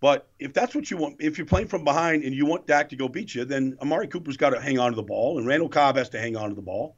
But 0.00 0.28
if 0.38 0.54
that's 0.54 0.74
what 0.74 0.90
you 0.90 0.96
want, 0.96 1.16
if 1.20 1.36
you're 1.36 1.46
playing 1.46 1.68
from 1.68 1.84
behind 1.84 2.24
and 2.24 2.34
you 2.34 2.46
want 2.46 2.66
Dak 2.66 2.88
to 2.88 2.96
go 2.96 3.06
beat 3.06 3.34
you, 3.34 3.44
then 3.44 3.76
Amari 3.82 4.08
Cooper's 4.08 4.38
got 4.38 4.50
to 4.50 4.60
hang 4.60 4.78
on 4.78 4.92
to 4.92 4.96
the 4.96 5.02
ball, 5.02 5.38
and 5.38 5.46
Randall 5.46 5.68
Cobb 5.68 5.96
has 5.96 6.08
to 6.10 6.18
hang 6.18 6.36
on 6.36 6.48
to 6.48 6.54
the 6.54 6.62
ball. 6.62 6.96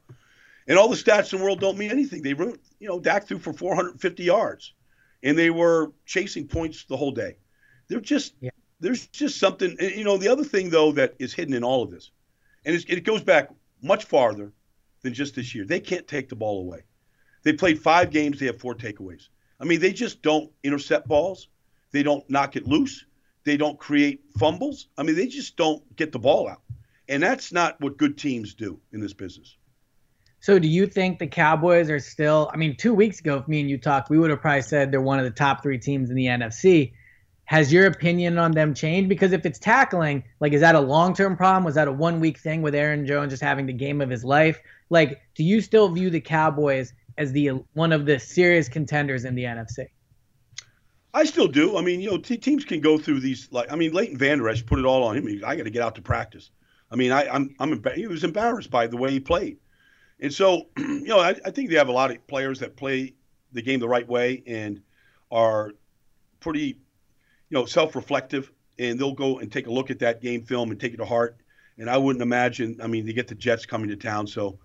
And 0.67 0.77
all 0.77 0.87
the 0.87 0.95
stats 0.95 1.33
in 1.33 1.39
the 1.39 1.43
world 1.43 1.59
don't 1.59 1.77
mean 1.77 1.91
anything. 1.91 2.21
They, 2.21 2.29
you 2.29 2.87
know, 2.87 3.01
Dak 3.01 3.27
threw 3.27 3.39
for 3.39 3.51
450 3.51 4.23
yards, 4.23 4.73
and 5.21 5.37
they 5.37 5.49
were 5.49 5.91
chasing 6.05 6.47
points 6.47 6.85
the 6.85 6.95
whole 6.95 7.11
day. 7.11 7.37
They're 7.89 7.99
just, 7.99 8.35
yeah. 8.39 8.51
there's 8.79 9.07
just 9.07 9.37
something. 9.37 9.75
You 9.79 10.05
know, 10.05 10.17
the 10.17 10.29
other 10.29 10.45
thing 10.45 10.69
though 10.69 10.93
that 10.93 11.15
is 11.19 11.33
hidden 11.33 11.53
in 11.53 11.65
all 11.65 11.83
of 11.83 11.91
this, 11.91 12.11
and 12.65 12.75
it 12.87 13.03
goes 13.03 13.21
back 13.21 13.49
much 13.81 14.05
farther 14.05 14.53
than 15.01 15.13
just 15.13 15.35
this 15.35 15.53
year. 15.53 15.65
They 15.65 15.81
can't 15.81 16.07
take 16.07 16.29
the 16.29 16.37
ball 16.37 16.61
away. 16.61 16.83
They 17.43 17.51
played 17.51 17.81
five 17.81 18.09
games. 18.09 18.39
They 18.39 18.45
have 18.45 18.61
four 18.61 18.73
takeaways. 18.73 19.27
I 19.59 19.65
mean, 19.65 19.81
they 19.81 19.91
just 19.91 20.21
don't 20.21 20.49
intercept 20.63 21.09
balls. 21.09 21.49
They 21.93 22.03
don't 22.03 22.29
knock 22.29 22.57
it 22.57 22.67
loose. 22.67 23.05
They 23.45 23.55
don't 23.55 23.79
create 23.79 24.21
fumbles. 24.37 24.87
I 24.97 25.03
mean, 25.03 25.15
they 25.15 25.27
just 25.27 25.55
don't 25.55 25.83
get 25.95 26.11
the 26.11 26.19
ball 26.19 26.49
out. 26.49 26.61
And 27.07 27.23
that's 27.23 27.53
not 27.53 27.79
what 27.79 27.97
good 27.97 28.17
teams 28.17 28.53
do 28.53 28.79
in 28.91 28.99
this 28.99 29.13
business. 29.13 29.55
So, 30.41 30.59
do 30.59 30.67
you 30.67 30.87
think 30.87 31.19
the 31.19 31.27
Cowboys 31.27 31.89
are 31.89 31.99
still? 31.99 32.51
I 32.53 32.57
mean, 32.57 32.75
two 32.75 32.93
weeks 32.93 33.21
ago, 33.21 33.37
if 33.37 33.47
me 33.47 33.61
and 33.61 33.69
you 33.69 33.77
talked, 33.77 34.09
we 34.09 34.19
would 34.19 34.29
have 34.29 34.41
probably 34.41 34.61
said 34.61 34.91
they're 34.91 35.01
one 35.01 35.19
of 35.19 35.23
the 35.23 35.31
top 35.31 35.63
three 35.63 35.77
teams 35.77 36.09
in 36.09 36.17
the 36.17 36.25
NFC. 36.25 36.91
Has 37.45 37.71
your 37.71 37.87
opinion 37.87 38.37
on 38.37 38.51
them 38.51 38.73
changed? 38.73 39.07
Because 39.07 39.31
if 39.31 39.45
it's 39.45 39.59
tackling, 39.59 40.23
like, 40.41 40.51
is 40.53 40.61
that 40.61 40.75
a 40.75 40.81
long 40.81 41.13
term 41.13 41.37
problem? 41.37 41.63
Was 41.63 41.75
that 41.75 41.87
a 41.87 41.93
one 41.93 42.19
week 42.19 42.39
thing 42.39 42.61
with 42.61 42.75
Aaron 42.75 43.05
Jones 43.05 43.31
just 43.31 43.43
having 43.43 43.65
the 43.65 43.73
game 43.73 44.01
of 44.01 44.09
his 44.09 44.25
life? 44.25 44.59
Like, 44.89 45.21
do 45.35 45.43
you 45.43 45.61
still 45.61 45.89
view 45.89 46.09
the 46.09 46.21
Cowboys 46.21 46.93
as 47.17 47.31
the 47.31 47.47
one 47.73 47.91
of 47.91 48.05
the 48.05 48.19
serious 48.19 48.67
contenders 48.69 49.25
in 49.25 49.35
the 49.35 49.43
NFC. 49.43 49.87
I 51.13 51.25
still 51.25 51.47
do. 51.47 51.77
I 51.77 51.81
mean, 51.81 52.01
you 52.01 52.09
know, 52.09 52.17
t- 52.17 52.37
teams 52.37 52.65
can 52.65 52.81
go 52.81 52.97
through 52.97 53.19
these. 53.19 53.47
Like, 53.51 53.71
I 53.71 53.75
mean, 53.75 53.93
Leighton 53.93 54.17
Vander 54.17 54.49
Esch 54.49 54.65
put 54.65 54.79
it 54.79 54.85
all 54.85 55.03
on 55.03 55.15
him. 55.15 55.41
I 55.45 55.55
got 55.55 55.63
to 55.63 55.69
get 55.69 55.83
out 55.83 55.95
to 55.95 56.01
practice. 56.01 56.49
I 56.91 56.95
mean, 56.95 57.11
I, 57.11 57.27
I'm, 57.27 57.55
I'm, 57.59 57.83
he 57.95 58.07
was 58.07 58.23
embarrassed 58.23 58.71
by 58.71 58.87
the 58.87 58.97
way 58.97 59.11
he 59.11 59.19
played, 59.19 59.57
and 60.19 60.33
so, 60.33 60.67
you 60.77 61.07
know, 61.07 61.19
I, 61.19 61.29
I 61.45 61.51
think 61.51 61.69
they 61.69 61.75
have 61.77 61.87
a 61.87 61.93
lot 61.93 62.11
of 62.11 62.25
players 62.27 62.59
that 62.59 62.75
play 62.75 63.13
the 63.51 63.61
game 63.61 63.79
the 63.79 63.87
right 63.87 64.07
way 64.07 64.43
and 64.45 64.81
are 65.31 65.71
pretty, 66.39 66.67
you 66.67 66.77
know, 67.49 67.65
self-reflective, 67.65 68.51
and 68.77 68.99
they'll 68.99 69.13
go 69.13 69.39
and 69.39 69.51
take 69.51 69.67
a 69.67 69.71
look 69.71 69.89
at 69.91 69.99
that 69.99 70.21
game 70.21 70.43
film 70.43 70.71
and 70.71 70.79
take 70.79 70.93
it 70.93 70.97
to 70.97 71.05
heart. 71.05 71.37
And 71.77 71.89
I 71.89 71.97
wouldn't 71.97 72.21
imagine. 72.21 72.79
I 72.81 72.87
mean, 72.87 73.05
they 73.05 73.13
get 73.13 73.27
the 73.27 73.35
Jets 73.35 73.65
coming 73.65 73.89
to 73.89 73.95
town, 73.95 74.27
so 74.27 74.59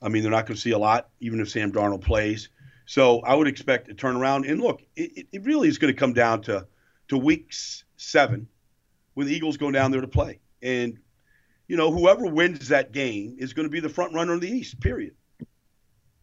I 0.00 0.08
mean, 0.08 0.22
they're 0.22 0.32
not 0.32 0.46
going 0.46 0.56
to 0.56 0.60
see 0.60 0.72
a 0.72 0.78
lot, 0.78 1.08
even 1.20 1.40
if 1.40 1.50
Sam 1.50 1.72
Darnold 1.72 2.02
plays. 2.02 2.48
So 2.86 3.20
I 3.20 3.34
would 3.34 3.48
expect 3.48 3.90
a 3.90 3.94
turnaround. 3.94 4.50
And 4.50 4.60
look, 4.60 4.82
it, 4.96 5.26
it 5.32 5.44
really 5.44 5.68
is 5.68 5.78
going 5.78 5.92
to 5.92 5.98
come 5.98 6.12
down 6.12 6.42
to 6.42 6.66
to 7.08 7.18
week 7.18 7.52
seven 7.96 8.48
when 9.14 9.26
the 9.26 9.34
Eagles 9.34 9.56
go 9.56 9.70
down 9.70 9.90
there 9.90 10.00
to 10.00 10.08
play. 10.08 10.40
And, 10.62 10.98
you 11.68 11.76
know, 11.76 11.90
whoever 11.90 12.26
wins 12.26 12.68
that 12.68 12.92
game 12.92 13.36
is 13.38 13.52
going 13.52 13.66
to 13.66 13.70
be 13.70 13.80
the 13.80 13.88
front 13.88 14.14
runner 14.14 14.34
in 14.34 14.40
the 14.40 14.50
East, 14.50 14.80
period. 14.80 15.14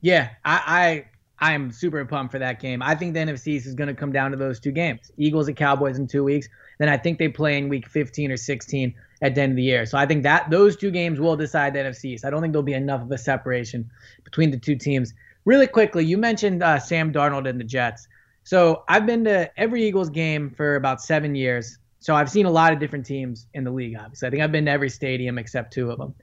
Yeah, 0.02 0.30
I, 0.44 1.06
I 1.40 1.52
I'm 1.54 1.72
super 1.72 2.06
pumped 2.06 2.32
for 2.32 2.40
that 2.40 2.60
game. 2.60 2.84
I 2.84 2.94
think 2.94 3.16
the 3.16 3.20
NFC 3.20 3.56
is 3.56 3.74
going 3.74 3.88
to 3.88 3.96
come 3.96 4.12
down 4.12 4.32
to 4.32 4.38
those 4.38 4.60
two 4.60 4.72
games 4.72 5.12
Eagles 5.18 5.48
and 5.48 5.58
Cowboys 5.58 5.98
in 5.98 6.08
two 6.08 6.24
weeks. 6.24 6.48
Then 6.78 6.90
I 6.90 6.98
think 6.98 7.18
they 7.18 7.30
play 7.30 7.58
in 7.58 7.70
week 7.70 7.88
15 7.88 8.32
or 8.32 8.38
16 8.38 8.94
at 9.22 9.36
the 9.36 9.42
end 9.42 9.52
of 9.52 9.56
the 9.56 9.64
year. 9.64 9.86
So 9.86 9.98
I 9.98 10.06
think 10.06 10.24
that 10.24 10.50
those 10.50 10.76
two 10.76 10.92
games 10.92 11.20
will 11.20 11.36
decide 11.36 11.74
the 11.74 11.80
NFC. 11.80 12.24
I 12.24 12.30
don't 12.30 12.42
think 12.42 12.54
there'll 12.54 12.64
be 12.64 12.74
enough 12.74 13.02
of 13.02 13.12
a 13.12 13.18
separation 13.18 13.90
between 14.24 14.52
the 14.52 14.58
two 14.58 14.76
teams. 14.76 15.14
Really 15.46 15.68
quickly, 15.68 16.06
you 16.06 16.18
mentioned 16.18 16.62
uh, 16.64 16.80
Sam 16.80 17.12
Darnold 17.12 17.50
and 17.50 17.60
the 17.60 17.64
Jets. 17.64 18.08
So 18.44 18.84
I've 18.88 19.06
been 19.06 19.24
to 19.26 19.52
every 19.60 19.88
Eagles 19.88 20.10
game 20.10 20.50
for 20.50 20.76
about 20.76 21.02
seven 21.02 21.36
years. 21.36 21.78
So 22.00 22.16
I've 22.16 22.30
seen 22.30 22.46
a 22.46 22.52
lot 22.52 22.74
of 22.74 22.80
different 22.80 23.06
teams 23.06 23.48
in 23.54 23.64
the 23.64 23.72
league. 23.72 23.96
Obviously, 24.00 24.28
I 24.28 24.32
think 24.32 24.44
I've 24.44 24.52
been 24.52 24.66
to 24.66 24.72
every 24.72 24.90
stadium 24.90 25.38
except 25.38 25.74
two 25.74 25.92
of 25.92 26.00
them. 26.00 26.16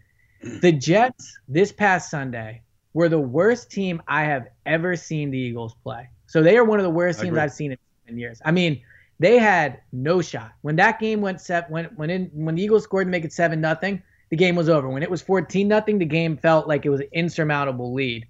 The 0.60 0.72
Jets 0.72 1.38
this 1.48 1.72
past 1.72 2.10
Sunday 2.10 2.62
were 2.94 3.08
the 3.08 3.18
worst 3.18 3.70
team 3.70 4.02
I 4.08 4.24
have 4.24 4.48
ever 4.66 4.96
seen 4.96 5.30
the 5.30 5.38
Eagles 5.38 5.74
play. 5.82 6.08
So 6.26 6.42
they 6.42 6.56
are 6.56 6.64
one 6.64 6.78
of 6.78 6.84
the 6.84 6.90
worst 6.90 7.20
teams 7.20 7.36
I've 7.36 7.52
seen 7.52 7.76
in 8.06 8.18
years. 8.18 8.40
I 8.44 8.50
mean, 8.50 8.82
they 9.18 9.38
had 9.38 9.80
no 9.92 10.22
shot. 10.22 10.52
When 10.62 10.76
that 10.76 11.00
game 11.00 11.20
went 11.20 11.40
set 11.40 11.70
when 11.70 11.86
when 11.96 12.10
in 12.10 12.30
when 12.32 12.54
the 12.54 12.62
Eagles 12.62 12.84
scored 12.84 13.06
to 13.06 13.10
make 13.10 13.24
it 13.24 13.32
seven 13.32 13.60
nothing, 13.60 14.02
the 14.30 14.36
game 14.36 14.54
was 14.54 14.68
over. 14.68 14.88
When 14.88 15.02
it 15.02 15.10
was 15.10 15.22
14 15.22 15.66
nothing, 15.66 15.98
the 15.98 16.04
game 16.04 16.36
felt 16.36 16.68
like 16.68 16.86
it 16.86 16.90
was 16.90 17.00
an 17.00 17.08
insurmountable 17.12 17.92
lead. 17.94 18.26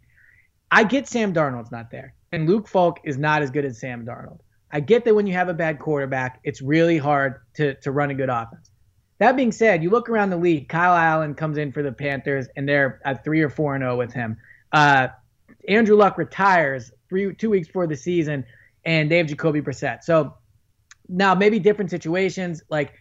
I 0.71 0.85
get 0.85 1.09
Sam 1.09 1.33
Darnold's 1.33 1.71
not 1.71 1.91
there. 1.91 2.15
And 2.33 2.49
Luke 2.49 2.69
Falk 2.69 2.99
is 3.05 3.17
not 3.17 3.43
as 3.43 3.51
good 3.51 3.65
as 3.65 3.81
Sam 3.81 4.05
Darnold. 4.05 4.41
I 4.71 4.81
get 4.81 5.05
that 5.07 5.15
when 5.15 5.27
you 5.27 5.33
have 5.33 5.49
a 5.49 5.55
bad 5.55 5.79
quarterback, 5.79 6.41
it's 6.45 6.61
really 6.61 6.99
hard 6.99 7.41
to, 7.55 7.75
to 7.77 7.91
run 7.91 8.11
a 8.11 8.15
good 8.15 8.29
offense. 8.29 8.71
That 9.19 9.35
being 9.35 9.51
said, 9.51 9.83
you 9.83 9.91
look 9.91 10.09
around 10.09 10.31
the 10.31 10.37
league, 10.37 10.69
Kyle 10.69 10.95
Allen 10.95 11.35
comes 11.35 11.59
in 11.59 11.73
for 11.73 11.83
the 11.83 11.91
Panthers, 11.91 12.47
and 12.55 12.69
they're 12.69 13.01
at 13.05 13.25
3 13.25 13.41
or 13.41 13.49
4 13.49 13.79
0 13.79 13.97
with 13.97 14.13
him. 14.13 14.37
Uh, 14.73 15.09
Andrew 15.67 15.97
Luck 15.97 16.19
retires 16.19 16.93
three 17.09 17.35
two 17.35 17.51
weeks 17.51 17.67
before 17.67 17.87
the 17.87 17.97
season, 17.97 18.45
and 18.85 19.11
they 19.11 19.17
have 19.17 19.27
Jacoby 19.27 19.61
Brissett. 19.61 20.05
So 20.05 20.35
now 21.09 21.35
maybe 21.35 21.59
different 21.59 21.91
situations 21.91 22.63
like 22.69 22.93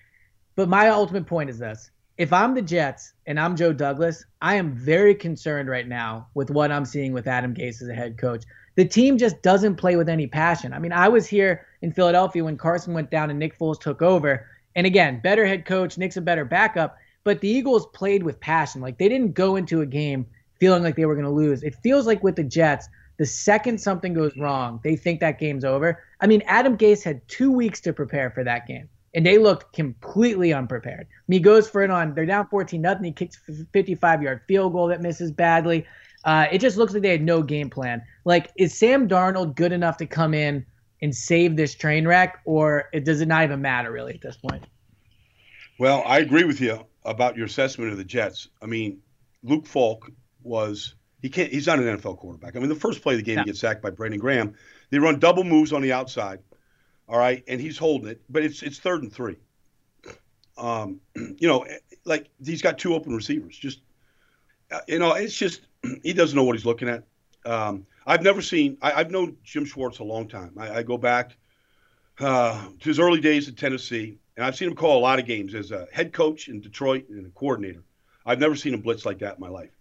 but 0.55 0.67
my 0.69 0.89
ultimate 0.89 1.27
point 1.27 1.49
is 1.49 1.59
this 1.59 1.91
if 2.17 2.33
I'm 2.33 2.55
the 2.55 2.63
Jets 2.63 3.13
and 3.27 3.39
I'm 3.39 3.55
Joe 3.55 3.71
Douglas, 3.71 4.25
I 4.41 4.55
am 4.55 4.73
very 4.73 5.13
concerned 5.13 5.69
right 5.69 5.87
now 5.87 6.27
with 6.33 6.49
what 6.49 6.71
I'm 6.71 6.85
seeing 6.85 7.13
with 7.13 7.27
Adam 7.27 7.53
Gase 7.53 7.81
as 7.81 7.89
a 7.89 7.93
head 7.93 8.17
coach. 8.17 8.43
The 8.75 8.85
team 8.85 9.19
just 9.19 9.43
doesn't 9.43 9.75
play 9.75 9.95
with 9.95 10.09
any 10.09 10.25
passion. 10.25 10.73
I 10.73 10.79
mean, 10.79 10.91
I 10.91 11.09
was 11.09 11.27
here 11.27 11.67
in 11.81 11.91
Philadelphia 11.91 12.43
when 12.43 12.57
Carson 12.57 12.93
went 12.93 13.11
down 13.11 13.29
and 13.29 13.37
Nick 13.37 13.57
Foles 13.57 13.79
took 13.79 14.01
over. 14.01 14.47
And 14.75 14.87
again, 14.87 15.19
better 15.19 15.45
head 15.45 15.65
coach, 15.65 15.97
Nick's 15.97 16.17
a 16.17 16.21
better 16.21 16.43
backup, 16.43 16.97
but 17.23 17.39
the 17.39 17.49
Eagles 17.49 17.85
played 17.93 18.23
with 18.23 18.39
passion. 18.39 18.81
Like 18.81 18.97
they 18.97 19.09
didn't 19.09 19.33
go 19.33 19.55
into 19.55 19.81
a 19.81 19.85
game 19.85 20.25
feeling 20.59 20.81
like 20.81 20.95
they 20.95 21.05
were 21.05 21.15
going 21.15 21.25
to 21.25 21.31
lose. 21.31 21.61
It 21.61 21.75
feels 21.83 22.07
like 22.07 22.23
with 22.23 22.35
the 22.35 22.43
Jets, 22.43 22.89
the 23.17 23.27
second 23.27 23.79
something 23.79 24.15
goes 24.15 24.35
wrong, 24.37 24.79
they 24.83 24.95
think 24.95 25.19
that 25.19 25.39
game's 25.39 25.65
over. 25.65 26.03
I 26.19 26.25
mean, 26.25 26.41
Adam 26.47 26.77
Gase 26.77 27.03
had 27.03 27.27
two 27.27 27.51
weeks 27.51 27.81
to 27.81 27.93
prepare 27.93 28.31
for 28.31 28.43
that 28.43 28.65
game 28.67 28.89
and 29.17 29.25
they 29.25 29.39
looked 29.39 29.73
completely 29.73 30.53
unprepared. 30.53 31.07
I 31.09 31.23
mean, 31.27 31.39
he 31.39 31.43
goes 31.43 31.67
for 31.67 31.81
it 31.81 31.89
on. 31.89 32.13
They're 32.13 32.27
down 32.27 32.47
14 32.49 32.79
nothing. 32.79 33.03
He 33.03 33.11
kicks 33.11 33.39
55 33.73 34.21
yard 34.21 34.41
field 34.47 34.73
goal 34.73 34.87
that 34.89 35.01
misses 35.01 35.31
badly. 35.31 35.87
Uh, 36.23 36.45
it 36.51 36.59
just 36.59 36.77
looks 36.77 36.93
like 36.93 37.01
they 37.01 37.09
had 37.09 37.23
no 37.23 37.41
game 37.41 37.67
plan. 37.67 38.03
Like, 38.25 38.51
is 38.57 38.77
Sam 38.77 39.09
Darnold 39.09 39.55
good 39.55 39.71
enough 39.71 39.97
to 39.97 40.05
come 40.05 40.35
in 40.35 40.63
and 41.01 41.15
save 41.15 41.55
this 41.55 41.73
train 41.73 42.07
wreck, 42.07 42.41
or 42.45 42.89
it, 42.93 43.05
does 43.05 43.19
it 43.19 43.27
not 43.27 43.43
even 43.43 43.59
matter 43.59 43.91
really 43.91 44.13
at 44.13 44.21
this 44.21 44.37
point? 44.37 44.65
Well, 45.79 46.03
I 46.05 46.19
agree 46.19 46.43
with 46.43 46.61
you 46.61 46.85
about 47.03 47.35
your 47.35 47.47
assessment 47.47 47.91
of 47.91 47.97
the 47.97 48.03
Jets. 48.03 48.49
I 48.61 48.67
mean, 48.67 48.99
Luke 49.41 49.65
Falk 49.65 50.11
was 50.43 50.93
he 51.23 51.29
can't. 51.29 51.51
He's 51.51 51.65
not 51.65 51.79
an 51.79 51.85
NFL 51.85 52.19
quarterback. 52.19 52.55
I 52.55 52.59
mean, 52.59 52.69
the 52.69 52.75
first 52.75 53.01
play 53.01 53.15
of 53.15 53.19
the 53.19 53.23
game, 53.23 53.37
no. 53.37 53.41
he 53.41 53.47
gets 53.47 53.59
sacked 53.61 53.81
by 53.81 53.89
Brandon 53.89 54.19
Graham. 54.19 54.53
They 54.91 54.99
run 54.99 55.17
double 55.17 55.43
moves 55.43 55.73
on 55.73 55.81
the 55.81 55.91
outside. 55.91 56.37
All 57.09 57.17
right, 57.17 57.43
and 57.47 57.61
he's 57.61 57.77
holding 57.77 58.09
it, 58.09 58.21
but 58.29 58.43
it's 58.43 58.61
it's 58.63 58.79
third 58.79 59.01
and 59.01 59.11
three. 59.11 59.37
Um, 60.57 60.99
you 61.15 61.47
know, 61.47 61.65
like 62.03 62.29
he's 62.43 62.61
got 62.61 62.77
two 62.77 62.93
open 62.93 63.15
receivers. 63.15 63.57
Just 63.57 63.81
uh, 64.71 64.79
you 64.87 64.99
know, 64.99 65.13
it's 65.13 65.37
just 65.37 65.61
he 66.03 66.13
doesn't 66.13 66.35
know 66.35 66.43
what 66.43 66.55
he's 66.55 66.65
looking 66.65 66.89
at. 66.89 67.03
Um, 67.45 67.85
I've 68.05 68.23
never 68.23 68.41
seen. 68.41 68.77
I, 68.81 68.91
have 68.91 69.11
known 69.11 69.37
Jim 69.43 69.63
Schwartz 69.63 69.99
a 69.99 70.03
long 70.03 70.27
time. 70.27 70.53
I, 70.57 70.77
I 70.77 70.83
go 70.83 70.97
back 70.97 71.37
uh, 72.19 72.69
to 72.79 72.89
his 72.89 72.99
early 72.99 73.21
days 73.21 73.47
at 73.47 73.57
Tennessee, 73.57 74.17
and 74.35 74.45
I've 74.45 74.55
seen 74.55 74.69
him 74.69 74.75
call 74.75 74.97
a 74.97 74.99
lot 74.99 75.19
of 75.19 75.25
games 75.25 75.55
as 75.55 75.71
a 75.71 75.87
head 75.93 76.11
coach 76.11 76.49
in 76.49 76.59
Detroit 76.59 77.07
and 77.09 77.25
a 77.25 77.29
coordinator. 77.29 77.83
I've 78.25 78.39
never 78.39 78.55
seen 78.55 78.73
him 78.73 78.81
blitz 78.81 79.05
like 79.05 79.19
that 79.19 79.35
in 79.35 79.39
my 79.39 79.49
life, 79.49 79.71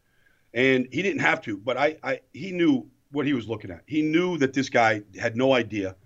and 0.55 0.87
he 0.93 1.03
didn't 1.03 1.23
have 1.23 1.41
to. 1.43 1.57
But 1.57 1.77
I, 1.77 1.97
I 2.05 2.21
he 2.33 2.53
knew 2.53 2.89
what 3.11 3.27
he 3.27 3.33
was 3.33 3.49
looking 3.49 3.73
at. 3.73 3.83
He 3.87 4.03
knew 4.03 4.39
that 4.39 4.53
this 4.53 4.69
guy 4.69 5.03
had 5.19 5.37
no 5.37 5.53
idea 5.53 5.97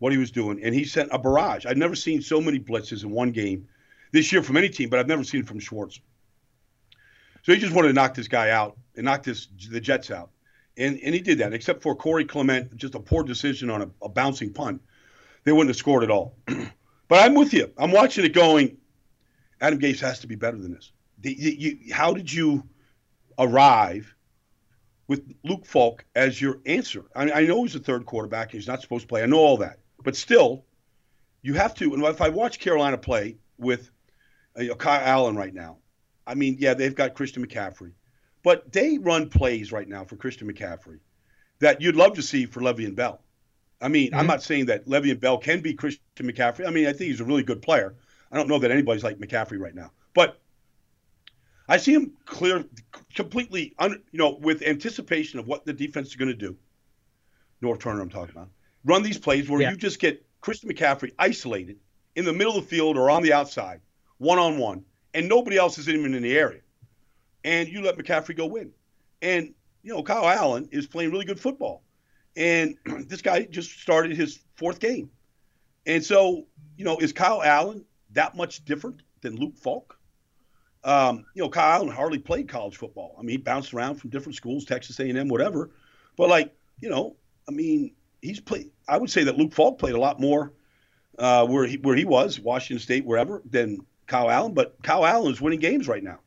what 0.00 0.12
he 0.12 0.18
was 0.18 0.32
doing, 0.32 0.60
and 0.62 0.74
he 0.74 0.84
sent 0.84 1.10
a 1.12 1.18
barrage. 1.18 1.66
I've 1.66 1.76
never 1.76 1.94
seen 1.94 2.20
so 2.22 2.40
many 2.40 2.58
blitzes 2.58 3.04
in 3.04 3.10
one 3.10 3.30
game 3.30 3.68
this 4.12 4.32
year 4.32 4.42
from 4.42 4.56
any 4.56 4.68
team, 4.68 4.88
but 4.88 4.98
I've 4.98 5.06
never 5.06 5.22
seen 5.22 5.42
it 5.42 5.46
from 5.46 5.60
Schwartz. 5.60 6.00
So 7.42 7.52
he 7.52 7.58
just 7.58 7.74
wanted 7.74 7.88
to 7.88 7.94
knock 7.94 8.14
this 8.14 8.26
guy 8.26 8.50
out 8.50 8.76
and 8.96 9.04
knock 9.04 9.22
this 9.22 9.48
the 9.70 9.80
Jets 9.80 10.10
out, 10.10 10.30
and 10.76 10.98
and 11.02 11.14
he 11.14 11.20
did 11.20 11.38
that. 11.38 11.52
Except 11.52 11.82
for 11.82 11.94
Corey 11.94 12.24
Clement, 12.24 12.74
just 12.76 12.94
a 12.94 13.00
poor 13.00 13.22
decision 13.22 13.70
on 13.70 13.82
a, 13.82 13.90
a 14.02 14.08
bouncing 14.08 14.52
punt, 14.52 14.82
they 15.44 15.52
wouldn't 15.52 15.68
have 15.68 15.76
scored 15.76 16.02
at 16.02 16.10
all. 16.10 16.34
but 16.46 17.22
I'm 17.22 17.34
with 17.34 17.52
you. 17.52 17.70
I'm 17.78 17.92
watching 17.92 18.24
it 18.24 18.32
going. 18.32 18.78
Adam 19.60 19.78
Gase 19.78 20.00
has 20.00 20.20
to 20.20 20.26
be 20.26 20.34
better 20.34 20.56
than 20.56 20.72
this. 20.72 20.92
The, 21.18 21.34
you, 21.34 21.50
you, 21.50 21.94
how 21.94 22.14
did 22.14 22.32
you 22.32 22.64
arrive 23.38 24.14
with 25.06 25.34
Luke 25.44 25.66
Falk 25.66 26.06
as 26.14 26.40
your 26.40 26.60
answer? 26.64 27.04
I, 27.14 27.30
I 27.30 27.46
know 27.46 27.62
he's 27.64 27.74
a 27.74 27.80
third 27.80 28.06
quarterback. 28.06 28.50
He's 28.50 28.66
not 28.66 28.80
supposed 28.80 29.02
to 29.02 29.08
play. 29.08 29.22
I 29.22 29.26
know 29.26 29.38
all 29.38 29.58
that. 29.58 29.79
But 30.02 30.16
still, 30.16 30.64
you 31.42 31.54
have 31.54 31.74
to. 31.76 31.94
And 31.94 32.02
if 32.04 32.20
I 32.20 32.28
watch 32.28 32.58
Carolina 32.58 32.98
play 32.98 33.36
with 33.58 33.90
uh, 34.56 34.74
Kyle 34.74 35.00
Allen 35.02 35.36
right 35.36 35.54
now, 35.54 35.78
I 36.26 36.34
mean, 36.34 36.56
yeah, 36.58 36.74
they've 36.74 36.94
got 36.94 37.14
Christian 37.14 37.44
McCaffrey, 37.44 37.92
but 38.42 38.72
they 38.72 38.98
run 38.98 39.28
plays 39.28 39.72
right 39.72 39.88
now 39.88 40.04
for 40.04 40.16
Christian 40.16 40.50
McCaffrey 40.50 41.00
that 41.58 41.80
you'd 41.80 41.96
love 41.96 42.14
to 42.14 42.22
see 42.22 42.46
for 42.46 42.60
Le'Veon 42.60 42.94
Bell. 42.94 43.20
I 43.80 43.88
mean, 43.88 44.10
mm-hmm. 44.10 44.20
I'm 44.20 44.26
not 44.26 44.42
saying 44.42 44.66
that 44.66 44.86
Le'Veon 44.86 45.20
Bell 45.20 45.38
can 45.38 45.60
be 45.60 45.74
Christian 45.74 46.02
McCaffrey. 46.20 46.66
I 46.66 46.70
mean, 46.70 46.86
I 46.86 46.92
think 46.92 47.10
he's 47.10 47.20
a 47.20 47.24
really 47.24 47.42
good 47.42 47.62
player. 47.62 47.94
I 48.30 48.36
don't 48.36 48.48
know 48.48 48.58
that 48.58 48.70
anybody's 48.70 49.02
like 49.02 49.18
McCaffrey 49.18 49.58
right 49.58 49.74
now, 49.74 49.90
but 50.14 50.38
I 51.68 51.76
see 51.76 51.94
him 51.94 52.12
clear, 52.26 52.64
completely, 53.14 53.74
un, 53.78 54.02
you 54.12 54.18
know, 54.18 54.38
with 54.40 54.62
anticipation 54.62 55.38
of 55.38 55.46
what 55.46 55.64
the 55.64 55.72
defense 55.72 56.08
is 56.08 56.16
going 56.16 56.30
to 56.30 56.34
do. 56.34 56.56
Norv 57.62 57.80
Turner, 57.80 58.00
I'm 58.00 58.08
talking 58.08 58.34
about 58.34 58.50
run 58.84 59.02
these 59.02 59.18
plays 59.18 59.48
where 59.48 59.60
yeah. 59.60 59.70
you 59.70 59.76
just 59.76 59.98
get 59.98 60.24
Christian 60.40 60.70
McCaffrey 60.70 61.12
isolated 61.18 61.78
in 62.16 62.24
the 62.24 62.32
middle 62.32 62.56
of 62.56 62.64
the 62.64 62.68
field 62.68 62.96
or 62.96 63.10
on 63.10 63.22
the 63.22 63.32
outside, 63.32 63.80
one 64.18 64.38
on 64.38 64.58
one, 64.58 64.84
and 65.14 65.28
nobody 65.28 65.56
else 65.56 65.78
is 65.78 65.88
even 65.88 66.14
in 66.14 66.22
the 66.22 66.36
area. 66.36 66.60
And 67.44 67.68
you 67.68 67.82
let 67.82 67.96
McCaffrey 67.96 68.36
go 68.36 68.46
win. 68.46 68.72
And, 69.22 69.54
you 69.82 69.92
know, 69.94 70.02
Kyle 70.02 70.28
Allen 70.28 70.68
is 70.72 70.86
playing 70.86 71.10
really 71.10 71.24
good 71.24 71.40
football. 71.40 71.82
And 72.36 72.76
this 73.06 73.22
guy 73.22 73.44
just 73.44 73.80
started 73.80 74.16
his 74.16 74.40
fourth 74.56 74.80
game. 74.80 75.10
And 75.86 76.04
so, 76.04 76.46
you 76.76 76.84
know, 76.84 76.98
is 76.98 77.12
Kyle 77.12 77.42
Allen 77.42 77.84
that 78.12 78.36
much 78.36 78.64
different 78.64 79.02
than 79.22 79.36
Luke 79.36 79.56
Falk? 79.56 79.98
Um, 80.82 81.26
you 81.34 81.42
know, 81.42 81.48
Kyle 81.48 81.82
Allen 81.82 81.88
hardly 81.88 82.18
played 82.18 82.48
college 82.48 82.76
football. 82.76 83.14
I 83.18 83.22
mean, 83.22 83.30
he 83.30 83.36
bounced 83.36 83.74
around 83.74 83.96
from 83.96 84.10
different 84.10 84.36
schools, 84.36 84.64
Texas 84.64 84.98
A&M, 84.98 85.28
whatever. 85.28 85.70
But 86.16 86.28
like, 86.28 86.54
you 86.80 86.88
know, 86.88 87.16
I 87.48 87.52
mean, 87.52 87.92
he's 88.22 88.40
played. 88.40 88.70
I 88.88 88.98
would 88.98 89.10
say 89.10 89.24
that 89.24 89.36
Luke 89.36 89.52
Falk 89.52 89.78
played 89.78 89.94
a 89.94 90.00
lot 90.00 90.20
more 90.20 90.52
uh, 91.18 91.46
where 91.46 91.66
he 91.66 91.76
where 91.76 91.96
he 91.96 92.04
was, 92.04 92.40
Washington 92.40 92.82
State, 92.82 93.04
wherever, 93.04 93.42
than 93.48 93.78
Kyle 94.06 94.30
Allen. 94.30 94.54
But 94.54 94.76
Kyle 94.82 95.04
Allen 95.04 95.32
is 95.32 95.40
winning 95.40 95.60
games 95.60 95.88
right 95.88 96.02
now. 96.02 96.20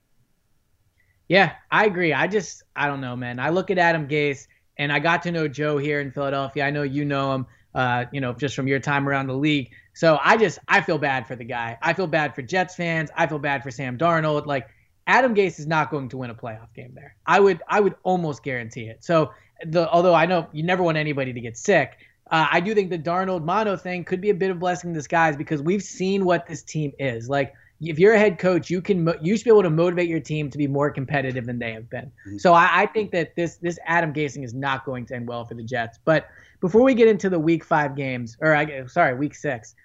Yeah, 1.27 1.53
I 1.71 1.85
agree. 1.85 2.13
I 2.13 2.27
just 2.27 2.63
I 2.75 2.87
don't 2.87 3.01
know, 3.01 3.15
man. 3.15 3.39
I 3.39 3.49
look 3.49 3.71
at 3.71 3.77
Adam 3.77 4.07
Gase, 4.07 4.47
and 4.77 4.91
I 4.91 4.99
got 4.99 5.23
to 5.23 5.31
know 5.31 5.47
Joe 5.47 5.77
here 5.77 5.99
in 5.99 6.11
Philadelphia. 6.11 6.65
I 6.65 6.69
know 6.69 6.83
you 6.83 7.05
know 7.05 7.33
him, 7.33 7.45
uh, 7.73 8.05
you 8.11 8.21
know, 8.21 8.33
just 8.33 8.55
from 8.55 8.67
your 8.67 8.79
time 8.79 9.07
around 9.07 9.27
the 9.27 9.35
league. 9.35 9.71
So 9.93 10.19
I 10.23 10.37
just 10.37 10.59
I 10.67 10.81
feel 10.81 10.97
bad 10.97 11.27
for 11.27 11.35
the 11.35 11.45
guy. 11.45 11.77
I 11.81 11.93
feel 11.93 12.07
bad 12.07 12.35
for 12.35 12.41
Jets 12.41 12.75
fans. 12.75 13.09
I 13.15 13.27
feel 13.27 13.39
bad 13.39 13.63
for 13.63 13.71
Sam 13.71 13.97
Darnold. 13.97 14.45
Like 14.45 14.67
Adam 15.07 15.35
Gase 15.35 15.59
is 15.59 15.67
not 15.67 15.91
going 15.91 16.09
to 16.09 16.17
win 16.17 16.29
a 16.29 16.35
playoff 16.35 16.73
game 16.75 16.93
there. 16.93 17.15
I 17.25 17.39
would 17.39 17.61
I 17.67 17.79
would 17.79 17.95
almost 18.03 18.43
guarantee 18.43 18.85
it. 18.85 19.03
So 19.03 19.31
the 19.65 19.89
although 19.89 20.13
I 20.13 20.25
know 20.25 20.47
you 20.51 20.63
never 20.63 20.83
want 20.83 20.97
anybody 20.97 21.33
to 21.33 21.41
get 21.41 21.57
sick, 21.57 21.97
uh, 22.31 22.47
I 22.51 22.59
do 22.59 22.73
think 22.73 22.89
the 22.89 22.99
Darnold 22.99 23.43
Mono 23.43 23.77
thing 23.77 24.03
could 24.03 24.21
be 24.21 24.29
a 24.29 24.33
bit 24.33 24.51
of 24.51 24.59
blessing 24.59 24.89
in 24.89 24.93
disguise 24.93 25.35
because 25.35 25.61
we've 25.61 25.83
seen 25.83 26.25
what 26.25 26.47
this 26.47 26.63
team 26.63 26.91
is. 26.99 27.29
Like 27.29 27.53
if 27.81 27.99
you're 27.99 28.13
a 28.13 28.19
head 28.19 28.39
coach, 28.39 28.69
you 28.69 28.81
can 28.81 29.13
you 29.21 29.35
should 29.37 29.43
be 29.43 29.49
able 29.49 29.63
to 29.63 29.69
motivate 29.69 30.09
your 30.09 30.19
team 30.19 30.49
to 30.49 30.57
be 30.57 30.67
more 30.67 30.89
competitive 30.91 31.45
than 31.45 31.59
they 31.59 31.71
have 31.73 31.89
been. 31.89 32.11
Mm-hmm. 32.27 32.37
So 32.37 32.53
I, 32.53 32.83
I, 32.83 32.85
think 32.87 33.11
that 33.11 33.35
this 33.35 33.57
this 33.57 33.77
Adam 33.85 34.13
Gasing 34.13 34.43
is 34.43 34.53
not 34.53 34.85
going 34.85 35.05
to 35.07 35.15
end 35.15 35.27
well 35.27 35.45
for 35.45 35.53
the 35.53 35.63
Jets. 35.63 35.99
But 36.03 36.27
before 36.61 36.83
we 36.83 36.93
get 36.93 37.07
into 37.07 37.29
the 37.29 37.39
Week 37.39 37.63
Five 37.63 37.95
games, 37.95 38.37
or 38.39 38.55
I 38.55 38.85
sorry, 38.85 39.15
Week 39.15 39.35
Six, 39.35 39.75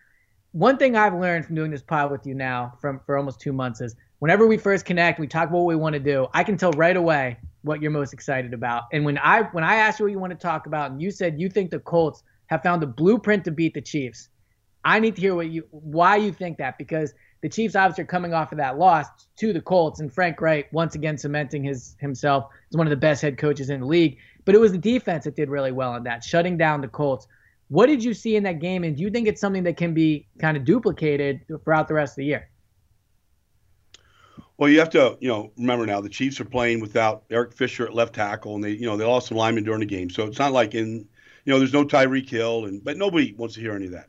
one 0.53 0.77
thing 0.77 0.97
I've 0.97 1.15
learned 1.15 1.47
from 1.47 1.55
doing 1.55 1.71
this 1.71 1.83
pod 1.83 2.11
with 2.11 2.27
you 2.27 2.35
now 2.35 2.75
from 2.81 3.01
for 3.05 3.17
almost 3.17 3.41
two 3.41 3.53
months 3.53 3.81
is 3.81 3.97
whenever 4.19 4.47
we 4.47 4.57
first 4.57 4.85
connect, 4.85 5.21
we 5.21 5.27
talk 5.27 5.49
about 5.49 5.59
what 5.59 5.67
we 5.67 5.77
want 5.77 5.95
to 5.95 6.01
do. 6.01 6.27
I 6.35 6.45
can 6.45 6.57
tell 6.57 6.73
right 6.73 6.97
away 6.97 7.39
what 7.63 7.83
you're 7.83 7.91
most 7.91 8.13
excited 8.13 8.55
about. 8.55 8.85
And 8.93 9.05
when 9.05 9.19
I 9.19 9.43
when 9.53 9.65
I 9.65 9.77
asked 9.77 9.99
you 9.99 10.05
what 10.07 10.13
you 10.13 10.19
want 10.19 10.33
to 10.33 10.39
talk 10.39 10.67
about, 10.67 10.91
and 10.91 11.03
you 11.03 11.11
said 11.11 11.41
you 11.41 11.49
think 11.49 11.71
the 11.71 11.81
Colts 11.81 12.23
have 12.47 12.63
found 12.63 12.83
the 12.83 12.87
blueprint 12.87 13.45
to 13.45 13.51
beat 13.51 13.75
the 13.75 13.81
Chiefs, 13.81 14.29
I 14.85 15.01
need 15.01 15.17
to 15.17 15.21
hear 15.21 15.35
what 15.35 15.49
you 15.49 15.65
why 15.71 16.17
you 16.17 16.33
think 16.33 16.59
that 16.59 16.79
because 16.79 17.13
the 17.41 17.49
Chiefs 17.49 17.77
obviously 17.77 18.03
are 18.03 18.09
coming 18.09 18.35
off 18.35 18.53
of 18.53 18.59
that 18.59 18.79
loss 18.79 19.07
to 19.37 19.53
the 19.53 19.61
Colts, 19.61 20.01
and 20.01 20.13
Frank 20.13 20.41
Reich 20.41 20.69
once 20.73 20.95
again 20.95 21.19
cementing 21.19 21.63
his 21.63 21.97
himself 22.01 22.47
as 22.71 22.77
one 22.77 22.87
of 22.87 22.91
the 22.91 22.97
best 22.97 23.23
head 23.23 23.39
coaches 23.39 23.71
in 23.71 23.81
the 23.81 23.87
league. 23.87 24.19
But 24.45 24.55
it 24.55 24.59
was 24.59 24.73
the 24.73 24.79
defense 24.79 25.25
that 25.25 25.37
did 25.37 25.51
really 25.51 25.73
well 25.73 25.93
on 25.93 26.05
that, 26.05 26.25
shutting 26.25 26.57
down 26.57 26.81
the 26.81 26.89
Colts. 26.89 27.27
What 27.69 27.87
did 27.87 28.03
you 28.03 28.15
see 28.15 28.35
in 28.35 28.45
that 28.45 28.61
game, 28.61 28.83
and 28.83 28.97
do 28.97 29.03
you 29.03 29.11
think 29.11 29.29
it's 29.29 29.41
something 29.41 29.65
that 29.65 29.77
can 29.77 29.93
be 29.93 30.27
kind 30.41 30.57
of 30.57 30.65
duplicated 30.65 31.43
throughout 31.65 31.87
the 31.87 31.95
rest 31.95 32.13
of 32.13 32.17
the 32.17 32.25
year? 32.25 32.49
Well, 34.59 34.69
you 34.69 34.81
have 34.81 34.91
to, 34.91 35.17
you 35.21 35.29
know, 35.29 35.53
remember 35.57 35.87
now 35.87 36.01
the 36.01 36.09
Chiefs 36.09 36.41
are 36.41 36.45
playing 36.45 36.81
without 36.81 37.23
Eric 37.31 37.53
Fisher 37.53 37.87
at 37.87 37.95
left 37.95 38.17
tackle, 38.17 38.57
and 38.57 38.65
they, 38.65 38.73
you 38.73 38.87
know, 38.87 38.97
they 38.97 39.05
lost 39.05 39.29
some 39.29 39.37
linemen 39.37 39.63
during 39.63 39.81
the 39.81 39.87
game. 39.87 40.11
So 40.11 40.27
it's 40.27 40.41
not 40.41 40.53
like 40.53 40.75
in, 40.75 41.09
you 41.45 41.53
know, 41.53 41.61
there's 41.61 41.73
no 41.73 41.85
Tyreek 41.85 42.29
Hill, 42.29 42.65
and 42.65 42.83
but 42.83 42.97
nobody 42.97 43.33
wants 43.35 43.55
to 43.55 43.61
hear 43.61 43.75
any 43.75 43.87
of 43.87 43.93
that. 43.93 44.09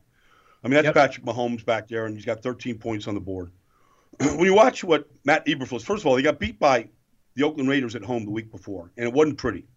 I 0.64 0.68
mean, 0.68 0.74
that's 0.74 0.86
yep. 0.86 0.95
Patrick 0.95 1.26
Mahomes 1.26 1.64
back 1.64 1.88
there, 1.88 2.08
and 2.08 2.16
he's 2.16 2.26
got 2.26 2.41
13 2.41 2.80
points 2.80 3.08
on 3.08 3.14
the 3.14 3.20
board. 3.20 3.52
when 4.20 4.45
you 4.45 4.56
watch 4.56 4.84
what 4.84 5.08
Matt 5.24 5.45
Eberflus, 5.45 5.84
first 5.84 6.02
of 6.02 6.08
all, 6.08 6.16
he 6.16 6.24
got 6.24 6.39
beat 6.39 6.58
by 6.58 6.89
the 7.36 7.43
Oakland 7.43 7.70
Raiders 7.70 7.95
at 7.95 8.04
home 8.04 8.26
the 8.26 8.32
week 8.32 8.52
before, 8.52 8.91
and 8.97 9.08
it 9.08 9.14
wasn't 9.14 9.38
pretty. 9.38 9.68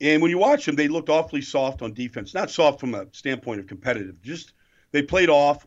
And 0.00 0.22
when 0.22 0.30
you 0.30 0.38
watch 0.38 0.64
them, 0.64 0.76
they 0.76 0.88
looked 0.88 1.10
awfully 1.10 1.42
soft 1.42 1.82
on 1.82 1.92
defense. 1.92 2.32
Not 2.32 2.50
soft 2.50 2.80
from 2.80 2.94
a 2.94 3.06
standpoint 3.12 3.60
of 3.60 3.66
competitive, 3.66 4.22
just 4.22 4.54
they 4.92 5.02
played 5.02 5.28
off. 5.28 5.66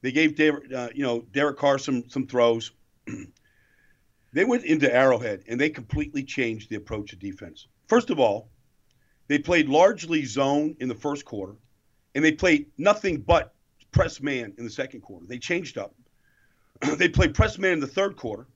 They 0.00 0.10
gave 0.10 0.36
Derek, 0.36 0.72
uh, 0.72 0.88
you 0.94 1.02
know, 1.02 1.20
Derek 1.32 1.58
Carr 1.58 1.78
some 1.78 2.08
some 2.08 2.26
throws. 2.26 2.72
They 4.32 4.44
went 4.44 4.64
into 4.64 4.92
Arrowhead 4.94 5.44
and 5.48 5.60
they 5.60 5.70
completely 5.70 6.22
changed 6.22 6.68
the 6.70 6.76
approach 6.76 7.12
of 7.12 7.18
defense. 7.18 7.66
First 7.86 8.10
of 8.10 8.20
all, 8.20 8.50
they 9.28 9.38
played 9.38 9.68
largely 9.68 10.24
zone 10.24 10.76
in 10.80 10.88
the 10.88 10.94
first 10.94 11.24
quarter, 11.24 11.54
and 12.14 12.24
they 12.24 12.32
played 12.32 12.66
nothing 12.78 13.20
but 13.20 13.54
press 13.92 14.20
man 14.20 14.54
in 14.58 14.64
the 14.64 14.70
second 14.70 15.00
quarter. 15.00 15.26
They 15.26 15.38
changed 15.38 15.78
up. 15.78 15.94
they 16.96 17.08
played 17.08 17.34
press 17.34 17.58
man 17.58 17.72
in 17.74 17.80
the 17.80 17.86
third 17.86 18.16
quarter, 18.16 18.46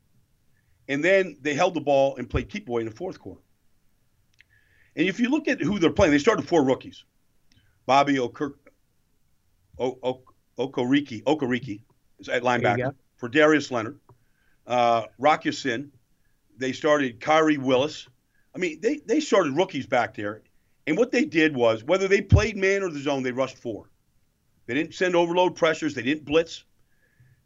And 0.88 1.02
then 1.04 1.36
they 1.40 1.54
held 1.54 1.74
the 1.74 1.80
ball 1.80 2.16
and 2.16 2.28
played 2.28 2.48
keep 2.48 2.68
away 2.68 2.82
in 2.82 2.88
the 2.88 2.94
fourth 2.94 3.18
quarter. 3.18 3.40
And 4.96 5.06
if 5.08 5.18
you 5.20 5.30
look 5.30 5.48
at 5.48 5.60
who 5.60 5.78
they're 5.78 5.90
playing, 5.90 6.12
they 6.12 6.18
started 6.18 6.46
four 6.46 6.64
rookies. 6.64 7.04
Bobby 7.86 8.14
Okirk, 8.16 8.54
o- 9.78 9.98
o- 10.02 10.22
Okoriki, 10.58 11.22
Okoriki 11.24 11.82
is 12.18 12.28
at 12.28 12.42
linebacker 12.42 12.76
for 13.16 13.28
Darius 13.28 13.70
Leonard. 13.70 13.98
Uh, 14.66 15.04
Rock 15.18 15.44
Ya-Sin. 15.44 15.92
They 16.58 16.72
started 16.72 17.20
Khari 17.20 17.58
Willis. 17.58 18.08
I 18.54 18.58
mean, 18.58 18.80
they, 18.80 18.96
they 19.06 19.20
started 19.20 19.56
rookies 19.56 19.86
back 19.86 20.14
there. 20.14 20.42
And 20.86 20.98
what 20.98 21.10
they 21.10 21.24
did 21.24 21.54
was, 21.54 21.84
whether 21.84 22.08
they 22.08 22.20
played 22.20 22.56
man 22.56 22.82
or 22.82 22.90
the 22.90 23.00
zone, 23.00 23.22
they 23.22 23.32
rushed 23.32 23.58
four. 23.58 23.88
They 24.66 24.74
didn't 24.74 24.94
send 24.94 25.16
overload 25.16 25.56
pressures. 25.56 25.94
They 25.94 26.02
didn't 26.02 26.24
blitz. 26.24 26.64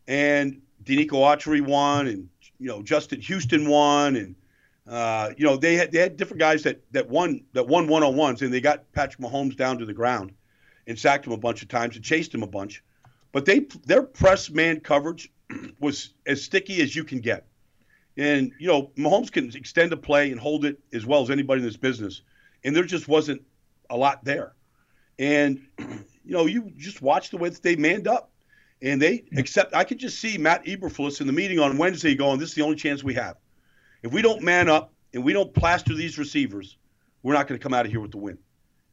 And 0.09 0.63
Denico 0.85 1.13
Autry 1.13 1.61
won, 1.61 2.07
and 2.07 2.29
you 2.59 2.69
know 2.69 2.83
Justin 2.83 3.21
Houston 3.21 3.69
won, 3.69 4.17
and 4.17 4.37
uh, 4.87 5.31
you 5.37 5.45
know 5.45 5.57
they 5.57 5.75
had 5.75 5.91
they 5.91 5.99
had 5.99 6.17
different 6.17 6.41
guys 6.41 6.63
that 6.63 6.81
that 6.93 7.09
won 7.09 7.43
that 7.53 7.67
won 7.67 7.89
one 7.89 8.03
on 8.03 8.17
ones, 8.17 8.43
and 8.43 8.53
they 8.53 8.61
got 8.61 8.91
Patrick 8.93 9.21
Mahomes 9.21 9.57
down 9.57 9.79
to 9.79 9.85
the 9.85 9.93
ground 9.93 10.33
and 10.87 10.99
sacked 10.99 11.27
him 11.27 11.33
a 11.33 11.39
bunch 11.39 11.63
of 11.63 11.69
times 11.69 11.97
and 11.97 12.05
chased 12.05 12.33
him 12.33 12.43
a 12.43 12.47
bunch. 12.47 12.85
But 13.33 13.45
they 13.45 13.67
their 13.85 14.03
press 14.03 14.49
man 14.49 14.81
coverage 14.81 15.31
was 15.81 16.11
as 16.27 16.43
sticky 16.43 16.83
as 16.83 16.95
you 16.95 17.05
can 17.05 17.21
get. 17.21 17.47
And 18.17 18.53
you 18.59 18.67
know 18.67 18.91
Mahomes 18.97 19.31
can 19.31 19.55
extend 19.55 19.93
a 19.93 19.97
play 19.97 20.31
and 20.31 20.41
hold 20.41 20.65
it 20.65 20.79
as 20.93 21.05
well 21.05 21.23
as 21.23 21.31
anybody 21.31 21.61
in 21.61 21.67
this 21.67 21.77
business, 21.77 22.23
and 22.65 22.75
there 22.75 22.85
just 22.85 23.09
wasn't 23.09 23.43
a 23.91 23.97
lot 23.97 24.25
there. 24.25 24.55
And 25.19 25.67
you 25.79 25.99
know 26.25 26.47
you 26.47 26.73
just 26.77 27.03
watch 27.03 27.31
the 27.31 27.37
way 27.37 27.49
that 27.51 27.63
they 27.63 27.77
manned 27.77 28.09
up. 28.09 28.31
And 28.83 29.01
they 29.01 29.25
accept. 29.35 29.75
I 29.75 29.85
could 29.85 29.97
just 29.97 30.21
see 30.21 30.37
Matt 30.37 30.67
Eberflus 30.67 31.23
in 31.23 31.27
the 31.27 31.33
meeting 31.33 31.59
on 31.59 31.79
Wednesday 31.79 32.15
going, 32.15 32.39
"This 32.39 32.51
is 32.51 32.55
the 32.57 32.63
only 32.63 32.77
chance 32.77 33.03
we 33.03 33.15
have. 33.15 33.37
If 34.03 34.13
we 34.13 34.21
don't 34.21 34.43
man 34.43 34.69
up 34.69 34.93
and 35.15 35.25
we 35.25 35.33
don't 35.33 35.53
plaster 35.55 35.95
these 35.95 36.19
receivers, 36.19 36.77
we're 37.23 37.33
not 37.33 37.49
going 37.49 37.59
to 37.59 37.63
come 37.63 37.73
out 37.73 37.87
of 37.87 37.91
here 37.91 38.01
with 38.01 38.11
the 38.11 38.19
win." 38.19 38.37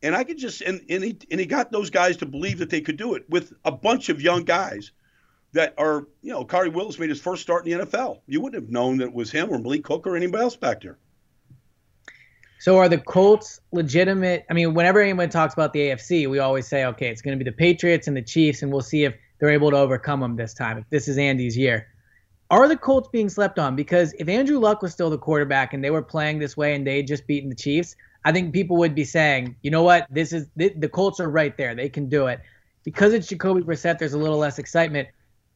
And 0.02 0.16
I 0.16 0.24
could 0.24 0.38
just 0.38 0.62
and 0.62 0.86
and 0.90 1.04
he 1.04 1.18
and 1.30 1.38
he 1.38 1.46
got 1.46 1.70
those 1.70 1.90
guys 1.90 2.16
to 2.18 2.26
believe 2.26 2.60
that 2.60 2.70
they 2.70 2.80
could 2.80 2.96
do 2.96 3.16
it 3.16 3.30
with 3.30 3.52
a 3.66 3.74
bunch 3.74 4.08
of 4.08 4.22
young 4.22 4.46
guys 4.46 4.92
that 5.54 5.74
are, 5.78 6.08
you 6.22 6.32
know, 6.32 6.44
Khari 6.44 6.74
Willis 6.74 7.00
made 7.00 7.10
his 7.10 7.22
first 7.22 7.42
start 7.42 7.68
in 7.68 7.78
the 7.78 7.86
NFL. 7.86 8.20
You 8.28 8.42
wouldn't 8.42 8.62
have 8.62 8.72
known 8.72 8.98
that 8.98 9.06
it 9.06 9.14
was 9.14 9.32
him 9.32 9.50
or 9.50 9.60
Malik 9.60 9.84
Cook 9.84 10.06
or 10.06 10.16
anybody 10.16 10.44
else 10.44 10.56
back 10.56 10.82
there. 10.82 10.98
So 12.60 12.78
are 12.78 12.88
the 12.88 12.98
Colts 12.98 13.60
legitimate? 13.72 14.46
I 14.50 14.54
mean, 14.54 14.74
whenever 14.74 15.02
anyone 15.02 15.30
talks 15.30 15.54
about 15.54 15.74
the 15.74 15.80
AFC, 15.90 16.30
we 16.30 16.40
always 16.40 16.66
say, 16.66 16.86
okay, 16.86 17.10
it's 17.10 17.22
going 17.22 17.38
to 17.38 17.44
be 17.44 17.50
the 17.50 17.56
Patriots 17.56 18.08
and 18.08 18.16
the 18.16 18.22
Chiefs, 18.22 18.62
and 18.62 18.72
we'll 18.72 18.82
see 18.82 19.04
if 19.04 19.16
they're 19.40 19.50
able 19.50 19.70
to 19.72 19.78
overcome 19.78 20.22
them 20.22 20.38
this 20.38 20.54
time. 20.54 20.78
If 20.78 20.90
this 20.90 21.08
is 21.08 21.18
Andy's 21.18 21.58
year, 21.58 21.88
are 22.50 22.68
the 22.68 22.78
Colts 22.78 23.10
being 23.12 23.30
slept 23.30 23.60
on? 23.60 23.76
Because 23.76 24.14
if 24.18 24.30
Andrew 24.30 24.60
Luck 24.60 24.82
was 24.82 24.94
still 24.94 25.10
the 25.10 25.18
quarterback 25.18 25.74
and 25.74 25.84
they 25.84 25.92
were 25.92 26.02
playing 26.02 26.40
this 26.40 26.56
way 26.56 26.74
and 26.74 26.88
they 26.88 26.98
had 26.98 27.08
just 27.08 27.28
beaten 27.28 27.50
the 27.50 27.56
Chiefs, 27.56 27.96
I 28.26 28.32
think 28.32 28.54
people 28.54 28.78
would 28.78 28.96
be 28.96 29.04
saying, 29.04 29.56
you 29.62 29.70
know 29.70 29.84
what, 29.84 30.08
this 30.10 30.32
is 30.32 30.48
the, 30.56 30.70
the 30.70 30.88
Colts 30.88 31.20
are 31.20 31.30
right 31.30 31.58
there. 31.58 31.76
They 31.76 31.90
can 31.90 32.08
do 32.08 32.28
it. 32.28 32.40
Because 32.86 33.14
it's 33.14 33.28
Jacoby 33.28 33.62
Brissett, 33.62 33.98
there's 33.98 34.14
a 34.14 34.18
little 34.18 34.38
less 34.38 34.60
excitement. 34.60 35.10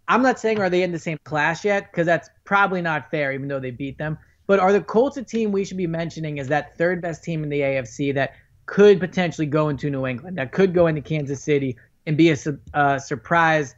I'm 0.07 0.21
not 0.21 0.39
saying 0.39 0.59
are 0.59 0.69
they 0.69 0.83
in 0.83 0.91
the 0.91 0.99
same 0.99 1.17
class 1.23 1.65
yet, 1.65 1.91
because 1.91 2.05
that's 2.05 2.29
probably 2.45 2.81
not 2.81 3.11
fair, 3.11 3.33
even 3.33 3.47
though 3.47 3.59
they 3.59 3.71
beat 3.71 3.97
them. 3.97 4.17
But 4.45 4.59
are 4.59 4.71
the 4.71 4.81
Colts 4.81 5.17
a 5.17 5.23
team 5.23 5.51
we 5.51 5.65
should 5.65 5.77
be 5.77 5.87
mentioning 5.87 6.39
as 6.39 6.47
that 6.47 6.77
third 6.77 7.01
best 7.01 7.23
team 7.23 7.43
in 7.43 7.49
the 7.49 7.59
AFC 7.59 8.13
that 8.13 8.35
could 8.65 8.99
potentially 8.99 9.47
go 9.47 9.69
into 9.69 9.89
New 9.89 10.07
England, 10.07 10.37
that 10.37 10.51
could 10.51 10.73
go 10.73 10.87
into 10.87 11.01
Kansas 11.01 11.43
City 11.43 11.75
and 12.05 12.15
be 12.15 12.31
a 12.31 12.37
uh, 12.73 12.97
surprise 12.97 13.75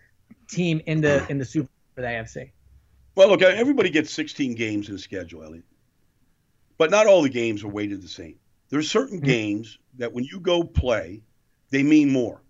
team 0.47 0.81
in 0.85 1.01
the 1.01 1.25
in 1.29 1.37
the 1.37 1.45
Super 1.45 1.67
Bowl 1.67 1.95
for 1.95 2.01
the 2.01 2.07
AFC? 2.07 2.51
Well, 3.15 3.29
look, 3.29 3.41
everybody 3.41 3.89
gets 3.89 4.11
16 4.13 4.55
games 4.55 4.87
in 4.87 4.95
the 4.95 4.99
schedule, 4.99 5.43
Elliot, 5.43 5.65
but 6.77 6.91
not 6.91 7.07
all 7.07 7.21
the 7.21 7.29
games 7.29 7.63
are 7.63 7.67
weighted 7.67 8.01
the 8.01 8.07
same. 8.07 8.35
There's 8.69 8.89
certain 8.89 9.17
mm-hmm. 9.17 9.25
games 9.25 9.79
that 9.97 10.13
when 10.13 10.23
you 10.23 10.39
go 10.39 10.63
play, 10.63 11.21
they 11.71 11.83
mean 11.83 12.11
more. 12.11 12.41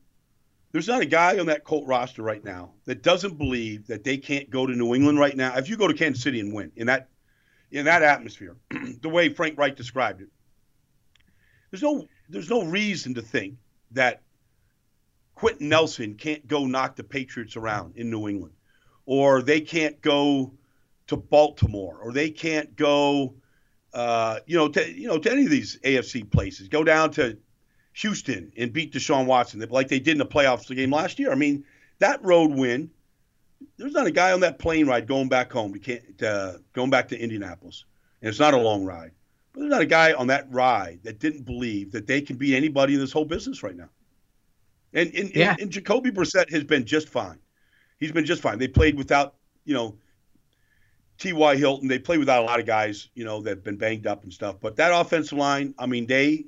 There's 0.72 0.88
not 0.88 1.02
a 1.02 1.06
guy 1.06 1.40
on 1.40 1.48
that 1.48 1.64
Colt 1.64 1.88
roster 1.88 2.22
right 2.22 2.44
now 2.44 2.74
that 2.86 3.02
doesn't 3.02 3.38
believe 3.38 3.88
that 3.88 4.04
they 4.04 4.18
can't 4.18 4.50
go 4.50 4.68
to 4.68 4.74
New 4.74 4.94
England 4.94 5.20
right 5.20 5.36
now. 5.36 5.58
If 5.58 5.68
you 5.68 5.78
go 5.78 5.88
to 5.88 5.94
Kansas 5.94 6.22
City 6.22 6.40
and 6.40 6.54
win 6.54 6.72
in 6.76 6.88
that 6.88 7.10
in 7.72 7.86
that 7.86 8.04
atmosphere, 8.04 8.56
the 9.02 9.10
way 9.10 9.30
Frank 9.30 9.58
Reich 9.58 9.76
described 9.76 10.22
it, 10.22 10.30
there's 11.72 11.82
no 11.82 12.08
there's 12.30 12.50
no 12.50 12.64
reason 12.64 13.16
to 13.16 13.22
think 13.22 13.56
that 13.92 14.22
Quenton 15.34 15.70
Nelson 15.70 16.16
can't 16.16 16.46
go 16.48 16.66
knock 16.66 16.96
the 16.96 17.04
Patriots 17.04 17.56
around 17.56 17.96
in 17.96 18.12
New 18.12 18.28
England, 18.28 18.54
or 19.06 19.42
they 19.42 19.62
can't 19.62 20.00
go 20.02 20.54
to 21.08 21.18
Baltimore, 21.18 21.98
or 21.98 22.12
they 22.12 22.30
can't 22.30 22.76
go, 22.76 23.34
uh, 23.96 24.40
you 24.46 24.56
know, 24.56 24.68
to 24.68 24.92
you 24.92 25.08
know 25.08 25.18
to 25.18 25.32
any 25.32 25.46
of 25.46 25.50
these 25.50 25.80
AFC 25.84 26.30
places. 26.30 26.68
Go 26.68 26.84
down 26.84 27.10
to 27.12 27.40
Houston 28.00 28.52
and 28.58 28.72
beat 28.72 28.94
Deshaun 28.94 29.26
Watson 29.26 29.60
like 29.70 29.90
they 29.90 30.00
did 30.00 30.14
in 30.14 30.18
the 30.20 30.26
playoffs 30.26 30.68
the 30.68 30.76
game 30.76 30.92
last 30.92 31.20
year. 31.20 31.32
I 31.32 31.36
mean, 31.36 31.66
that 32.00 32.24
road 32.24 32.52
win. 32.52 32.90
There's 33.78 33.92
not 33.92 34.08
a 34.08 34.12
guy 34.12 34.32
on 34.32 34.40
that 34.40 34.58
plane 34.58 34.88
ride 34.88 35.06
going 35.06 35.28
back 35.28 35.52
home. 35.52 35.72
We 35.74 35.80
can't 35.80 36.24
uh, 36.24 36.54
going 36.72 36.90
back 36.90 37.10
to 37.10 37.20
Indianapolis, 37.20 37.84
and 38.22 38.30
it's 38.30 38.40
not 38.40 38.54
a 38.54 38.58
long 38.58 38.86
ride. 38.86 39.12
But 39.52 39.62
there's 39.62 39.72
not 39.72 39.82
a 39.82 39.86
guy 39.86 40.14
on 40.14 40.28
that 40.28 40.48
ride 40.50 41.00
that 41.04 41.20
didn't 41.20 41.44
believe 41.44 41.92
that 41.92 42.08
they 42.08 42.22
can 42.22 42.38
beat 42.38 42.56
anybody 42.56 42.94
in 42.94 43.02
this 43.02 43.12
whole 43.12 43.26
business 43.26 43.64
right 43.64 43.76
now. 43.76 43.90
And 44.94 45.14
and, 45.14 45.36
yeah. 45.36 45.52
and, 45.52 45.64
and 45.64 45.72
Jacoby 45.72 46.12
Brissett 46.12 46.50
has 46.52 46.64
been 46.64 46.86
just 46.86 47.10
fine. 47.10 47.40
He's 48.00 48.14
been 48.14 48.26
just 48.26 48.42
fine. 48.42 48.60
They 48.60 48.70
played 48.70 48.96
without, 48.96 49.36
you 49.66 49.74
know, 49.74 49.98
T.Y. 51.18 51.58
Hilton. 51.58 51.90
They 51.90 52.00
played 52.00 52.20
without 52.20 52.44
a 52.44 52.46
lot 52.46 52.62
of 52.62 52.66
guys, 52.66 53.10
you 53.14 53.26
know, 53.26 53.42
that 53.42 53.50
have 53.50 53.64
been 53.66 53.76
banged 53.76 54.08
up 54.08 54.24
and 54.24 54.32
stuff. 54.32 54.56
But 54.62 54.78
that 54.78 54.94
offensive 54.94 55.38
line, 55.38 55.76
I 55.78 55.86
mean, 55.86 56.08
they 56.08 56.46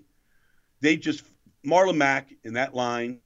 they 0.80 0.95
just 0.95 1.24
Marlon 1.66 1.97
Mack 1.97 2.34
in 2.43 2.53
that 2.53 2.74
line 2.74 3.20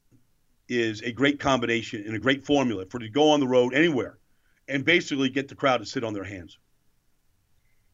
is 0.68 1.02
a 1.02 1.12
great 1.12 1.40
combination 1.40 2.04
and 2.06 2.16
a 2.16 2.20
great 2.20 2.46
formula 2.46 2.86
for 2.90 3.00
to 3.00 3.10
go 3.10 3.30
on 3.30 3.40
the 3.40 3.48
road 3.48 3.74
anywhere 3.74 4.18
and 4.68 4.84
basically 4.84 5.30
get 5.30 5.48
the 5.48 5.56
crowd 5.56 5.78
to 5.78 5.86
sit 5.86 6.04
on 6.04 6.14
their 6.14 6.24
hands. 6.24 6.58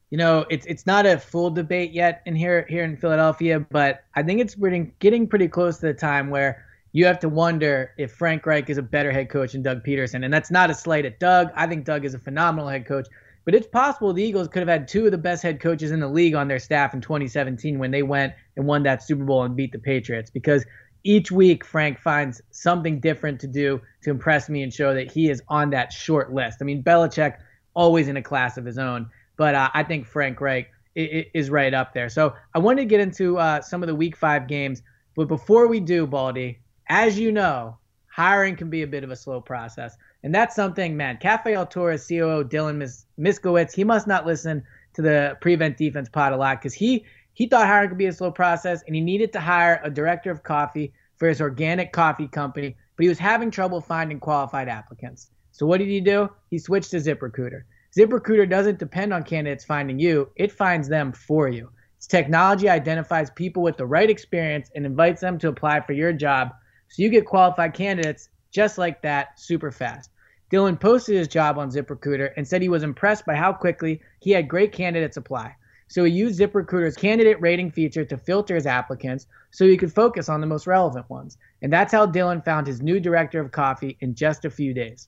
You 0.10 0.18
know, 0.18 0.46
it's 0.50 0.66
it's 0.66 0.86
not 0.86 1.06
a 1.06 1.18
full 1.18 1.50
debate 1.50 1.92
yet 1.92 2.22
in 2.26 2.36
here 2.36 2.66
here 2.70 2.84
in 2.84 2.98
Philadelphia, 2.98 3.60
but 3.60 4.04
I 4.16 4.24
think 4.24 4.42
it's 4.42 4.56
getting 4.56 4.94
getting 5.00 5.28
pretty 5.28 5.48
close 5.48 5.78
to 5.78 5.88
the 5.88 5.94
time 5.94 6.30
where 6.30 6.66
you 6.92 7.06
have 7.06 7.20
to 7.20 7.30
wonder 7.30 7.92
if 7.98 8.12
Frank 8.12 8.46
Reich 8.46 8.70
is 8.70 8.78
a 8.78 8.82
better 8.82 9.12
head 9.12 9.30
coach 9.30 9.54
than 9.54 9.62
Doug 9.62 9.84
Pederson. 9.84 10.26
And 10.26 10.34
that's 10.34 10.52
not 10.52 10.70
a 10.70 10.74
slight 10.74 11.06
at 11.06 11.20
Doug. 11.20 11.50
I 11.56 11.66
think 11.68 11.86
Doug 11.86 12.04
is 12.04 12.14
a 12.14 12.20
phenomenal 12.20 12.68
head 12.68 12.86
coach. 12.86 13.08
But 13.44 13.56
it's 13.56 13.68
possible 13.68 14.14
the 14.14 14.24
Eagles 14.24 14.48
could 14.48 14.60
have 14.60 14.70
had 14.70 14.88
two 14.88 15.06
of 15.06 15.12
the 15.12 15.18
best 15.18 15.42
head 15.42 15.60
coaches 15.60 15.92
in 15.92 16.00
the 16.00 16.08
league 16.08 16.36
on 16.36 16.48
their 16.48 16.60
staff 16.60 16.94
in 16.94 17.02
2017 17.02 17.80
when 17.80 17.92
they 17.92 18.04
went 18.04 18.34
and 18.56 18.68
won 18.68 18.84
that 18.84 19.02
Super 19.04 19.24
Bowl 19.24 19.44
and 19.44 19.56
beat 19.56 19.72
the 19.72 19.80
Patriots. 19.80 20.30
Because 20.30 20.66
each 21.04 21.32
week, 21.32 21.66
Frank 21.66 22.00
finds 22.00 22.42
something 22.52 23.00
different 23.00 23.40
to 23.42 23.48
do 23.48 23.82
to 24.04 24.12
impress 24.12 24.50
me 24.50 24.62
and 24.62 24.72
show 24.72 24.94
that 24.94 25.12
he 25.12 25.30
is 25.30 25.42
on 25.48 25.72
that 25.72 25.92
short 25.92 26.32
list. 26.32 26.60
I 26.62 26.66
mean, 26.66 26.84
Belichick, 26.84 27.38
always 27.74 28.08
in 28.08 28.18
a 28.18 28.22
class 28.22 28.58
of 28.58 28.66
his 28.66 28.78
own. 28.78 29.10
But 29.38 29.56
uh, 29.56 29.70
I 29.74 29.84
think 29.84 30.06
Frank 30.06 30.40
Reich 30.40 30.70
is 30.94 31.50
right 31.50 31.74
up 31.74 31.94
there. 31.94 32.10
So 32.10 32.36
I 32.54 32.60
wanted 32.60 32.82
to 32.82 32.86
get 32.86 33.00
into 33.00 33.38
uh, 33.38 33.62
some 33.62 33.82
of 33.82 33.88
the 33.88 33.96
week 33.96 34.16
five 34.16 34.48
games. 34.48 34.84
But 35.16 35.28
before 35.28 35.68
we 35.68 35.80
do, 35.80 36.06
Baldy, 36.06 36.60
as 36.88 37.18
you 37.18 37.32
know, 37.32 37.78
hiring 38.08 38.56
can 38.56 38.70
be 38.70 38.84
a 38.84 38.88
bit 38.88 39.04
of 39.04 39.10
a 39.10 39.16
slow 39.16 39.42
process. 39.42 39.96
And 40.24 40.34
that's 40.34 40.56
something, 40.56 40.96
man. 40.96 41.18
Cafe 41.18 41.54
El 41.54 41.66
Tour's 41.66 42.08
COO 42.08 42.44
Dylan 42.44 42.78
Mis- 42.78 43.06
Miskowitz, 43.20 43.74
he 43.74 43.84
must 43.84 44.08
not 44.08 44.26
listen 44.26 44.64
to 44.94 45.02
the 45.02 45.38
prevent 45.42 45.78
defense 45.78 46.10
pod 46.10 46.34
a 46.34 46.38
lot 46.38 46.60
because 46.60 46.74
he 46.74 47.06
he 47.34 47.48
thought 47.48 47.66
hiring 47.66 47.90
could 47.90 47.98
be 47.98 48.08
a 48.08 48.14
slow 48.14 48.32
process 48.32 48.84
and 48.86 48.96
he 48.96 49.02
needed 49.02 49.32
to 49.34 49.40
hire 49.40 49.80
a 49.84 49.90
director 49.90 50.30
of 50.30 50.44
coffee 50.44 50.94
for 51.18 51.28
his 51.28 51.40
organic 51.42 51.94
coffee 51.94 52.28
company, 52.28 52.76
but 52.96 53.04
he 53.04 53.10
was 53.10 53.20
having 53.20 53.50
trouble 53.50 53.80
finding 53.80 54.20
qualified 54.20 54.68
applicants. 54.68 55.32
So 55.52 55.66
what 55.66 55.80
did 55.80 55.88
he 55.88 56.02
do? 56.02 56.30
He 56.50 56.60
switched 56.60 56.92
to 56.92 56.98
ZipRecruiter. 56.98 57.64
ZipRecruiter 57.98 58.50
doesn't 58.50 58.80
depend 58.80 59.14
on 59.14 59.24
candidates 59.24 59.66
finding 59.66 60.00
you, 60.00 60.30
it 60.36 60.52
finds 60.52 60.88
them 60.88 61.12
for 61.12 61.48
you. 61.50 61.70
Its 61.98 62.08
technology 62.08 62.68
identifies 62.70 63.30
people 63.32 63.64
with 63.64 63.78
the 63.78 63.86
right 63.86 64.10
experience 64.10 64.70
and 64.76 64.86
invites 64.86 65.22
them 65.22 65.38
to 65.40 65.50
apply 65.50 65.82
for 65.82 65.94
your 65.94 66.14
job 66.14 66.52
so 66.90 67.02
you 67.02 67.10
get 67.10 67.26
qualified 67.26 67.74
candidates 67.74 68.30
just 68.52 68.78
like 68.78 69.02
that 69.02 69.40
super 69.40 69.72
fast. 69.72 70.11
Dylan 70.52 70.80
posted 70.80 71.16
his 71.16 71.28
job 71.28 71.58
on 71.58 71.72
ZipRecruiter 71.72 72.34
and 72.36 72.48
said 72.48 72.62
he 72.62 72.70
was 72.70 72.84
impressed 72.84 73.26
by 73.26 73.36
how 73.36 73.54
quickly 73.54 74.02
he 74.20 74.32
had 74.32 74.50
great 74.50 74.74
candidates 74.74 75.18
apply. 75.18 75.56
So 75.88 76.04
he 76.04 76.12
used 76.12 76.40
ZipRecruiter's 76.40 76.96
candidate 76.96 77.42
rating 77.42 77.72
feature 77.72 78.06
to 78.06 78.18
filter 78.18 78.56
his 78.56 78.66
applicants 78.66 79.28
so 79.52 79.66
he 79.66 79.78
could 79.78 79.94
focus 79.94 80.30
on 80.30 80.42
the 80.42 80.48
most 80.48 80.68
relevant 80.68 81.10
ones. 81.10 81.38
And 81.62 81.72
that's 81.72 81.92
how 81.92 82.06
Dylan 82.06 82.44
found 82.44 82.68
his 82.68 82.82
new 82.82 83.00
director 83.00 83.40
of 83.40 83.52
coffee 83.52 83.98
in 84.02 84.16
just 84.16 84.46
a 84.46 84.50
few 84.50 84.74
days. 84.74 85.08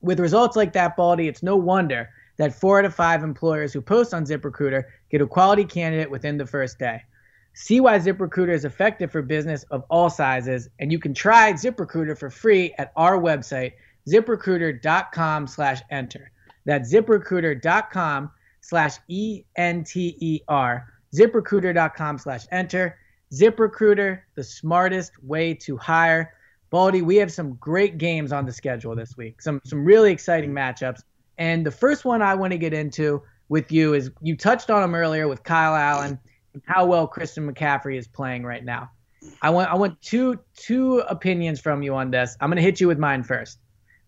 With 0.00 0.20
results 0.20 0.56
like 0.56 0.72
that, 0.74 0.96
Baldy, 0.96 1.28
it's 1.28 1.42
no 1.42 1.56
wonder 1.56 2.08
that 2.36 2.54
four 2.54 2.78
out 2.78 2.84
of 2.84 2.94
five 2.94 3.22
employers 3.22 3.72
who 3.72 3.80
post 3.80 4.14
on 4.14 4.24
ZipRecruiter 4.24 4.84
get 5.10 5.20
a 5.20 5.26
quality 5.26 5.64
candidate 5.64 6.10
within 6.10 6.38
the 6.38 6.46
first 6.46 6.78
day. 6.78 7.02
See 7.54 7.80
why 7.80 7.98
ZipRecruiter 7.98 8.54
is 8.54 8.64
effective 8.64 9.10
for 9.10 9.20
business 9.20 9.64
of 9.64 9.84
all 9.90 10.08
sizes, 10.08 10.68
and 10.78 10.92
you 10.92 10.98
can 10.98 11.12
try 11.12 11.52
ZipRecruiter 11.52 12.16
for 12.16 12.30
free 12.30 12.72
at 12.78 12.92
our 12.94 13.18
website, 13.18 13.72
ziprecruiter.com 14.08 15.46
slash 15.46 15.80
enter. 15.90 16.30
That's 16.64 16.92
ziprecruiter.com 16.92 18.30
slash 18.60 18.96
E-N-T-E-R, 19.08 20.86
ziprecruiter.com 21.14 22.18
slash 22.18 22.46
enter. 22.50 22.98
ZipRecruiter, 23.32 24.20
the 24.34 24.44
smartest 24.44 25.12
way 25.22 25.54
to 25.54 25.76
hire. 25.76 26.34
Baldy, 26.70 27.02
we 27.02 27.16
have 27.16 27.32
some 27.32 27.54
great 27.54 27.98
games 27.98 28.32
on 28.32 28.46
the 28.46 28.52
schedule 28.52 28.94
this 28.94 29.16
week. 29.16 29.40
Some 29.40 29.60
some 29.64 29.84
really 29.84 30.12
exciting 30.12 30.52
matchups. 30.52 31.02
And 31.38 31.64
the 31.64 31.70
first 31.70 32.04
one 32.04 32.20
I 32.20 32.34
want 32.34 32.52
to 32.52 32.58
get 32.58 32.72
into 32.72 33.22
with 33.48 33.72
you 33.72 33.94
is 33.94 34.10
you 34.20 34.36
touched 34.36 34.70
on 34.70 34.82
him 34.82 34.94
earlier 34.94 35.28
with 35.28 35.42
Kyle 35.44 35.74
Allen 35.74 36.18
and 36.52 36.62
how 36.66 36.84
well 36.84 37.06
Christian 37.06 37.50
McCaffrey 37.50 37.96
is 37.96 38.06
playing 38.06 38.44
right 38.44 38.64
now. 38.64 38.90
I 39.42 39.50
want 39.50 39.70
I 39.70 39.76
want 39.76 40.00
two 40.02 40.40
two 40.56 40.98
opinions 41.00 41.60
from 41.60 41.82
you 41.82 41.94
on 41.94 42.10
this. 42.10 42.36
I'm 42.40 42.48
going 42.48 42.56
to 42.56 42.62
hit 42.62 42.80
you 42.80 42.88
with 42.88 42.98
mine 42.98 43.22
first. 43.22 43.58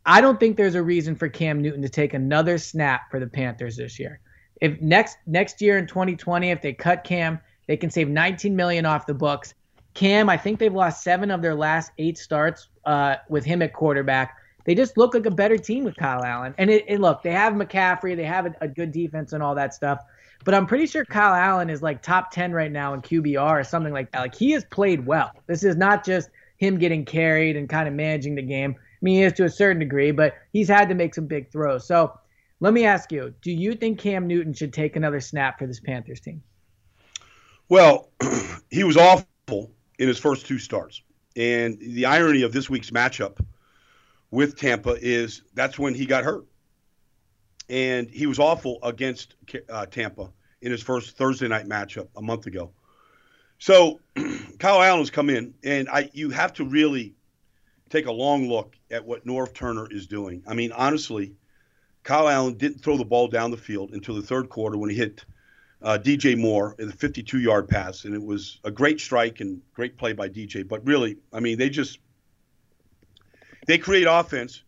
I 0.07 0.21
don't 0.21 0.41
think 0.41 0.57
there's 0.57 0.75
a 0.75 0.83
reason 0.83 1.15
for 1.15 1.29
Cam 1.29 1.61
Newton 1.61 1.83
to 1.83 1.89
take 1.89 2.15
another 2.15 2.59
snap 2.59 3.11
for 3.11 3.21
the 3.21 3.27
Panthers 3.27 3.77
this 3.77 3.99
year. 3.99 4.21
If 4.61 4.81
next 4.81 5.19
next 5.27 5.61
year 5.61 5.79
in 5.79 5.87
2020 5.87 6.51
if 6.51 6.63
they 6.63 6.73
cut 6.73 7.05
Cam, 7.05 7.41
they 7.67 7.77
can 7.77 7.91
save 7.91 8.09
19 8.09 8.55
million 8.55 8.87
off 8.87 9.07
the 9.07 9.15
books. 9.15 9.55
Cam, 9.95 10.29
I 10.29 10.37
think 10.37 10.59
they've 10.59 10.73
lost 10.73 11.03
7 11.03 11.31
of 11.31 11.43
their 11.43 11.55
last 11.55 11.93
8 11.99 12.17
starts 12.17 12.69
uh, 12.85 13.17
with 13.29 13.45
him 13.45 13.63
at 13.63 13.73
quarterback. 13.73 14.37
They 14.65 14.75
just 14.75 14.97
look 14.97 15.15
like 15.15 15.27
a 15.27 15.31
better 15.31 15.57
team 15.57 15.85
with 15.85 15.97
Kyle 15.97 16.23
Allen. 16.23 16.55
And 16.59 16.71
it, 16.71 16.85
it 16.87 17.01
look, 17.01 17.23
they 17.23 17.33
have 17.33 17.55
McCaffrey, 17.55 18.17
they 18.17 18.25
have 18.25 18.47
a, 18.47 18.55
a 18.61 18.69
good 18.69 18.93
defense 18.93 19.33
and 19.33 19.43
all 19.43 19.55
that 19.57 19.75
stuff. 19.75 20.01
But 20.45 20.55
I'm 20.55 20.67
pretty 20.67 20.87
sure 20.87 21.05
Kyle 21.05 21.35
Allen 21.35 21.69
is 21.69 21.83
like 21.83 22.03
top 22.03 22.31
10 22.31 22.53
right 22.53 22.71
now 22.71 22.95
in 22.95 23.03
QBR 23.03 23.61
or 23.61 23.65
something 23.65 23.93
like 23.93 24.11
that. 24.13 24.21
Like 24.21 24.35
he 24.35 24.53
has 24.53 24.65
played 24.65 25.05
well. 25.05 25.33
This 25.47 25.65
is 25.65 25.77
not 25.77 26.05
just 26.05 26.31
him 26.57 26.79
getting 26.79 27.05
carried 27.05 27.57
and 27.57 27.69
kind 27.69 27.89
of 27.89 27.95
managing 27.95 28.35
the 28.35 28.43
game. 28.43 28.77
I 29.01 29.05
mean, 29.05 29.17
he 29.17 29.23
is 29.23 29.33
to 29.35 29.45
a 29.45 29.51
certain 29.51 29.81
degree, 29.81 30.11
but 30.11 30.35
he's 30.53 30.69
had 30.69 30.89
to 30.91 30.95
make 30.95 31.15
some 31.15 31.27
big 31.27 31.51
throws. 31.51 31.87
So 31.87 32.13
let 32.61 32.75
me 32.75 32.85
ask 32.85 33.11
you 33.11 33.35
do 33.41 33.51
you 33.51 33.75
think 33.75 33.99
Cam 33.99 34.27
Newton 34.27 34.53
should 34.53 34.73
take 34.73 34.97
another 34.97 35.21
snap 35.21 35.59
for 35.59 35.67
this 35.67 35.81
Panthers 35.81 36.21
team? 36.21 36.43
Well, 37.69 38.11
he 38.71 38.85
was 38.85 38.97
awful 38.97 39.73
in 39.99 40.09
his 40.09 40.19
first 40.19 40.47
two 40.47 40.59
starts. 40.59 41.03
And 41.37 41.79
the 41.79 42.07
irony 42.07 42.43
of 42.43 42.53
this 42.53 42.69
week's 42.69 42.91
matchup 42.91 43.39
with 44.31 44.59
Tampa 44.59 44.97
is 45.01 45.43
that's 45.55 45.79
when 45.79 45.95
he 45.95 46.05
got 46.05 46.25
hurt. 46.25 46.47
And 47.69 48.11
he 48.11 48.27
was 48.27 48.39
awful 48.39 48.81
against 48.83 49.37
uh, 49.69 49.87
Tampa 49.87 50.31
in 50.61 50.73
his 50.73 50.83
first 50.83 51.17
Thursday 51.17 51.49
night 51.49 51.67
matchup 51.67 52.09
a 52.17 52.23
month 52.23 52.47
ago. 52.47 52.73
So 53.59 54.01
Kyle 54.59 54.83
Allen 54.83 55.01
has 55.01 55.11
come 55.11 55.31
in, 55.31 55.55
and 55.63 55.89
I 55.89 56.11
you 56.13 56.31
have 56.31 56.53
to 56.55 56.65
really 56.65 57.15
take 57.91 58.07
a 58.07 58.13
long 58.13 58.49
look 58.49 58.77
at 58.91 59.05
what 59.05 59.27
Norv 59.27 59.53
Turner 59.53 59.87
is 59.91 60.07
doing. 60.07 60.43
I 60.47 60.55
mean, 60.55 60.73
honestly, 60.73 61.35
Kyle 62.05 62.29
Allen 62.29 62.55
didn't 62.55 62.83
throw 62.83 62.97
the 62.97 63.05
ball 63.05 63.29
down 63.29 63.51
the 63.51 63.57
field 63.57 63.91
until 63.93 64.15
the 64.15 64.23
third 64.23 64.49
quarter 64.49 64.79
when 64.79 64.89
he 64.89 64.97
hit 64.97 65.25
uh, 65.83 65.99
DJ 66.01 66.39
Moore 66.39 66.77
in 66.79 66.87
the 66.87 66.93
52 66.93 67.39
yard 67.39 67.69
pass. 67.69 68.05
And 68.05 68.15
it 68.15 68.23
was 68.23 68.61
a 68.65 68.71
great 68.71 69.01
strike 69.01 69.41
and 69.41 69.61
great 69.75 69.99
play 69.99 70.13
by 70.13 70.29
DJ. 70.29 70.67
But 70.67 70.87
really, 70.87 71.19
I 71.33 71.41
mean, 71.41 71.59
they 71.59 71.69
just 71.69 71.99
they 73.67 73.77
create 73.77 74.07
offense 74.09 74.63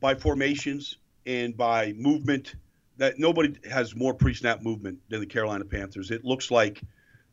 by 0.00 0.14
formations 0.14 0.98
and 1.26 1.56
by 1.56 1.92
movement 1.92 2.54
that 2.96 3.18
nobody 3.18 3.54
has 3.70 3.94
more 3.94 4.14
pre-snap 4.14 4.62
movement 4.62 4.98
than 5.08 5.20
the 5.20 5.26
Carolina 5.26 5.64
Panthers. 5.64 6.10
It 6.10 6.24
looks 6.24 6.50
like 6.50 6.80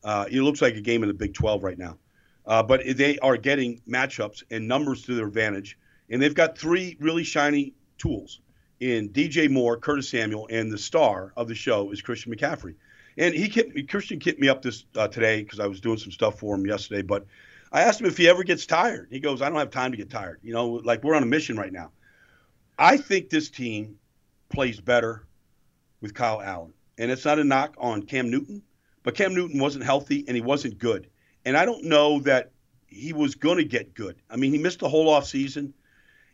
uh, 0.03 0.25
it 0.29 0.41
looks 0.41 0.61
like 0.61 0.75
a 0.75 0.81
game 0.81 1.01
in 1.03 1.07
the 1.07 1.13
Big 1.13 1.33
12 1.33 1.63
right 1.63 1.77
now. 1.77 1.97
Uh, 2.45 2.61
but 2.61 2.81
they 2.97 3.17
are 3.19 3.37
getting 3.37 3.81
matchups 3.87 4.43
and 4.51 4.67
numbers 4.67 5.03
to 5.03 5.15
their 5.15 5.27
advantage, 5.27 5.77
and 6.09 6.21
they've 6.21 6.35
got 6.35 6.57
three 6.57 6.97
really 6.99 7.23
shiny 7.23 7.73
tools 7.97 8.41
in 8.79 9.09
DJ 9.09 9.49
Moore, 9.49 9.77
Curtis 9.77 10.09
Samuel, 10.09 10.47
and 10.51 10.71
the 10.71 10.77
star 10.77 11.31
of 11.37 11.47
the 11.47 11.55
show 11.55 11.91
is 11.91 12.01
Christian 12.01 12.35
McCaffrey. 12.35 12.75
And 13.17 13.33
he 13.33 13.47
kept, 13.47 13.87
Christian 13.89 14.19
hit 14.19 14.39
me 14.39 14.49
up 14.49 14.61
this 14.61 14.85
uh, 14.95 15.07
today 15.07 15.43
because 15.43 15.59
I 15.59 15.67
was 15.67 15.79
doing 15.79 15.97
some 15.97 16.11
stuff 16.11 16.39
for 16.39 16.55
him 16.55 16.65
yesterday. 16.65 17.01
But 17.01 17.25
I 17.71 17.81
asked 17.81 18.01
him 18.01 18.07
if 18.07 18.17
he 18.17 18.27
ever 18.27 18.43
gets 18.43 18.65
tired. 18.65 19.07
He 19.09 19.19
goes, 19.19 19.41
"I 19.41 19.49
don't 19.49 19.59
have 19.59 19.69
time 19.69 19.91
to 19.91 19.97
get 19.97 20.09
tired. 20.09 20.39
You 20.43 20.53
know, 20.53 20.67
like 20.83 21.03
we're 21.03 21.15
on 21.15 21.23
a 21.23 21.27
mission 21.27 21.55
right 21.55 21.71
now." 21.71 21.91
I 22.77 22.97
think 22.97 23.29
this 23.29 23.49
team 23.49 23.97
plays 24.49 24.79
better 24.79 25.25
with 26.01 26.13
Kyle 26.13 26.41
Allen, 26.41 26.73
and 26.97 27.11
it's 27.11 27.23
not 27.23 27.39
a 27.39 27.43
knock 27.43 27.75
on 27.77 28.03
Cam 28.03 28.29
Newton, 28.29 28.63
but 29.03 29.15
Cam 29.15 29.33
Newton 29.35 29.59
wasn't 29.59 29.85
healthy 29.85 30.25
and 30.27 30.35
he 30.35 30.41
wasn't 30.41 30.77
good, 30.79 31.07
and 31.45 31.57
I 31.57 31.65
don't 31.65 31.85
know 31.85 32.19
that 32.21 32.51
he 32.87 33.13
was 33.13 33.35
going 33.35 33.57
to 33.57 33.63
get 33.63 33.93
good. 33.93 34.17
I 34.29 34.35
mean, 34.35 34.51
he 34.51 34.57
missed 34.57 34.79
the 34.79 34.89
whole 34.89 35.09
off 35.09 35.25
season, 35.25 35.73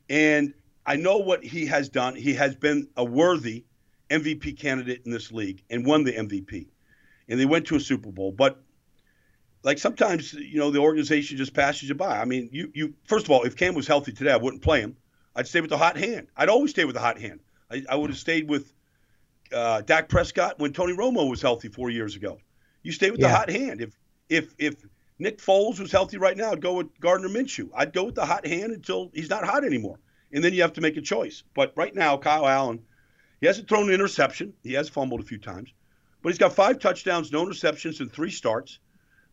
and 0.09 0.53
I 0.85 0.95
know 0.95 1.17
what 1.17 1.43
he 1.43 1.65
has 1.67 1.89
done. 1.89 2.15
He 2.15 2.33
has 2.33 2.55
been 2.55 2.87
a 2.97 3.03
worthy 3.03 3.65
MVP 4.09 4.59
candidate 4.59 5.03
in 5.05 5.11
this 5.11 5.31
league 5.31 5.63
and 5.69 5.85
won 5.85 6.03
the 6.03 6.13
MVP. 6.13 6.67
And 7.27 7.39
they 7.39 7.45
went 7.45 7.67
to 7.67 7.75
a 7.75 7.79
Super 7.79 8.11
Bowl. 8.11 8.31
But 8.31 8.59
like 9.63 9.77
sometimes, 9.77 10.33
you 10.33 10.57
know, 10.57 10.71
the 10.71 10.79
organization 10.79 11.37
just 11.37 11.53
passes 11.53 11.87
you 11.87 11.95
by. 11.95 12.19
I 12.19 12.25
mean, 12.25 12.49
you 12.51 12.71
you 12.73 12.93
first 13.05 13.25
of 13.25 13.31
all, 13.31 13.43
if 13.43 13.55
Cam 13.55 13.75
was 13.75 13.87
healthy 13.87 14.11
today, 14.11 14.31
I 14.31 14.37
wouldn't 14.37 14.63
play 14.63 14.81
him. 14.81 14.97
I'd 15.35 15.47
stay 15.47 15.61
with 15.61 15.69
the 15.69 15.77
hot 15.77 15.97
hand. 15.97 16.27
I'd 16.35 16.49
always 16.49 16.71
stay 16.71 16.85
with 16.85 16.95
the 16.95 17.01
hot 17.01 17.19
hand. 17.19 17.39
I, 17.71 17.83
I 17.87 17.95
would 17.95 18.09
have 18.09 18.19
stayed 18.19 18.49
with 18.49 18.73
uh, 19.53 19.81
Dak 19.81 20.09
Prescott 20.09 20.59
when 20.59 20.73
Tony 20.73 20.93
Romo 20.93 21.29
was 21.29 21.41
healthy 21.41 21.67
four 21.67 21.89
years 21.89 22.15
ago. 22.15 22.39
You 22.81 22.91
stay 22.91 23.11
with 23.11 23.19
yeah. 23.19 23.27
the 23.27 23.35
hot 23.35 23.49
hand. 23.49 23.81
If 23.81 23.97
if 24.27 24.55
if 24.57 24.75
Nick 25.19 25.39
Foles 25.39 25.79
was 25.79 25.91
healthy 25.91 26.17
right 26.17 26.37
now, 26.37 26.51
I'd 26.51 26.61
go 26.61 26.73
with 26.73 26.97
Gardner 26.99 27.27
Minshew. 27.27 27.69
I'd 27.75 27.93
go 27.93 28.05
with 28.05 28.15
the 28.15 28.25
hot 28.25 28.47
hand 28.47 28.71
until 28.71 29.11
he's 29.13 29.29
not 29.29 29.43
hot 29.43 29.65
anymore, 29.65 29.99
and 30.31 30.43
then 30.43 30.53
you 30.53 30.61
have 30.61 30.73
to 30.73 30.81
make 30.81 30.95
a 30.95 31.01
choice. 31.01 31.43
But 31.53 31.73
right 31.75 31.93
now, 31.93 32.17
Kyle 32.17 32.47
Allen 32.47 32.81
he 33.41 33.47
hasn't 33.47 33.67
thrown 33.69 33.87
an 33.87 33.93
interception. 33.93 34.53
He 34.63 34.73
has 34.73 34.89
fumbled 34.89 35.21
a 35.21 35.23
few 35.23 35.37
times, 35.37 35.73
but 36.21 36.29
he's 36.29 36.37
got 36.37 36.53
five 36.53 36.79
touchdowns, 36.79 37.31
no 37.31 37.45
interceptions, 37.45 37.99
and 37.99 38.11
three 38.11 38.31
starts. 38.31 38.79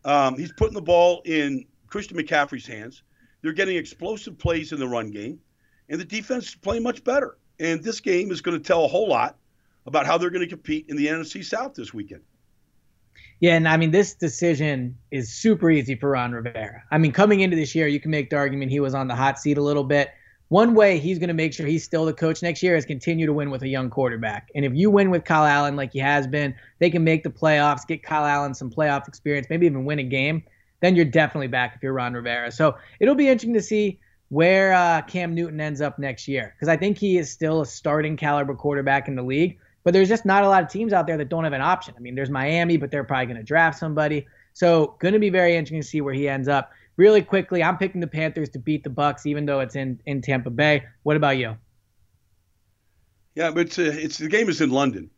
Um, 0.05 0.37
he's 0.37 0.53
putting 0.53 0.75
the 0.75 0.81
ball 0.81 1.21
in 1.25 1.65
Christian 1.87 2.17
McCaffrey's 2.17 2.65
hands. 2.65 3.03
They're 3.41 3.53
getting 3.53 3.75
explosive 3.75 4.37
plays 4.37 4.71
in 4.71 4.79
the 4.79 4.87
run 4.87 5.11
game, 5.11 5.39
and 5.89 5.99
the 5.99 6.05
defense 6.05 6.49
is 6.49 6.55
playing 6.55 6.83
much 6.83 7.03
better. 7.03 7.37
And 7.59 7.83
this 7.83 7.99
game 7.99 8.31
is 8.31 8.41
going 8.41 8.57
to 8.57 8.63
tell 8.63 8.85
a 8.85 8.87
whole 8.87 9.09
lot 9.09 9.37
about 9.85 10.05
how 10.05 10.17
they're 10.17 10.29
going 10.29 10.47
to 10.47 10.49
compete 10.49 10.85
in 10.89 10.95
the 10.95 11.07
NFC 11.07 11.43
South 11.43 11.73
this 11.73 11.93
weekend. 11.93 12.21
Yeah, 13.39 13.55
and 13.55 13.67
I 13.67 13.77
mean 13.77 13.91
this 13.91 14.13
decision 14.13 14.97
is 15.11 15.31
super 15.31 15.69
easy 15.69 15.95
for 15.95 16.11
Ron 16.11 16.31
Rivera. 16.31 16.83
I 16.91 16.97
mean, 16.97 17.11
coming 17.11 17.41
into 17.41 17.55
this 17.55 17.75
year, 17.75 17.87
you 17.87 17.99
can 17.99 18.11
make 18.11 18.29
the 18.29 18.35
argument 18.35 18.71
he 18.71 18.79
was 18.79 18.95
on 18.95 19.07
the 19.07 19.15
hot 19.15 19.39
seat 19.39 19.57
a 19.57 19.61
little 19.61 19.83
bit 19.83 20.09
one 20.49 20.75
way 20.75 20.97
he's 20.97 21.19
going 21.19 21.27
to 21.27 21.33
make 21.33 21.53
sure 21.53 21.65
he's 21.65 21.83
still 21.83 22.05
the 22.05 22.13
coach 22.13 22.41
next 22.41 22.63
year 22.63 22.75
is 22.75 22.85
continue 22.85 23.25
to 23.25 23.33
win 23.33 23.49
with 23.49 23.63
a 23.63 23.67
young 23.67 23.89
quarterback. 23.89 24.49
And 24.55 24.63
if 24.63 24.73
you 24.73 24.89
win 24.89 25.09
with 25.09 25.25
Kyle 25.25 25.45
Allen 25.45 25.75
like 25.75 25.91
he 25.91 25.99
has 25.99 26.25
been, 26.25 26.55
they 26.79 26.89
can 26.89 27.03
make 27.03 27.23
the 27.23 27.29
playoffs, 27.29 27.85
get 27.85 28.01
Kyle 28.01 28.25
Allen 28.25 28.53
some 28.53 28.71
playoff 28.71 29.07
experience, 29.07 29.47
maybe 29.49 29.65
even 29.65 29.83
win 29.83 29.99
a 29.99 30.03
game. 30.03 30.43
Then 30.79 30.95
you're 30.95 31.05
definitely 31.05 31.47
back 31.47 31.73
if 31.75 31.83
you're 31.83 31.93
Ron 31.93 32.13
Rivera. 32.13 32.51
So 32.51 32.77
it'll 32.99 33.15
be 33.15 33.27
interesting 33.27 33.55
to 33.55 33.61
see 33.61 33.99
where 34.29 34.73
uh, 34.73 35.01
Cam 35.01 35.35
Newton 35.35 35.59
ends 35.59 35.81
up 35.81 35.99
next 35.99 36.27
year 36.27 36.53
because 36.55 36.69
I 36.69 36.77
think 36.77 36.97
he 36.97 37.17
is 37.17 37.29
still 37.29 37.61
a 37.61 37.65
starting 37.65 38.15
caliber 38.15 38.55
quarterback 38.55 39.07
in 39.07 39.15
the 39.15 39.23
league. 39.23 39.57
But 39.87 39.93
there's 39.93 40.09
just 40.09 40.25
not 40.25 40.43
a 40.43 40.49
lot 40.49 40.61
of 40.61 40.69
teams 40.69 40.91
out 40.91 41.07
there 41.07 41.15
that 41.15 41.29
don't 41.29 41.45
have 41.45 41.53
an 41.53 41.61
option. 41.61 41.93
I 41.95 42.01
mean, 42.01 42.13
there's 42.13 42.29
Miami, 42.29 42.75
but 42.75 42.91
they're 42.91 43.05
probably 43.05 43.27
going 43.27 43.37
to 43.37 43.43
draft 43.43 43.79
somebody. 43.79 44.27
So 44.51 44.97
going 44.99 45.13
to 45.13 45.19
be 45.19 45.29
very 45.29 45.55
interesting 45.55 45.79
to 45.79 45.87
see 45.87 46.01
where 46.01 46.13
he 46.13 46.27
ends 46.27 46.49
up 46.49 46.73
really 46.97 47.21
quickly, 47.21 47.63
I'm 47.63 47.77
picking 47.77 48.01
the 48.01 48.07
Panthers 48.07 48.49
to 48.49 48.59
beat 48.59 48.83
the 48.83 48.89
Bucks, 48.89 49.25
even 49.25 49.45
though 49.45 49.61
it's 49.61 49.77
in 49.77 50.01
in 50.05 50.21
Tampa 50.21 50.49
Bay. 50.49 50.83
What 51.03 51.15
about 51.15 51.37
you? 51.37 51.55
Yeah, 53.35 53.51
but 53.51 53.67
it's 53.67 53.77
a, 53.77 53.97
it's 53.97 54.17
the 54.17 54.27
game 54.27 54.49
is 54.49 54.59
in 54.59 54.71
London. 54.71 55.09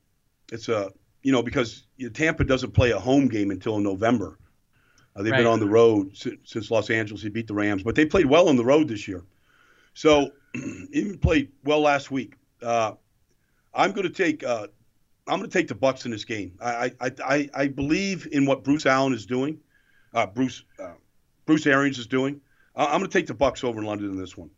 It's 0.52 0.70
a 0.70 0.92
you 1.24 1.32
know 1.32 1.42
because 1.42 1.88
Tampa 2.14 2.44
doesn't 2.44 2.76
play 2.76 2.92
a 2.92 3.00
home 3.00 3.28
game 3.28 3.50
until 3.50 3.80
November. 3.80 4.38
Uh, 5.16 5.24
they've 5.24 5.32
right. 5.32 5.40
been 5.40 5.48
on 5.48 5.60
the 5.60 5.68
road 5.68 6.16
since, 6.16 6.38
since 6.44 6.70
Los 6.70 6.92
Angeles. 6.92 7.24
They 7.24 7.30
beat 7.30 7.48
the 7.48 7.56
Rams, 7.56 7.82
but 7.82 7.96
they 7.96 8.06
played 8.06 8.28
well 8.28 8.50
on 8.50 8.56
the 8.56 8.66
road 8.66 8.88
this 8.88 9.08
year. 9.08 9.24
So 9.96 10.30
even 10.92 11.18
played 11.18 11.50
well 11.64 11.82
last 11.82 12.12
week. 12.12 12.36
Uh, 12.62 12.92
I'm 13.74 13.92
going 13.92 14.08
to 14.08 14.14
take 14.14 14.44
uh, 14.44 14.68
I'm 15.28 15.40
going 15.40 15.50
to 15.50 15.58
take 15.58 15.68
the 15.68 15.76
Bucks 15.76 16.06
in 16.06 16.12
this 16.12 16.26
game. 16.26 16.58
I, 16.62 16.92
I 17.00 17.12
I 17.24 17.50
I 17.54 17.68
believe 17.68 18.28
in 18.32 18.46
what 18.46 18.64
Bruce 18.64 18.86
Allen 18.86 19.14
is 19.14 19.26
doing. 19.26 19.60
Uh, 20.14 20.26
Bruce 20.26 20.64
uh, 20.80 20.94
Bruce 21.46 21.68
Arians 21.68 22.00
is 22.00 22.08
doing. 22.08 22.42
I'm 22.76 23.00
going 23.00 23.10
to 23.10 23.18
take 23.18 23.28
the 23.28 23.34
Bucks 23.34 23.64
over 23.64 23.80
in 23.80 23.86
London 23.86 24.10
in 24.10 24.18
this 24.18 24.38
one. 24.38 24.50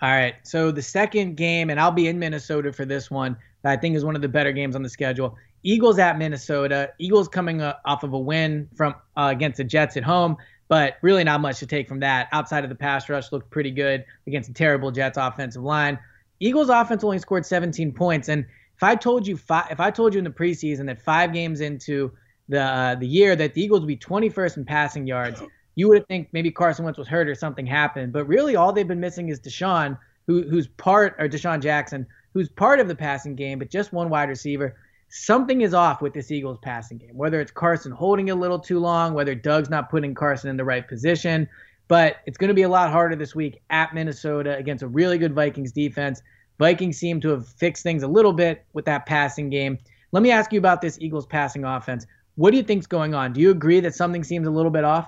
All 0.00 0.10
right. 0.10 0.34
So 0.42 0.70
the 0.70 0.82
second 0.82 1.36
game, 1.36 1.70
and 1.70 1.78
I'll 1.78 1.92
be 1.92 2.08
in 2.08 2.18
Minnesota 2.18 2.72
for 2.72 2.84
this 2.84 3.10
one. 3.10 3.36
That 3.62 3.72
I 3.72 3.76
think 3.76 3.94
is 3.94 4.04
one 4.04 4.16
of 4.16 4.22
the 4.22 4.28
better 4.28 4.50
games 4.50 4.74
on 4.74 4.82
the 4.82 4.88
schedule. 4.88 5.36
Eagles 5.62 5.98
at 5.98 6.18
Minnesota. 6.18 6.90
Eagles 6.98 7.28
coming 7.28 7.62
off 7.62 8.02
of 8.02 8.12
a 8.12 8.18
win 8.18 8.68
from 8.74 8.94
uh, 9.16 9.28
against 9.30 9.58
the 9.58 9.64
Jets 9.64 9.96
at 9.96 10.02
home, 10.02 10.36
but 10.66 10.96
really 11.02 11.22
not 11.22 11.40
much 11.40 11.60
to 11.60 11.66
take 11.66 11.86
from 11.86 12.00
that. 12.00 12.28
Outside 12.32 12.64
of 12.64 12.70
the 12.70 12.76
pass 12.76 13.08
rush, 13.08 13.30
looked 13.30 13.50
pretty 13.50 13.70
good 13.70 14.04
against 14.26 14.50
a 14.50 14.52
terrible 14.52 14.90
Jets 14.90 15.16
offensive 15.16 15.62
line. 15.62 15.98
Eagles 16.44 16.68
offense 16.68 17.04
only 17.04 17.18
scored 17.18 17.46
17 17.46 17.92
points, 17.92 18.28
and 18.28 18.44
if 18.76 18.82
I 18.82 18.94
told 18.94 19.26
you 19.26 19.36
five, 19.36 19.68
if 19.70 19.80
I 19.80 19.90
told 19.90 20.14
you 20.14 20.18
in 20.18 20.24
the 20.24 20.30
preseason 20.30 20.86
that 20.86 21.00
five 21.00 21.32
games 21.32 21.60
into 21.60 22.12
the 22.48 22.62
uh, 22.62 22.94
the 22.96 23.06
year 23.06 23.36
that 23.36 23.54
the 23.54 23.62
Eagles 23.62 23.80
would 23.80 23.88
be 23.88 23.96
21st 23.96 24.56
in 24.56 24.64
passing 24.64 25.06
yards 25.06 25.42
you 25.74 25.88
would 25.88 26.06
think 26.08 26.28
maybe 26.32 26.50
Carson 26.50 26.84
Wentz 26.84 26.98
was 26.98 27.08
hurt 27.08 27.28
or 27.28 27.34
something 27.34 27.66
happened. 27.66 28.12
But 28.12 28.26
really, 28.26 28.56
all 28.56 28.72
they've 28.72 28.86
been 28.86 29.00
missing 29.00 29.28
is 29.28 29.40
Deshaun, 29.40 29.98
who, 30.26 30.42
who's 30.42 30.66
part, 30.66 31.16
or 31.18 31.28
DeSean 31.28 31.62
Jackson, 31.62 32.06
who's 32.34 32.48
part 32.48 32.80
of 32.80 32.88
the 32.88 32.94
passing 32.94 33.34
game, 33.34 33.58
but 33.58 33.70
just 33.70 33.92
one 33.92 34.08
wide 34.08 34.28
receiver. 34.28 34.76
something 35.08 35.60
is 35.60 35.74
off 35.74 36.00
with 36.00 36.14
this 36.14 36.30
Eagles 36.30 36.58
passing 36.62 36.98
game. 36.98 37.14
Whether 37.14 37.40
it's 37.40 37.50
Carson 37.50 37.92
holding 37.92 38.30
a 38.30 38.34
little 38.34 38.58
too 38.58 38.78
long, 38.78 39.12
whether 39.12 39.34
Doug's 39.34 39.68
not 39.68 39.90
putting 39.90 40.14
Carson 40.14 40.48
in 40.48 40.56
the 40.56 40.64
right 40.64 40.86
position, 40.86 41.48
but 41.92 42.22
it's 42.24 42.38
going 42.38 42.48
to 42.48 42.54
be 42.54 42.62
a 42.62 42.68
lot 42.70 42.90
harder 42.90 43.14
this 43.14 43.34
week 43.34 43.60
at 43.68 43.92
Minnesota 43.92 44.56
against 44.56 44.82
a 44.82 44.88
really 44.88 45.18
good 45.18 45.34
Vikings 45.34 45.72
defense. 45.72 46.22
Vikings 46.58 46.96
seem 46.96 47.20
to 47.20 47.28
have 47.28 47.46
fixed 47.46 47.82
things 47.82 48.02
a 48.02 48.08
little 48.08 48.32
bit 48.32 48.64
with 48.72 48.86
that 48.86 49.04
passing 49.04 49.50
game. 49.50 49.76
Let 50.10 50.22
me 50.22 50.30
ask 50.30 50.54
you 50.54 50.58
about 50.58 50.80
this 50.80 50.98
Eagles 51.02 51.26
passing 51.26 51.66
offense. 51.66 52.06
What 52.36 52.52
do 52.52 52.56
you 52.56 52.62
think's 52.62 52.86
going 52.86 53.12
on? 53.12 53.34
Do 53.34 53.42
you 53.42 53.50
agree 53.50 53.78
that 53.80 53.94
something 53.94 54.24
seems 54.24 54.46
a 54.46 54.50
little 54.50 54.70
bit 54.70 54.84
off? 54.84 55.06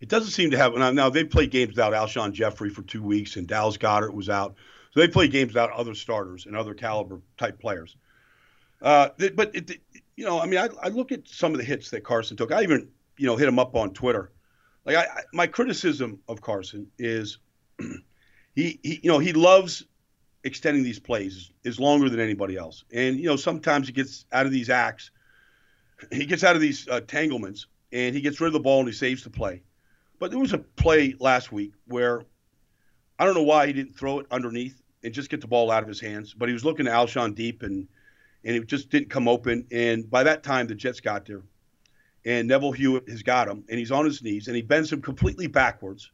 It 0.00 0.08
doesn't 0.08 0.30
seem 0.30 0.52
to 0.52 0.56
have. 0.56 0.72
Now, 0.76 1.10
they've 1.10 1.28
played 1.28 1.50
games 1.50 1.70
without 1.70 1.92
Alshon 1.92 2.30
Jeffery 2.30 2.70
for 2.70 2.82
two 2.82 3.02
weeks, 3.02 3.34
and 3.34 3.48
Dallas 3.48 3.76
Goedert 3.76 4.14
was 4.14 4.30
out. 4.30 4.54
So 4.92 5.00
they 5.00 5.08
play 5.08 5.26
games 5.26 5.48
without 5.48 5.72
other 5.72 5.96
starters 5.96 6.46
and 6.46 6.56
other 6.56 6.74
caliber 6.74 7.20
type 7.38 7.58
players. 7.58 7.96
Uh, 8.80 9.08
but 9.34 9.52
it, 9.52 9.80
you 10.14 10.24
know, 10.24 10.40
I 10.40 10.46
mean, 10.46 10.60
I, 10.60 10.68
I, 10.80 10.90
look 10.90 11.10
at 11.10 11.26
some 11.26 11.50
of 11.50 11.58
the 11.58 11.64
hits 11.64 11.90
that 11.90 12.04
Carson 12.04 12.36
took. 12.36 12.52
I 12.52 12.62
even 12.62 12.88
you 13.16 13.26
know 13.26 13.34
hit 13.34 13.48
him 13.48 13.58
up 13.58 13.74
on 13.74 13.92
Twitter. 13.92 14.30
Like 14.84 14.96
I, 14.96 15.06
my 15.32 15.46
criticism 15.46 16.20
of 16.28 16.40
Carson 16.40 16.88
is 16.98 17.38
he, 17.78 18.78
he 18.82 19.00
you 19.02 19.10
know 19.10 19.18
he 19.18 19.32
loves 19.32 19.84
extending 20.44 20.82
these 20.82 21.00
plays 21.00 21.50
is 21.64 21.80
longer 21.80 22.08
than 22.08 22.20
anybody 22.20 22.56
else. 22.56 22.84
And 22.92 23.18
you 23.18 23.26
know, 23.26 23.36
sometimes 23.36 23.86
he 23.86 23.92
gets 23.92 24.26
out 24.32 24.46
of 24.46 24.52
these 24.52 24.70
acts, 24.70 25.10
he 26.12 26.26
gets 26.26 26.44
out 26.44 26.54
of 26.54 26.60
these 26.60 26.86
uh, 26.88 27.00
tanglements, 27.00 27.66
and 27.92 28.14
he 28.14 28.20
gets 28.20 28.40
rid 28.40 28.48
of 28.48 28.52
the 28.52 28.60
ball 28.60 28.80
and 28.80 28.88
he 28.88 28.94
saves 28.94 29.24
the 29.24 29.30
play. 29.30 29.62
But 30.18 30.30
there 30.30 30.38
was 30.38 30.52
a 30.52 30.58
play 30.58 31.14
last 31.18 31.50
week 31.50 31.72
where 31.86 32.24
I 33.18 33.24
don't 33.24 33.34
know 33.34 33.42
why 33.42 33.66
he 33.66 33.72
didn't 33.72 33.96
throw 33.96 34.20
it 34.20 34.26
underneath 34.30 34.80
and 35.02 35.12
just 35.12 35.30
get 35.30 35.40
the 35.40 35.46
ball 35.46 35.70
out 35.70 35.82
of 35.82 35.88
his 35.88 36.00
hands, 36.00 36.34
but 36.34 36.48
he 36.48 36.52
was 36.52 36.64
looking 36.64 36.86
to 36.86 36.92
Alshon 36.92 37.34
deep 37.34 37.62
and 37.62 37.88
and 38.46 38.54
it 38.54 38.66
just 38.66 38.90
didn't 38.90 39.08
come 39.08 39.26
open. 39.26 39.66
And 39.72 40.08
by 40.10 40.24
that 40.24 40.42
time, 40.42 40.66
the 40.66 40.74
Jets 40.74 41.00
got 41.00 41.24
there, 41.24 41.40
and 42.24 42.48
Neville 42.48 42.72
Hewitt 42.72 43.08
has 43.08 43.22
got 43.22 43.48
him, 43.48 43.64
and 43.68 43.78
he's 43.78 43.90
on 43.90 44.04
his 44.04 44.22
knees, 44.22 44.46
and 44.46 44.56
he 44.56 44.62
bends 44.62 44.92
him 44.92 45.02
completely 45.02 45.46
backwards, 45.46 46.10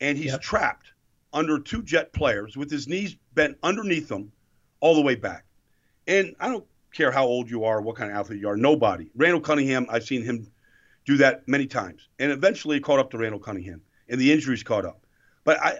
and 0.00 0.16
he's 0.16 0.32
yep. 0.32 0.40
trapped 0.40 0.92
under 1.32 1.58
two 1.58 1.82
jet 1.82 2.12
players 2.12 2.56
with 2.56 2.70
his 2.70 2.88
knees 2.88 3.16
bent 3.34 3.56
underneath 3.62 4.08
them 4.08 4.32
all 4.80 4.94
the 4.94 5.02
way 5.02 5.14
back. 5.14 5.44
And 6.06 6.34
I 6.40 6.48
don't 6.48 6.66
care 6.92 7.10
how 7.12 7.24
old 7.24 7.50
you 7.50 7.64
are, 7.64 7.80
what 7.80 7.96
kind 7.96 8.10
of 8.10 8.16
athlete 8.16 8.40
you 8.40 8.48
are, 8.48 8.56
nobody. 8.56 9.10
Randall 9.14 9.40
Cunningham, 9.40 9.86
I've 9.90 10.04
seen 10.04 10.22
him 10.22 10.50
do 11.04 11.16
that 11.18 11.46
many 11.46 11.66
times. 11.66 12.08
And 12.18 12.32
eventually 12.32 12.78
it 12.78 12.84
caught 12.84 12.98
up 12.98 13.10
to 13.10 13.18
Randall 13.18 13.40
Cunningham, 13.40 13.82
and 14.08 14.20
the 14.20 14.32
injuries 14.32 14.62
caught 14.62 14.84
up. 14.84 15.04
But 15.44 15.60
I, 15.60 15.78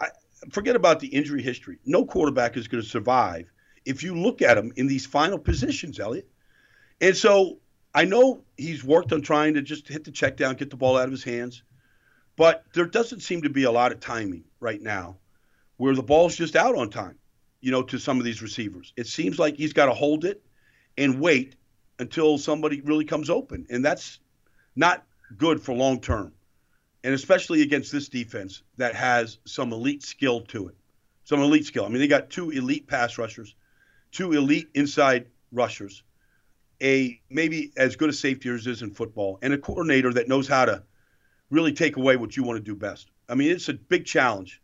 I 0.00 0.08
forget 0.50 0.76
about 0.76 1.00
the 1.00 1.08
injury 1.08 1.42
history. 1.42 1.78
No 1.84 2.04
quarterback 2.04 2.56
is 2.56 2.68
going 2.68 2.82
to 2.82 2.88
survive 2.88 3.50
if 3.84 4.02
you 4.02 4.16
look 4.16 4.42
at 4.42 4.56
him 4.56 4.72
in 4.76 4.86
these 4.86 5.06
final 5.06 5.38
positions, 5.38 5.98
Elliot. 5.98 6.28
And 7.00 7.16
so 7.16 7.58
I 7.94 8.04
know 8.04 8.44
he's 8.56 8.82
worked 8.82 9.12
on 9.12 9.22
trying 9.22 9.54
to 9.54 9.62
just 9.62 9.86
hit 9.86 10.04
the 10.04 10.10
check 10.10 10.36
down, 10.36 10.56
get 10.56 10.70
the 10.70 10.76
ball 10.76 10.96
out 10.96 11.04
of 11.04 11.10
his 11.10 11.24
hands. 11.24 11.62
But 12.36 12.64
there 12.74 12.86
doesn't 12.86 13.20
seem 13.20 13.42
to 13.42 13.50
be 13.50 13.64
a 13.64 13.70
lot 13.70 13.92
of 13.92 14.00
timing 14.00 14.44
right 14.60 14.80
now 14.80 15.18
where 15.76 15.94
the 15.94 16.02
ball's 16.02 16.36
just 16.36 16.56
out 16.56 16.76
on 16.76 16.88
time, 16.88 17.18
you 17.60 17.70
know, 17.70 17.82
to 17.82 17.98
some 17.98 18.18
of 18.18 18.24
these 18.24 18.40
receivers. 18.40 18.92
It 18.96 19.06
seems 19.06 19.38
like 19.38 19.56
he's 19.56 19.74
got 19.74 19.86
to 19.86 19.92
hold 19.92 20.24
it 20.24 20.42
and 20.96 21.20
wait 21.20 21.56
until 21.98 22.38
somebody 22.38 22.80
really 22.80 23.04
comes 23.04 23.28
open. 23.28 23.66
And 23.68 23.84
that's 23.84 24.18
not 24.74 25.04
good 25.36 25.60
for 25.60 25.74
long 25.74 26.00
term. 26.00 26.32
And 27.04 27.14
especially 27.14 27.62
against 27.62 27.92
this 27.92 28.08
defense 28.08 28.62
that 28.76 28.94
has 28.94 29.38
some 29.44 29.72
elite 29.72 30.02
skill 30.02 30.40
to 30.42 30.68
it. 30.68 30.76
Some 31.24 31.40
elite 31.40 31.66
skill. 31.66 31.84
I 31.84 31.88
mean, 31.88 31.98
they 31.98 32.08
got 32.08 32.30
two 32.30 32.50
elite 32.50 32.86
pass 32.86 33.18
rushers, 33.18 33.54
two 34.10 34.32
elite 34.32 34.68
inside 34.74 35.26
rushers, 35.52 36.02
a 36.82 37.20
maybe 37.30 37.72
as 37.76 37.96
good 37.96 38.10
a 38.10 38.12
safety 38.12 38.48
as 38.50 38.66
is 38.66 38.82
in 38.82 38.92
football, 38.92 39.38
and 39.42 39.52
a 39.52 39.58
coordinator 39.58 40.12
that 40.12 40.28
knows 40.28 40.48
how 40.48 40.64
to 40.64 40.82
really 41.50 41.72
take 41.72 41.96
away 41.96 42.16
what 42.16 42.36
you 42.36 42.42
want 42.42 42.56
to 42.56 42.62
do 42.62 42.74
best. 42.74 43.10
I 43.28 43.34
mean, 43.34 43.50
it's 43.50 43.68
a 43.68 43.74
big 43.74 44.04
challenge. 44.04 44.60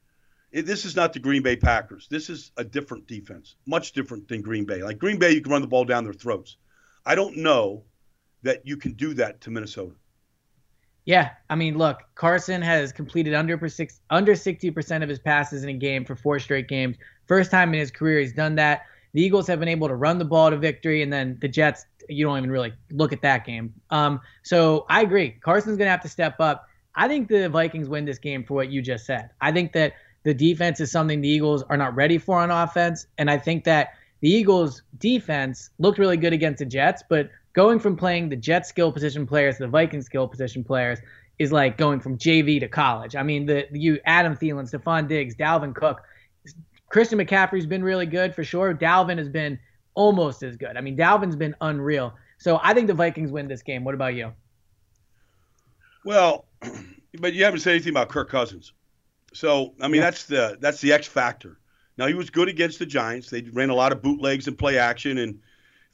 It, 0.51 0.67
this 0.67 0.85
is 0.85 0.97
not 0.97 1.13
the 1.13 1.19
Green 1.19 1.43
Bay 1.43 1.57
Packers. 1.57 2.09
This 2.11 2.31
is 2.31 2.51
a 2.57 2.65
different 2.65 3.07
defense, 3.07 3.57
much 3.67 3.93
different 3.93 4.29
than 4.29 4.43
Green 4.43 4.65
Bay. 4.65 4.83
Like 4.83 4.99
Green 4.99 5.19
Bay, 5.19 5.33
you 5.33 5.43
can 5.43 5.53
run 5.53 5.63
the 5.63 5.69
ball 5.69 5.85
down 5.85 6.05
their 6.05 6.13
throats. 6.13 6.57
I 7.05 7.15
don't 7.15 7.37
know 7.37 7.85
that 8.43 8.67
you 8.67 8.77
can 8.77 8.93
do 8.93 9.15
that 9.15 9.41
to 9.43 9.51
Minnesota. 9.51 9.95
Yeah, 11.05 11.31
I 11.49 11.55
mean, 11.55 11.79
look, 11.79 12.03
Carson 12.15 12.61
has 12.61 12.93
completed 12.93 13.33
under 13.33 13.55
under 14.11 14.33
60% 14.35 15.03
of 15.03 15.09
his 15.09 15.19
passes 15.19 15.63
in 15.63 15.71
a 15.71 15.75
game 15.75 16.05
for 16.05 16.15
four 16.15 16.39
straight 16.39 16.69
games. 16.69 16.97
First 17.27 17.51
time 17.51 17.73
in 17.73 17.81
his 17.81 17.91
career 17.91 18.21
he's 18.21 18.35
done 18.35 18.57
that. 18.57 18.83
The 19.19 19.25
Eagles 19.25 19.49
have 19.49 19.59
been 19.59 19.69
able 19.69 19.89
to 19.89 19.97
run 19.97 20.19
the 20.19 20.25
ball 20.25 20.49
to 20.49 20.57
victory, 20.57 21.03
and 21.03 21.13
then 21.13 21.39
the 21.41 21.49
Jets, 21.49 21.87
you 22.09 22.25
don't 22.25 22.39
even 22.39 22.53
really 22.53 22.73
look 22.93 23.13
at 23.13 23.21
that 23.23 23.45
game. 23.45 23.75
Um, 23.91 24.21
so 24.45 24.87
I 24.89 25.03
agree. 25.03 25.33
Carson's 25.33 25.77
going 25.77 25.89
to 25.89 25.91
have 25.91 26.03
to 26.03 26.09
step 26.09 26.37
up. 26.39 26.69
I 26.95 27.09
think 27.09 27.27
the 27.27 27.49
Vikings 27.49 27.89
win 27.89 28.05
this 28.05 28.21
game 28.21 28.45
for 28.45 28.55
what 28.55 28.71
you 28.71 28.81
just 28.81 29.07
said. 29.07 29.31
I 29.41 29.51
think 29.51 29.73
that 29.73 29.95
the 30.23 30.33
defense 30.33 30.79
is 30.79 30.93
something 30.93 31.21
the 31.21 31.29
Eagles 31.29 31.65
are 31.65 31.77
not 31.77 31.97
ready 31.97 32.17
for 32.17 32.39
on 32.39 32.53
offense. 32.53 33.09
And 33.19 33.29
I 33.29 33.39
think 33.39 33.65
that 33.65 33.95
the 34.21 34.31
Eagles 34.31 34.83
defense 34.99 35.71
looked 35.81 35.99
really 35.99 36.17
good 36.17 36.33
against 36.33 36.61
the 36.61 36.67
Jets, 36.67 37.03
but 37.09 37.29
going 37.55 37.81
from 37.81 37.97
playing 37.97 38.29
the 38.29 38.37
Jets 38.37 38.69
skill 38.69 38.93
position 38.93 39.27
players 39.27 39.57
to 39.57 39.65
the 39.65 39.69
Vikings 39.69 40.07
skill 40.07 40.29
position 40.29 40.63
players 40.63 41.01
is 41.41 41.51
like 41.51 41.77
going 41.77 41.99
from 41.99 42.19
JV 42.19 42.61
to 42.61 42.69
college. 42.69 43.17
I 43.17 43.25
mean, 43.25 43.47
the 43.47 43.67
you 43.73 43.99
Adam 44.05 44.37
Thielen, 44.37 44.71
Stefon 44.71 45.09
Diggs, 45.09 45.35
Dalvin 45.35 45.75
Cook, 45.75 46.03
Christian 46.89 47.19
McCaffrey's 47.19 47.67
been 47.67 47.83
really 47.83 48.07
good 48.07 48.35
for 48.35 48.45
sure. 48.45 48.75
Dalvin 48.75 49.19
has 49.19 49.29
been 49.29 49.59
almost 49.95 50.43
as 50.43 50.57
good. 50.57 50.77
I 50.77 50.81
mean, 50.81 50.97
Dalvin's 50.97 51.37
been 51.37 51.55
unreal. 51.61 52.15
So 52.39 52.61
I 52.63 52.73
think 52.73 52.87
the 52.87 52.95
Vikings 52.95 53.31
win 53.31 53.49
this 53.49 53.63
game. 53.63 53.85
What 53.85 53.95
about 53.95 54.15
you? 54.15 54.33
Well, 56.05 56.47
but 57.21 57.35
you 57.35 57.45
haven't 57.45 57.61
said 57.61 57.73
anything 57.73 57.93
about 57.93 58.09
Kirk 58.09 58.31
Cousins. 58.31 58.73
So 59.35 59.75
I 59.81 59.89
mean, 59.89 59.97
yeah. 59.97 60.03
that's 60.03 60.25
the 60.25 60.57
that's 60.61 60.81
the 60.81 60.93
X 60.93 61.07
factor. 61.07 61.59
Now 61.99 62.07
he 62.07 62.15
was 62.15 62.31
good 62.31 62.49
against 62.49 62.79
the 62.79 62.87
Giants. 62.87 63.29
They 63.29 63.43
ran 63.43 63.71
a 63.71 63.75
lot 63.75 63.93
of 63.93 64.01
bootlegs 64.01 64.47
and 64.47 64.57
play 64.57 64.79
action, 64.79 65.19
and 65.19 65.41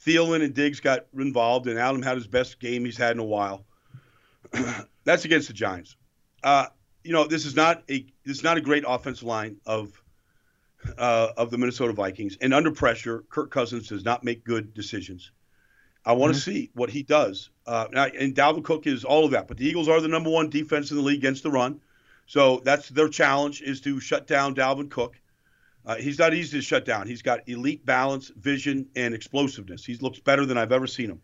Thielen 0.04 0.44
and 0.44 0.54
Diggs 0.54 0.80
got 0.80 1.06
involved, 1.14 1.66
and 1.66 1.78
Adam 1.78 2.02
had 2.02 2.16
his 2.16 2.26
best 2.26 2.60
game 2.60 2.84
he's 2.84 2.96
had 2.96 3.12
in 3.12 3.18
a 3.18 3.24
while. 3.24 3.64
that's 5.04 5.24
against 5.24 5.48
the 5.48 5.54
Giants. 5.54 5.96
Uh, 6.42 6.66
you 7.02 7.12
know, 7.12 7.26
this 7.26 7.46
is 7.46 7.56
not 7.56 7.82
a 7.90 8.06
this 8.24 8.36
is 8.36 8.44
not 8.44 8.58
a 8.58 8.60
great 8.60 8.84
offensive 8.86 9.24
line 9.24 9.56
of 9.66 10.00
uh, 10.98 11.32
of 11.36 11.50
the 11.50 11.58
Minnesota 11.58 11.92
Vikings, 11.92 12.36
and 12.40 12.54
under 12.54 12.70
pressure, 12.70 13.24
Kirk 13.28 13.50
Cousins 13.50 13.88
does 13.88 14.04
not 14.04 14.24
make 14.24 14.44
good 14.44 14.74
decisions. 14.74 15.30
I 16.06 16.12
want 16.12 16.34
to 16.34 16.40
mm-hmm. 16.40 16.50
see 16.50 16.70
what 16.74 16.90
he 16.90 17.02
does. 17.02 17.50
Uh, 17.66 17.86
and 17.94 18.34
Dalvin 18.34 18.62
Cook 18.62 18.86
is 18.86 19.04
all 19.04 19.24
of 19.24 19.30
that, 19.30 19.48
but 19.48 19.56
the 19.56 19.66
Eagles 19.66 19.88
are 19.88 20.00
the 20.00 20.08
number 20.08 20.30
one 20.30 20.50
defense 20.50 20.90
in 20.90 20.96
the 20.96 21.02
league 21.02 21.18
against 21.18 21.42
the 21.42 21.50
run. 21.50 21.80
So 22.26 22.60
that's 22.64 22.88
their 22.88 23.08
challenge 23.08 23.62
is 23.62 23.80
to 23.82 24.00
shut 24.00 24.26
down 24.26 24.54
Dalvin 24.54 24.90
Cook. 24.90 25.20
Uh, 25.86 25.96
he's 25.96 26.18
not 26.18 26.32
easy 26.32 26.58
to 26.58 26.62
shut 26.62 26.84
down. 26.84 27.06
He's 27.06 27.22
got 27.22 27.46
elite 27.48 27.84
balance, 27.84 28.28
vision, 28.28 28.88
and 28.96 29.14
explosiveness. 29.14 29.84
He 29.84 29.96
looks 29.96 30.18
better 30.18 30.46
than 30.46 30.56
I've 30.56 30.72
ever 30.72 30.86
seen 30.86 31.10
him. 31.10 31.22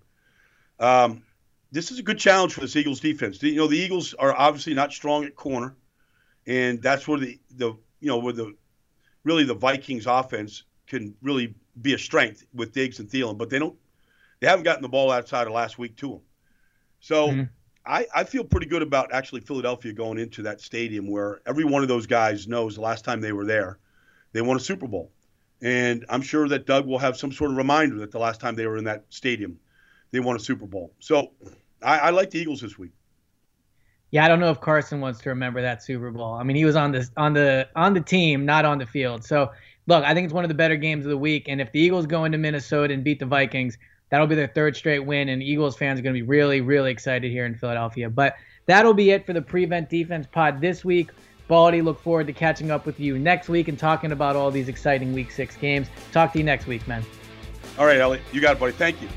Um, 0.78 1.22
this 1.72 1.90
is 1.90 1.98
a 1.98 2.02
good 2.02 2.18
challenge 2.18 2.54
for 2.54 2.60
this 2.60 2.76
Eagles 2.76 3.00
defense. 3.00 3.42
You 3.42 3.56
know, 3.56 3.68
the 3.68 3.78
Eagles 3.78 4.12
are 4.14 4.34
obviously 4.36 4.74
not 4.74 4.92
strong 4.92 5.24
at 5.24 5.36
corner, 5.36 5.76
and 6.46 6.82
that's 6.82 7.06
where 7.06 7.18
the 7.18 7.38
the 7.54 7.76
you 8.00 8.08
know 8.08 8.18
where 8.18 8.32
the 8.32 8.54
really 9.24 9.44
the 9.44 9.54
Vikings 9.54 10.06
offense 10.06 10.64
can 10.86 11.14
really 11.22 11.54
be 11.80 11.94
a 11.94 11.98
strength 11.98 12.44
with 12.54 12.72
Diggs 12.72 12.98
and 12.98 13.08
Thielen, 13.08 13.38
but 13.38 13.50
they 13.50 13.58
don't 13.58 13.76
they 14.40 14.46
haven't 14.46 14.64
gotten 14.64 14.82
the 14.82 14.88
ball 14.88 15.10
outside 15.10 15.46
of 15.46 15.52
last 15.52 15.78
week 15.78 15.96
to 15.96 16.08
them. 16.08 16.20
So 17.00 17.28
mm-hmm. 17.28 17.42
I, 17.86 18.06
I 18.14 18.24
feel 18.24 18.44
pretty 18.44 18.66
good 18.66 18.82
about 18.82 19.12
actually 19.12 19.40
Philadelphia 19.42 19.92
going 19.92 20.18
into 20.18 20.42
that 20.42 20.60
stadium 20.60 21.08
where 21.08 21.40
every 21.46 21.64
one 21.64 21.82
of 21.82 21.88
those 21.88 22.06
guys 22.06 22.48
knows 22.48 22.74
the 22.74 22.80
last 22.80 23.04
time 23.04 23.20
they 23.20 23.32
were 23.32 23.44
there, 23.44 23.78
they 24.32 24.42
won 24.42 24.56
a 24.56 24.60
Super 24.60 24.86
Bowl. 24.86 25.10
And 25.62 26.06
I'm 26.08 26.22
sure 26.22 26.48
that 26.48 26.66
Doug 26.66 26.86
will 26.86 26.98
have 26.98 27.16
some 27.16 27.32
sort 27.32 27.50
of 27.50 27.56
reminder 27.56 27.98
that 27.98 28.10
the 28.10 28.18
last 28.18 28.40
time 28.40 28.54
they 28.54 28.66
were 28.66 28.78
in 28.78 28.84
that 28.84 29.04
stadium, 29.10 29.58
they 30.10 30.20
won 30.20 30.36
a 30.36 30.40
Super 30.40 30.66
Bowl. 30.66 30.92
So 31.00 31.32
I, 31.82 31.98
I 31.98 32.10
like 32.10 32.30
the 32.30 32.38
Eagles 32.38 32.62
this 32.62 32.78
week. 32.78 32.92
Yeah, 34.10 34.24
I 34.24 34.28
don't 34.28 34.40
know 34.40 34.50
if 34.50 34.60
Carson 34.60 35.00
wants 35.00 35.20
to 35.20 35.28
remember 35.28 35.62
that 35.62 35.82
Super 35.82 36.10
Bowl. 36.10 36.34
I 36.34 36.42
mean, 36.42 36.56
he 36.56 36.64
was 36.64 36.76
on 36.76 36.92
the 36.92 37.08
on 37.16 37.32
the 37.32 37.68
on 37.76 37.94
the 37.94 38.00
team, 38.00 38.44
not 38.44 38.64
on 38.64 38.78
the 38.78 38.86
field. 38.86 39.24
So 39.24 39.50
look, 39.86 40.04
I 40.04 40.14
think 40.14 40.24
it's 40.24 40.34
one 40.34 40.44
of 40.44 40.48
the 40.48 40.54
better 40.54 40.76
games 40.76 41.06
of 41.06 41.10
the 41.10 41.18
week. 41.18 41.46
And 41.48 41.60
if 41.60 41.70
the 41.72 41.80
Eagles 41.80 42.06
go 42.06 42.24
into 42.24 42.38
Minnesota 42.38 42.92
and 42.92 43.04
beat 43.04 43.20
the 43.20 43.26
Vikings, 43.26 43.78
That'll 44.10 44.26
be 44.26 44.34
their 44.34 44.48
third 44.48 44.76
straight 44.76 45.00
win, 45.00 45.28
and 45.28 45.42
Eagles 45.42 45.76
fans 45.76 45.98
are 45.98 46.02
going 46.02 46.14
to 46.14 46.20
be 46.20 46.26
really, 46.26 46.60
really 46.60 46.90
excited 46.90 47.30
here 47.30 47.46
in 47.46 47.54
Philadelphia. 47.54 48.10
But 48.10 48.34
that'll 48.66 48.94
be 48.94 49.10
it 49.10 49.24
for 49.24 49.32
the 49.32 49.40
Prevent 49.40 49.88
Defense 49.88 50.26
Pod 50.30 50.60
this 50.60 50.84
week. 50.84 51.10
Baldy, 51.46 51.80
look 51.80 52.00
forward 52.00 52.26
to 52.26 52.32
catching 52.32 52.70
up 52.70 52.86
with 52.86 53.00
you 53.00 53.18
next 53.18 53.48
week 53.48 53.68
and 53.68 53.78
talking 53.78 54.12
about 54.12 54.36
all 54.36 54.50
these 54.50 54.68
exciting 54.68 55.12
Week 55.12 55.30
Six 55.30 55.56
games. 55.56 55.88
Talk 56.12 56.32
to 56.32 56.38
you 56.38 56.44
next 56.44 56.66
week, 56.66 56.86
man. 56.86 57.04
All 57.78 57.86
right, 57.86 57.98
Elliot, 57.98 58.22
you 58.32 58.40
got 58.40 58.56
it, 58.56 58.60
buddy. 58.60 58.72
Thank 58.72 59.00
you. 59.00 59.08